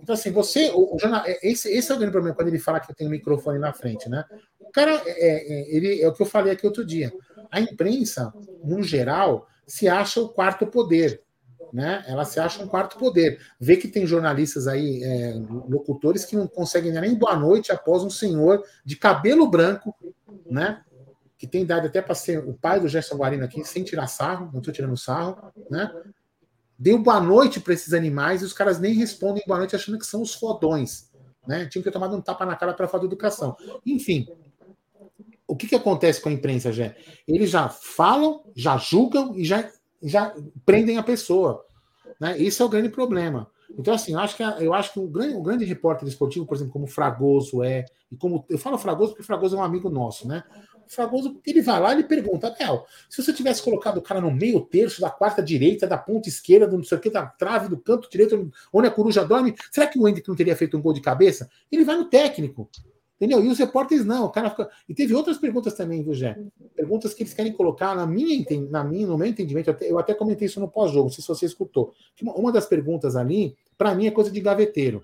[0.02, 0.72] Então, assim, você.
[0.72, 3.08] O, o jornal, é, esse, esse é o grande problema quando ele fala que tem
[3.08, 4.24] um microfone na frente, né?
[4.60, 7.12] O cara, é, é, ele, é o que eu falei aqui outro dia.
[7.52, 11.26] A imprensa, no geral, se acha o quarto poder
[11.76, 12.06] né?
[12.08, 13.40] Ela se acha um quarto poder.
[13.60, 15.34] Vê que tem jornalistas aí, é,
[15.68, 19.94] locutores, que não conseguem nem boa noite após um senhor de cabelo branco,
[20.50, 20.82] né?
[21.38, 24.50] Que tem idade até para ser o pai do Gerson Guarino aqui, sem tirar sarro,
[24.52, 25.92] não estou tirando sarro, né?
[26.77, 30.06] Deu boa noite para esses animais e os caras nem respondem boa noite achando que
[30.06, 31.10] são os fodões.
[31.47, 31.65] Né?
[31.68, 33.56] Tinham que ter tomado um tapa na cara para falar de educação.
[33.85, 34.27] Enfim,
[35.47, 36.97] o que, que acontece com a imprensa, Jé?
[37.27, 39.69] Eles já falam, já julgam e já
[40.02, 40.35] já
[40.65, 41.65] prendem a pessoa.
[42.19, 42.39] Né?
[42.39, 43.49] Esse é o grande problema.
[43.77, 46.56] Então, assim, eu acho que, eu acho que um, grande, um grande repórter esportivo, por
[46.56, 50.27] exemplo, como Fragoso é, e como eu falo Fragoso porque Fragoso é um amigo nosso,
[50.27, 50.43] né?
[50.88, 54.62] Fragoso, ele vai lá e pergunta, Abel, se você tivesse colocado o cara no meio
[54.62, 57.78] terço da quarta direita, da ponta esquerda, do não sei o que, da trave, do
[57.78, 60.94] canto direito, onde a coruja dorme, será que o Hendrick não teria feito um gol
[60.94, 61.49] de cabeça?
[61.72, 62.70] Ele vai no técnico.
[63.16, 63.41] Entendeu?
[63.41, 64.26] E os repórteres não.
[64.26, 64.70] O cara fica...
[64.90, 66.38] E teve outras perguntas também, viu, Jé?
[66.76, 69.70] Perguntas que eles querem colocar na minha, na minha, no meu entendimento.
[69.70, 71.94] Eu até, eu até comentei isso no pós-jogo, não sei se você escutou.
[72.22, 75.02] Uma das perguntas ali, para mim, é coisa de gaveteiro.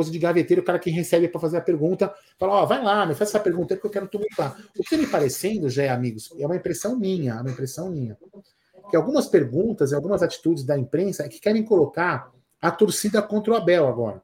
[0.00, 2.82] Coisa de gaveteiro, o cara que recebe para fazer a pergunta, fala: Ó, oh, vai
[2.82, 4.58] lá, me faz essa pergunta aí que eu quero tumultuar.
[4.70, 8.16] O que está me parecendo, Jé, amigos, é uma impressão minha, é uma impressão minha.
[8.88, 12.32] Que algumas perguntas e algumas atitudes da imprensa é que querem colocar
[12.62, 14.22] a torcida contra o Abel agora.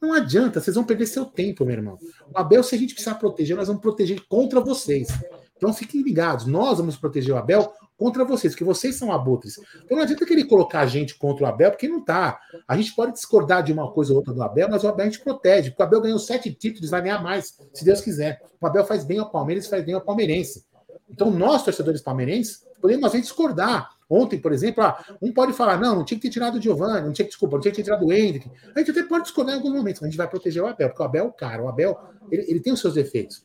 [0.00, 1.98] Não adianta, vocês vão perder seu tempo, meu irmão.
[2.34, 5.08] O Abel, se a gente precisar proteger, nós vamos proteger contra vocês.
[5.54, 7.70] Então fiquem ligados, nós vamos proteger o Abel
[8.00, 9.60] contra vocês, porque vocês são abutres.
[9.84, 12.40] Então não adianta querer colocar a gente contra o Abel, porque não tá.
[12.66, 15.10] A gente pode discordar de uma coisa ou outra do Abel, mas o Abel a
[15.10, 18.40] gente protege, porque o Abel ganhou sete títulos, vai ganhar mais, se Deus quiser.
[18.58, 20.64] O Abel faz bem ao Palmeiras faz bem ao palmeirense.
[21.10, 23.90] Então nós, torcedores palmeirenses, podemos vezes discordar.
[24.08, 27.06] Ontem, por exemplo, ah, um pode falar, não, não tinha que ter tirado o Giovanni,
[27.06, 28.50] não tinha que, desculpa, não tinha que ter tirado o Hendrick.
[28.74, 30.88] A gente até pode discordar em alguns momentos, mas a gente vai proteger o Abel,
[30.88, 31.96] porque o Abel, cara, o Abel,
[32.30, 33.44] ele, ele tem os seus defeitos.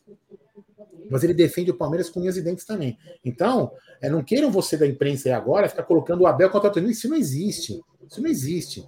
[1.10, 2.98] Mas ele defende o Palmeiras com unhas e dentes também.
[3.24, 6.72] Então, é, não queiram você da imprensa aí agora ficar colocando o Abel contra o
[6.72, 6.90] Tony.
[6.90, 7.80] Isso não existe.
[8.08, 8.86] Isso não existe.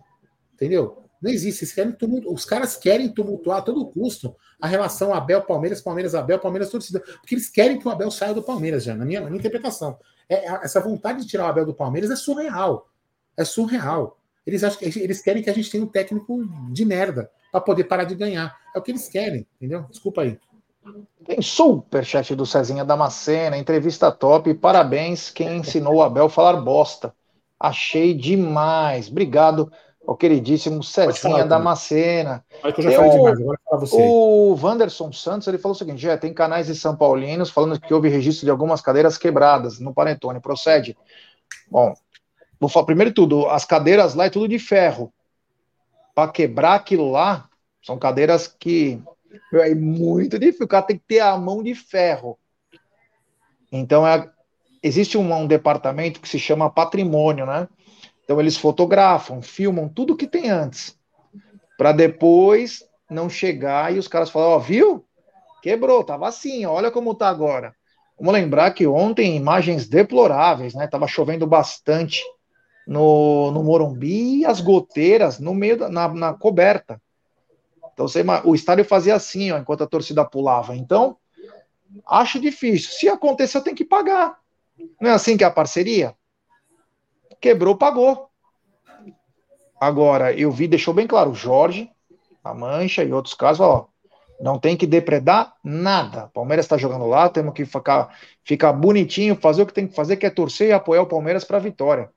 [0.54, 1.02] Entendeu?
[1.20, 1.64] Não existe.
[2.26, 7.00] Os caras querem tumultuar a todo custo a relação Abel-Palmeiras, Palmeiras-Abel, Palmeiras-torcida.
[7.00, 9.98] Porque eles querem que o Abel saia do Palmeiras, já, na minha, na minha interpretação.
[10.28, 12.88] É, essa vontade de tirar o Abel do Palmeiras é surreal.
[13.36, 14.18] É surreal.
[14.46, 16.42] Eles, acham eles querem que a gente tenha um técnico
[16.72, 18.56] de merda para poder parar de ganhar.
[18.74, 19.84] É o que eles querem, entendeu?
[19.90, 20.38] Desculpa aí.
[21.26, 24.54] Tem superchat do Cezinha Damascena, entrevista top.
[24.54, 27.14] Parabéns quem ensinou o Abel a falar bosta.
[27.60, 29.08] Achei demais.
[29.08, 29.70] Obrigado
[30.06, 32.42] ao queridíssimo Cezinha Damascena.
[32.74, 33.96] Que eu já falei demais, agora fala você.
[33.98, 37.92] O Wanderson Santos ele falou o seguinte: já tem canais de São Paulinos falando que
[37.92, 40.40] houve registro de algumas cadeiras quebradas no Panetone.
[40.40, 40.96] Procede.
[41.70, 41.92] Bom,
[42.58, 45.12] vou falar primeiro de tudo: as cadeiras lá é tudo de ferro.
[46.14, 47.48] Para quebrar aquilo lá,
[47.82, 49.02] são cadeiras que
[49.52, 50.66] é muito difícil.
[50.66, 52.38] O cara tem que ter a mão de ferro.
[53.70, 54.30] Então, é,
[54.82, 57.68] existe um, um departamento que se chama patrimônio, né?
[58.24, 60.94] Então eles fotografam, filmam tudo que tem antes,
[61.78, 65.06] para depois não chegar e os caras falar, ó, oh, viu?
[65.62, 67.74] Quebrou, tava assim, olha como tá agora.
[68.18, 70.86] Vamos lembrar que ontem imagens deploráveis, né?
[70.86, 72.22] Tava chovendo bastante
[72.86, 77.00] no, no Morumbi e as goteiras no meio da, na, na coberta.
[77.98, 80.76] Então você, o estádio fazia assim, ó, enquanto a torcida pulava.
[80.76, 81.16] Então,
[82.06, 82.92] acho difícil.
[82.92, 84.38] Se acontecer, tem que pagar.
[85.00, 86.14] Não é assim que é a parceria?
[87.40, 88.28] quebrou, pagou.
[89.80, 91.90] Agora, eu vi, deixou bem claro, Jorge,
[92.44, 93.88] a Mancha e outros casos, ó,
[94.40, 96.30] não tem que depredar nada.
[96.32, 100.16] Palmeiras está jogando lá, temos que ficar, ficar bonitinho, fazer o que tem que fazer,
[100.16, 102.10] que é torcer e apoiar o Palmeiras para a vitória.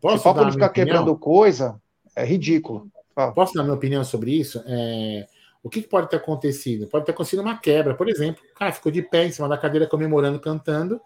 [0.00, 1.80] Posso Esse papo de ficar quebrando coisa
[2.14, 2.88] é ridículo.
[3.34, 4.62] Posso dar minha opinião sobre isso?
[4.66, 5.26] É...
[5.62, 6.86] O que, pode ter acontecido?
[6.86, 8.42] Pode ter acontecido uma quebra, por exemplo.
[8.50, 11.00] O cara ficou de pé em cima da cadeira comemorando, cantando,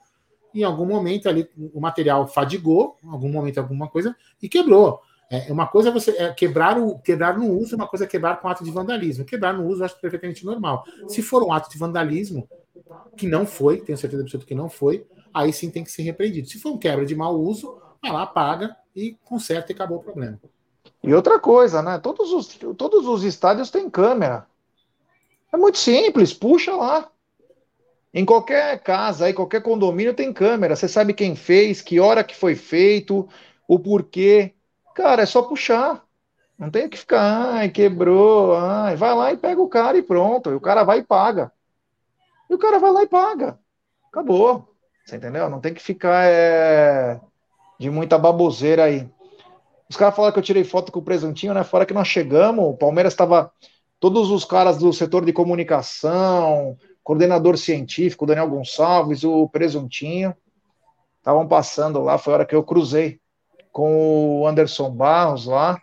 [0.55, 5.01] em algum momento ali o material fadigou, em algum momento alguma coisa, e quebrou.
[5.31, 8.39] É, uma coisa é você é, quebrar o quebrar no uso, uma coisa é quebrar
[8.41, 9.25] com ato de vandalismo.
[9.25, 10.85] Quebrar no uso eu acho perfeitamente normal.
[11.09, 12.47] Se for um ato de vandalismo,
[13.17, 16.49] que não foi, tenho certeza absoluta que não foi, aí sim tem que ser repreendido.
[16.49, 20.03] Se for um quebra de mau uso, vai lá, paga e conserta e acabou o
[20.03, 20.39] problema.
[21.03, 21.99] E outra coisa, né?
[21.99, 22.47] Todos os,
[22.77, 24.47] todos os estádios têm câmera.
[25.53, 27.09] É muito simples, puxa lá.
[28.15, 30.77] Em qualquer casa, aí, qualquer condomínio tem câmera.
[30.77, 33.29] Você sabe quem fez, que hora que foi feito,
[33.67, 34.55] o porquê.
[34.95, 36.05] Cara, é só puxar.
[36.59, 40.51] Não tem que ficar, ai, quebrou, ai, vai lá e pega o cara e pronto.
[40.51, 41.51] E o cara vai e paga.
[42.49, 43.59] E o cara vai lá e paga.
[44.09, 44.69] Acabou.
[45.05, 45.49] Você entendeu?
[45.49, 47.21] Não tem que ficar é,
[47.81, 49.09] de muita baboseira aí.
[49.93, 51.63] Os caras falaram que eu tirei foto com o presuntinho, né?
[51.63, 53.53] Fora que nós chegamos, o Palmeiras estava.
[54.01, 60.35] Todos os caras do setor de comunicação, coordenador científico, Daniel Gonçalves, o presuntinho,
[61.19, 62.17] estavam passando lá.
[62.17, 63.21] Foi a hora que eu cruzei
[63.71, 65.79] com o Anderson Barros lá.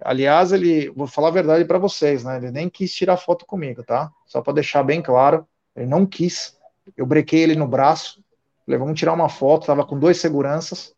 [0.00, 2.38] Aliás, ele, vou falar a verdade para vocês, né?
[2.38, 4.10] Ele nem quis tirar foto comigo, tá?
[4.26, 5.46] Só para deixar bem claro,
[5.76, 6.58] ele não quis.
[6.96, 8.20] Eu brequei ele no braço,
[8.66, 9.66] falei, vamos tirar uma foto.
[9.68, 10.92] Tava com dois seguranças.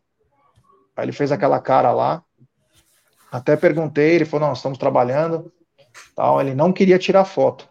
[0.97, 2.23] Aí ele fez aquela cara lá.
[3.31, 5.51] Até perguntei, ele falou: não, estamos trabalhando.
[6.15, 6.41] Tal.
[6.41, 7.67] Ele não queria tirar foto.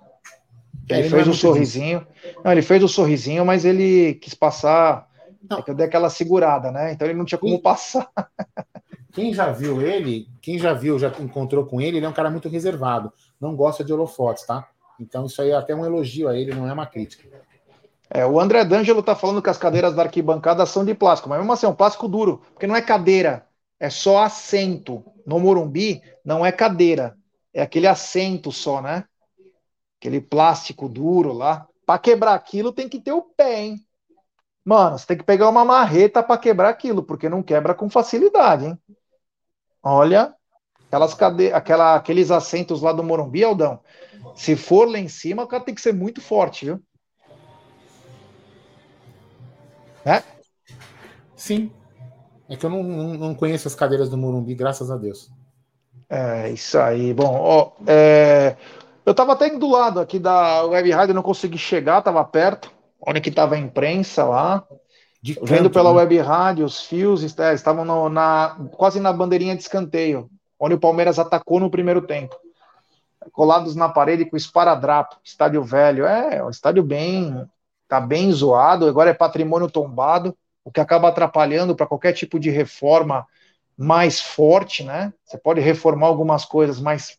[0.89, 2.07] Ele, ele fez o um sorrisinho.
[2.45, 5.11] Não, ele fez o um sorrisinho, mas ele quis passar
[5.59, 6.93] é que eu dei aquela segurada, né?
[6.93, 8.09] Então ele não tinha como passar.
[9.13, 12.31] Quem já viu ele, quem já viu, já encontrou com ele, ele é um cara
[12.31, 13.13] muito reservado.
[13.41, 14.69] Não gosta de holofotes, tá?
[15.01, 17.27] Então isso aí é até um elogio a ele, não é uma crítica.
[18.09, 21.39] É, o André D'Angelo tá falando que as cadeiras da arquibancada são de plástico, mas
[21.41, 23.45] mesmo assim é um plástico duro, porque não é cadeira,
[23.81, 25.03] é só assento.
[25.27, 27.17] No Morumbi não é cadeira,
[27.53, 29.05] é aquele assento só, né?
[29.99, 31.67] Aquele plástico duro lá.
[31.87, 33.87] Para quebrar aquilo tem que ter o pé, hein?
[34.65, 38.67] Mano, você tem que pegar uma marreta para quebrar aquilo, porque não quebra com facilidade,
[38.67, 38.79] hein?
[39.83, 40.35] Olha,
[40.87, 41.53] aquelas cade...
[41.53, 41.97] Aquela...
[41.97, 43.81] aqueles assentos lá do Morumbi, Aldão.
[44.37, 46.83] Se for lá em cima, o cara tem que ser muito forte, viu?
[50.05, 50.23] É?
[51.35, 51.73] Sim.
[52.51, 55.31] É que eu não, não, não conheço as cadeiras do Morumbi, graças a Deus.
[56.09, 57.15] É, isso aí.
[57.15, 58.57] Bom, ó, é...
[59.07, 62.71] eu tava até do lado aqui da Web Rádio, não consegui chegar, tava perto
[63.01, 64.65] onde que estava a imprensa lá,
[65.23, 65.97] de vendo canto, pela né?
[65.97, 70.81] web rádio, os fios é, estavam no, na, quase na bandeirinha de escanteio, onde o
[70.81, 72.37] Palmeiras atacou no primeiro tempo.
[73.33, 76.07] Colados na parede com esparadrapo, estádio velho.
[76.07, 77.47] É, um estádio bem.
[77.87, 82.51] tá bem zoado, agora é patrimônio tombado, o que acaba atrapalhando para qualquer tipo de
[82.51, 83.27] reforma
[83.77, 85.13] mais forte, né?
[85.25, 87.19] Você pode reformar algumas coisas, mas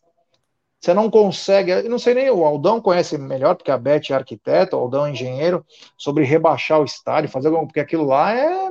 [0.82, 4.14] você não consegue, eu não sei nem, o Aldão conhece melhor, porque a Beth é
[4.14, 5.64] arquiteto, o Aldão é engenheiro,
[5.96, 8.70] sobre rebaixar o estádio, fazer alguma, porque aquilo lá é,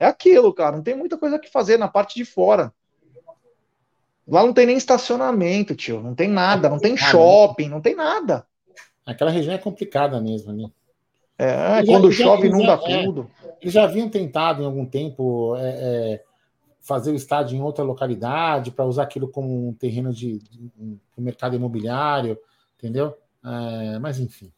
[0.00, 2.72] é aquilo, cara, não tem muita coisa que fazer na parte de fora.
[4.26, 6.98] Lá não tem nem estacionamento, tio, não tem nada, não tem né?
[6.98, 8.46] shopping, não tem nada.
[9.04, 10.68] Aquela região é complicada mesmo, né?
[11.38, 13.30] É, quando já, chove, não dá é, tudo.
[13.60, 16.24] Eles já haviam tentado em algum tempo é, é,
[16.80, 21.00] fazer o estádio em outra localidade, para usar aquilo como um terreno de, de, de
[21.18, 22.38] mercado imobiliário,
[22.78, 23.16] entendeu?
[23.44, 24.52] É, mas enfim.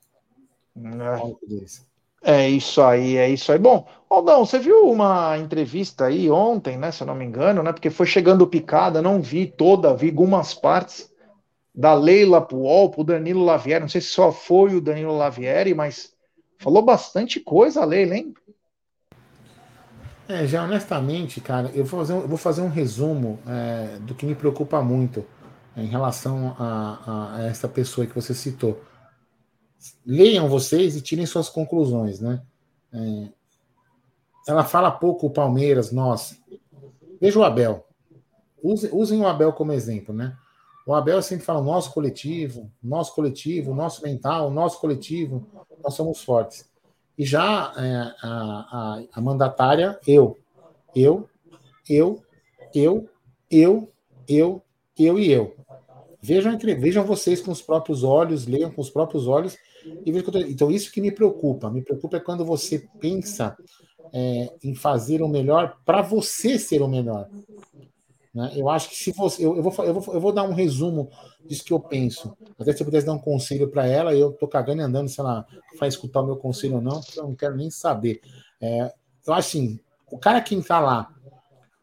[2.22, 2.44] É.
[2.44, 3.58] é isso aí, é isso aí.
[3.58, 6.90] Bom, Aldão, você viu uma entrevista aí ontem, né?
[6.90, 7.72] Se eu não me engano, né?
[7.72, 11.12] Porque foi chegando picada, não vi toda, vi algumas partes
[11.74, 13.82] da Leila pro UOL, pro Danilo Lavieri.
[13.82, 16.12] Não sei se só foi o Danilo Lavieri, mas
[16.58, 18.34] falou bastante coisa a Leila, hein?
[20.28, 24.26] É, já honestamente, cara, eu vou fazer um, vou fazer um resumo é, do que
[24.26, 25.24] me preocupa muito
[25.74, 28.78] é, em relação a, a, essa pessoa que você citou.
[30.04, 32.42] Leiam vocês e tirem suas conclusões, né?
[32.92, 33.28] É,
[34.46, 36.38] ela fala pouco o Palmeiras, nós.
[37.18, 37.86] Veja o Abel.
[38.62, 40.36] Usem, usem o Abel como exemplo, né?
[40.86, 45.46] O Abel sempre fala nosso coletivo, nosso coletivo, nosso mental, nosso coletivo,
[45.82, 46.68] nós somos fortes.
[47.18, 50.38] E já é, a, a, a, mandatária, eu,
[50.94, 51.28] eu,
[51.88, 52.22] eu,
[52.72, 53.08] eu,
[53.50, 53.92] eu,
[54.28, 54.62] eu,
[54.96, 55.56] eu e eu.
[56.22, 59.56] Vejam, vejam vocês com os próprios olhos, leiam com os próprios olhos
[60.06, 60.38] e vejam tô...
[60.38, 61.70] Então, isso que me preocupa.
[61.70, 63.56] Me preocupa é quando você pensa
[64.12, 67.28] é, em fazer o melhor para você ser o melhor.
[68.38, 68.52] Né?
[68.54, 69.44] Eu acho que se você.
[69.44, 71.10] Eu, eu, vou, eu, vou, eu vou dar um resumo
[71.44, 72.36] disso que eu penso.
[72.56, 75.18] Até se eu pudesse dar um conselho para ela, eu tô cagando e andando se
[75.18, 75.44] ela
[75.76, 78.20] vai escutar o meu conselho ou não, eu não quero nem saber.
[78.60, 78.92] É,
[79.26, 81.12] eu acho assim, o cara que está lá,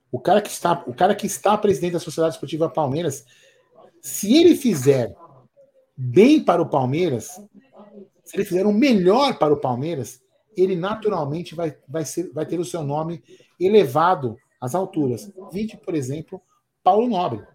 [0.10, 3.26] o cara que está, o cara que está presidente da Sociedade Esportiva Palmeiras,
[4.02, 5.14] se ele fizer
[5.98, 7.42] bem para o Palmeiras,
[8.24, 10.22] se ele fizer o melhor para o Palmeiras,
[10.56, 13.22] ele naturalmente vai, vai, ser, vai ter o seu nome
[13.60, 15.32] elevado às alturas.
[15.52, 16.42] Vide, por exemplo,
[16.84, 17.46] Paulo Nobre.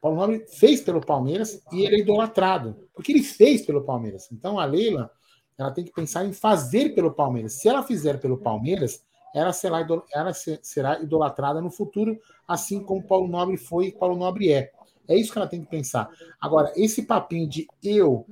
[0.00, 4.28] Paulo Nobre fez pelo Palmeiras e ele é idolatrado, porque ele fez pelo Palmeiras.
[4.32, 5.10] Então a Leila,
[5.56, 7.54] ela tem que pensar em fazer pelo Palmeiras.
[7.54, 9.04] Se ela fizer pelo Palmeiras,
[9.34, 14.52] ela será, ela será idolatrada no futuro, assim como Paulo Nobre foi e Paulo Nobre
[14.52, 14.72] é.
[15.06, 16.08] É isso que ela tem que pensar.
[16.40, 18.26] Agora, esse papinho de eu,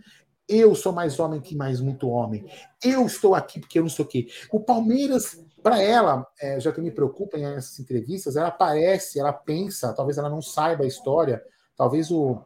[0.48, 2.44] eu sou mais homem que mais muito homem,
[2.84, 4.28] eu estou aqui porque eu não sei o quê.
[4.52, 9.92] O Palmeiras, para ela, é, já que me preocupa nessas entrevistas, ela parece, ela pensa,
[9.92, 11.42] talvez ela não saiba a história,
[11.76, 12.40] talvez o.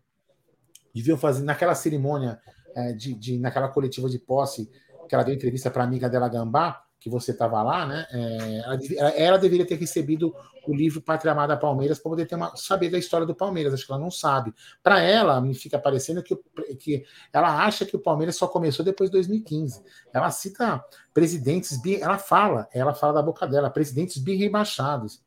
[0.94, 2.40] Deviam fazer naquela cerimônia,
[2.74, 4.70] é, de, de, naquela coletiva de posse,
[5.06, 8.06] que ela deu entrevista para a amiga dela Gambá, que você estava lá, né?
[8.12, 10.34] É, ela, deveria ter recebido
[10.66, 13.72] o livro Pátria Amada Palmeiras para poder ter uma, saber da história do Palmeiras.
[13.72, 14.52] Acho que ela não sabe.
[14.82, 16.36] Para ela, me fica parecendo que,
[16.78, 17.02] que
[17.32, 19.82] ela acha que o Palmeiras só começou depois de 2015.
[20.12, 25.22] Ela cita presidentes, ela fala, ela fala da boca dela, presidentes bi rebaixados.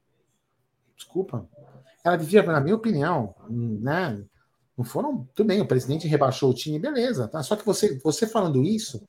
[0.96, 1.50] Desculpa.
[2.04, 4.24] Ela devia, na minha opinião, né?
[4.78, 5.28] Não foram.
[5.34, 7.28] Tudo bem, o presidente rebaixou o time, beleza.
[7.28, 7.42] Tá?
[7.42, 9.08] Só que você, você falando isso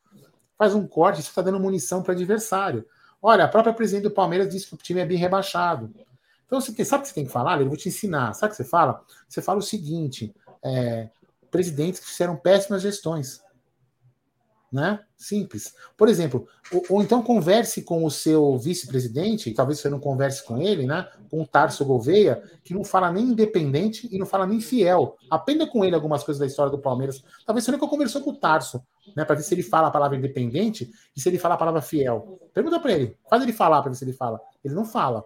[0.56, 2.86] faz um corte, você está dando munição para adversário.
[3.20, 5.92] Olha, a própria presidente do Palmeiras disse que o time é bem rebaixado.
[6.46, 7.60] Então, você tem, sabe o que você tem que falar?
[7.60, 8.32] Eu vou te ensinar.
[8.34, 9.02] Sabe o que você fala?
[9.28, 11.08] Você fala o seguinte: é,
[11.50, 13.43] presidentes que fizeram péssimas gestões
[14.74, 14.98] né?
[15.16, 15.72] Simples.
[15.96, 20.60] Por exemplo, ou, ou então converse com o seu vice-presidente, talvez você não converse com
[20.60, 21.08] ele, né?
[21.30, 25.16] Com o Tarso Gouveia, que não fala nem independente e não fala nem fiel.
[25.30, 27.22] Aprenda com ele algumas coisas da história do Palmeiras.
[27.46, 28.84] Talvez você nunca conversou com o Tarso,
[29.16, 29.24] né?
[29.24, 32.40] Para ver se ele fala a palavra independente e se ele fala a palavra fiel.
[32.52, 34.40] Pergunta para ele, faz ele falar para ver se ele fala.
[34.64, 35.24] Ele não fala,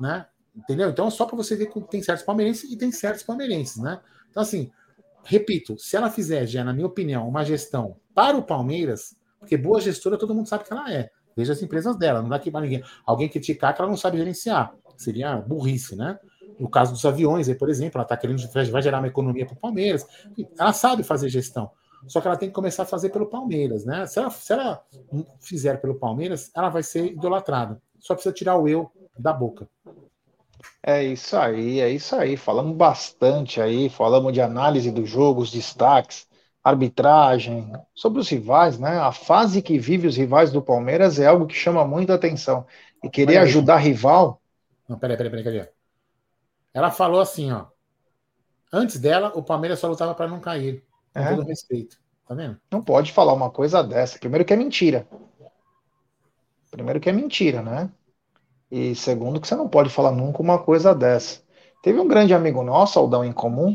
[0.00, 0.26] né?
[0.56, 0.90] Entendeu?
[0.90, 4.00] Então, só para você ver que tem certos palmeirenses e tem certos palmeirenses, né?
[4.28, 4.68] Então, assim,
[5.22, 9.80] repito, se ela fizer, já, na minha opinião, uma gestão para o Palmeiras, porque boa
[9.80, 11.08] gestora todo mundo sabe que ela é.
[11.36, 12.82] Veja as empresas dela, não dá aqui para ninguém.
[13.06, 14.74] Alguém criticar que ela não sabe gerenciar.
[14.96, 16.18] Seria burrice, né?
[16.58, 18.42] No caso dos aviões, aí, por exemplo, ela está querendo
[18.72, 20.04] vai gerar uma economia para o Palmeiras.
[20.58, 21.70] Ela sabe fazer gestão.
[22.08, 24.04] Só que ela tem que começar a fazer pelo Palmeiras, né?
[24.08, 24.82] Se ela, se ela
[25.40, 27.80] fizer pelo Palmeiras, ela vai ser idolatrada.
[28.00, 29.68] Só precisa tirar o eu da boca.
[30.82, 32.36] É isso aí, é isso aí.
[32.36, 36.26] Falamos bastante aí, falamos de análise do jogo, os destaques,
[36.62, 38.98] arbitragem, sobre os rivais, né?
[38.98, 42.66] A fase que vive os rivais do Palmeiras é algo que chama muita atenção.
[43.02, 44.40] E querer peraí, ajudar rival.
[44.88, 45.70] Não, peraí, peraí, peraí, cadê?
[46.74, 47.66] Ela falou assim, ó.
[48.72, 50.84] Antes dela, o Palmeiras só lutava para não cair.
[51.14, 51.34] Com é?
[51.34, 51.98] todo respeito.
[52.26, 52.60] Tá vendo?
[52.70, 54.18] Não pode falar uma coisa dessa.
[54.18, 55.08] Primeiro que é mentira.
[56.70, 57.90] Primeiro que é mentira, né?
[58.70, 61.40] E segundo, que você não pode falar nunca uma coisa dessa.
[61.82, 63.74] Teve um grande amigo nosso, Aldão em Comum,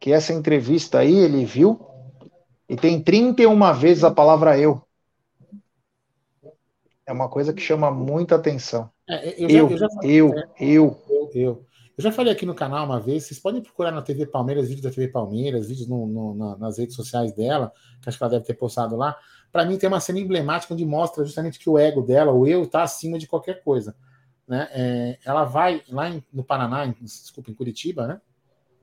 [0.00, 1.78] que essa entrevista aí ele viu
[2.68, 4.82] e tem 31 vezes a palavra eu.
[7.06, 8.90] É uma coisa que chama muita atenção.
[9.08, 11.66] É, eu, eu, eu, já, eu, é, eu, eu, eu.
[11.96, 14.82] Eu já falei aqui no canal uma vez, vocês podem procurar na TV Palmeiras, vídeos
[14.82, 17.72] da TV Palmeiras, vídeos no, no, na, nas redes sociais dela,
[18.02, 19.16] que acho que ela deve ter postado lá.
[19.50, 22.64] Para mim tem uma cena emblemática onde mostra justamente que o ego dela, o eu,
[22.64, 23.96] está acima de qualquer coisa
[24.46, 24.68] né?
[24.72, 28.20] É, ela vai lá em, no Paraná, em, desculpa, em Curitiba, né?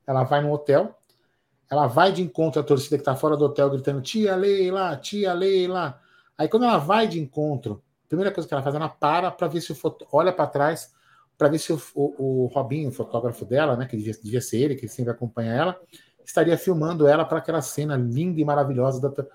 [0.06, 0.98] Ela vai no hotel,
[1.74, 5.34] ela vai de encontro à torcida que está fora do hotel gritando tia Leila, tia
[5.34, 6.00] Leila.
[6.38, 9.48] Aí quando ela vai de encontro, a primeira coisa que ela faz, ela para para
[9.48, 10.94] ver se o foto, olha para trás
[11.38, 14.62] para ver se o, o, o, Robinho, o fotógrafo dela, né, que devia, devia ser
[14.62, 15.82] ele, que sempre acompanha ela,
[16.24, 19.26] estaria filmando ela para aquela cena linda e maravilhosa da,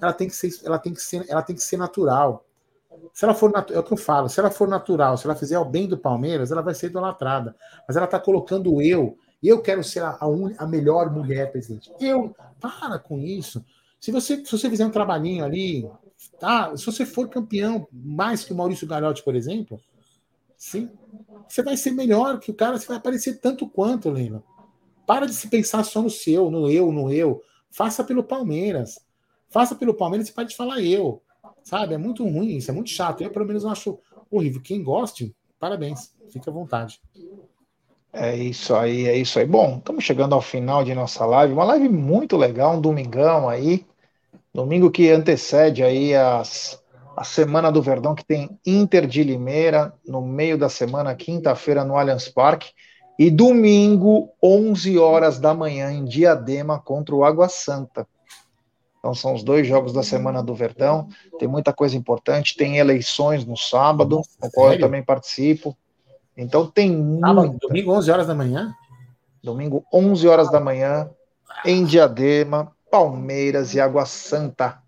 [0.00, 2.46] ela tem que ser ela tem que ser ela tem que ser natural
[3.12, 5.58] se ela for é o que eu falo, se ela for natural, se ela fizer
[5.58, 7.54] o bem do Palmeiras, ela vai ser idolatrada.
[7.86, 9.16] Mas ela está colocando o eu.
[9.42, 11.90] Eu quero ser a, un, a, melhor mulher, presidente.
[12.00, 13.64] Eu, para com isso.
[13.98, 15.88] Se você, se você fizer um trabalhinho ali,
[16.38, 16.76] tá?
[16.76, 19.80] Se você for campeão mais que o Maurício Garotti, por exemplo,
[20.56, 20.88] sim,
[21.48, 24.44] você vai ser melhor que o cara, você vai aparecer tanto quanto, Leila.
[25.06, 27.42] Para de se pensar só no seu, no eu, no eu.
[27.70, 29.00] Faça pelo Palmeiras.
[29.50, 31.20] Faça pelo Palmeiras e pare de falar eu.
[31.64, 31.94] Sabe?
[31.94, 33.22] É muito ruim isso, é muito chato.
[33.22, 33.98] Eu, pelo menos, acho
[34.30, 34.60] horrível.
[34.62, 36.14] Quem goste, parabéns.
[36.30, 37.00] Fique à vontade.
[38.12, 39.46] É isso aí, é isso aí.
[39.46, 41.54] Bom, estamos chegando ao final de nossa live.
[41.54, 43.86] Uma live muito legal, um domingão aí.
[44.52, 46.78] Domingo que antecede aí as,
[47.16, 51.96] a Semana do Verdão, que tem Inter de Limeira, no meio da semana, quinta-feira, no
[51.96, 52.72] Allianz Parque.
[53.18, 58.06] E domingo, 11 horas da manhã, em Diadema, contra o Água Santa.
[58.98, 61.08] Então são os dois jogos da semana do Verdão.
[61.38, 62.56] Tem muita coisa importante.
[62.56, 65.76] Tem eleições no sábado, Nossa, no qual eu também participo.
[66.36, 67.20] Então tem
[67.58, 68.74] domingo 11 horas da manhã.
[69.42, 71.10] Domingo 11 horas da manhã
[71.64, 74.80] em Diadema, Palmeiras e Água Santa.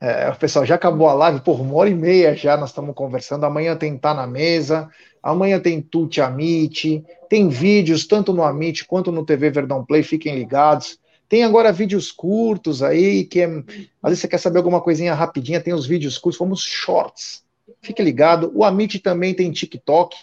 [0.00, 2.56] É, o pessoal já acabou a live por uma hora e meia já.
[2.56, 3.44] Nós estamos conversando.
[3.44, 4.88] Amanhã tem Tá na Mesa.
[5.22, 7.04] Amanhã tem Tuti Amite.
[7.28, 10.98] Tem vídeos tanto no Amit quanto no TV Verdão Play, fiquem ligados.
[11.28, 13.46] Tem agora vídeos curtos aí, que é,
[14.02, 17.44] às vezes você quer saber alguma coisinha rapidinha, tem os vídeos curtos, vamos shorts.
[17.80, 18.50] Fique ligado.
[18.52, 20.16] O Amit também tem TikTok.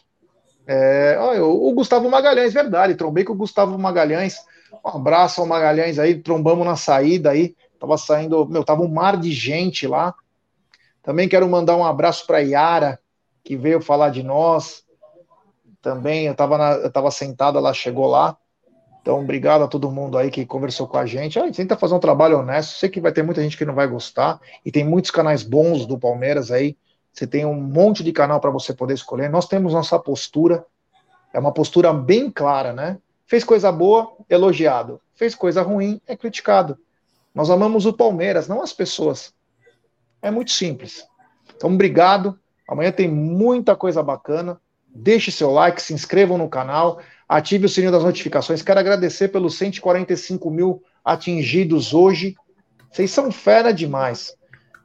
[0.68, 4.35] É, o Gustavo Magalhães, verdade, trombei com o Gustavo Magalhães.
[4.84, 7.56] Um abraço ao Magalhães aí, trombamos na saída aí.
[7.80, 10.14] Tava saindo, meu, tava um mar de gente lá.
[11.02, 12.99] Também quero mandar um abraço para Yara,
[13.44, 14.84] que veio falar de nós.
[15.81, 18.35] Também eu estava eu tava sentada, ela chegou lá.
[19.02, 21.39] Então, obrigado a todo mundo aí que conversou com a gente.
[21.39, 22.77] A gente tenta fazer um trabalho honesto.
[22.77, 24.38] Sei que vai ter muita gente que não vai gostar.
[24.65, 26.76] E tem muitos canais bons do Palmeiras aí.
[27.18, 29.27] Você tem um monte de canal para você poder escolher.
[29.27, 30.64] Nós temos nossa postura.
[31.34, 32.99] É uma postura bem clara, né?
[33.26, 35.02] Fez coisa boa, elogiado.
[35.15, 36.77] Fez coisa ruim, é criticado.
[37.34, 39.34] Nós amamos o Palmeiras, não as pessoas.
[40.22, 41.07] É muito simples.
[41.56, 42.38] Então, obrigado.
[42.69, 44.61] Amanhã tem muita coisa bacana.
[44.88, 48.61] Deixe seu like, se inscrevam no canal, ative o sininho das notificações.
[48.61, 52.35] Quero agradecer pelos 145 mil atingidos hoje.
[52.91, 54.38] Vocês são fera demais.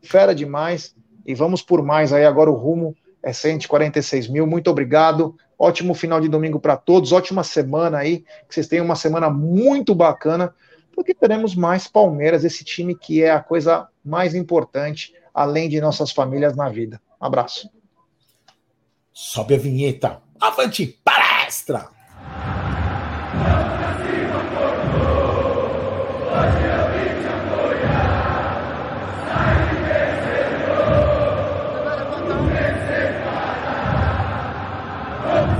[0.03, 0.95] Fera demais.
[1.27, 2.25] E vamos por mais aí.
[2.25, 4.47] Agora o rumo é 146 mil.
[4.47, 5.37] Muito obrigado.
[5.59, 7.13] Ótimo final de domingo para todos.
[7.13, 8.25] Ótima semana aí.
[8.49, 10.55] Que vocês tenham uma semana muito bacana.
[10.95, 16.11] Porque teremos mais Palmeiras, esse time que é a coisa mais importante, além de nossas
[16.11, 17.01] famílias na vida.
[17.21, 17.71] Um abraço.
[19.13, 20.21] Sobe a vinheta.
[20.41, 22.02] Avante palestra!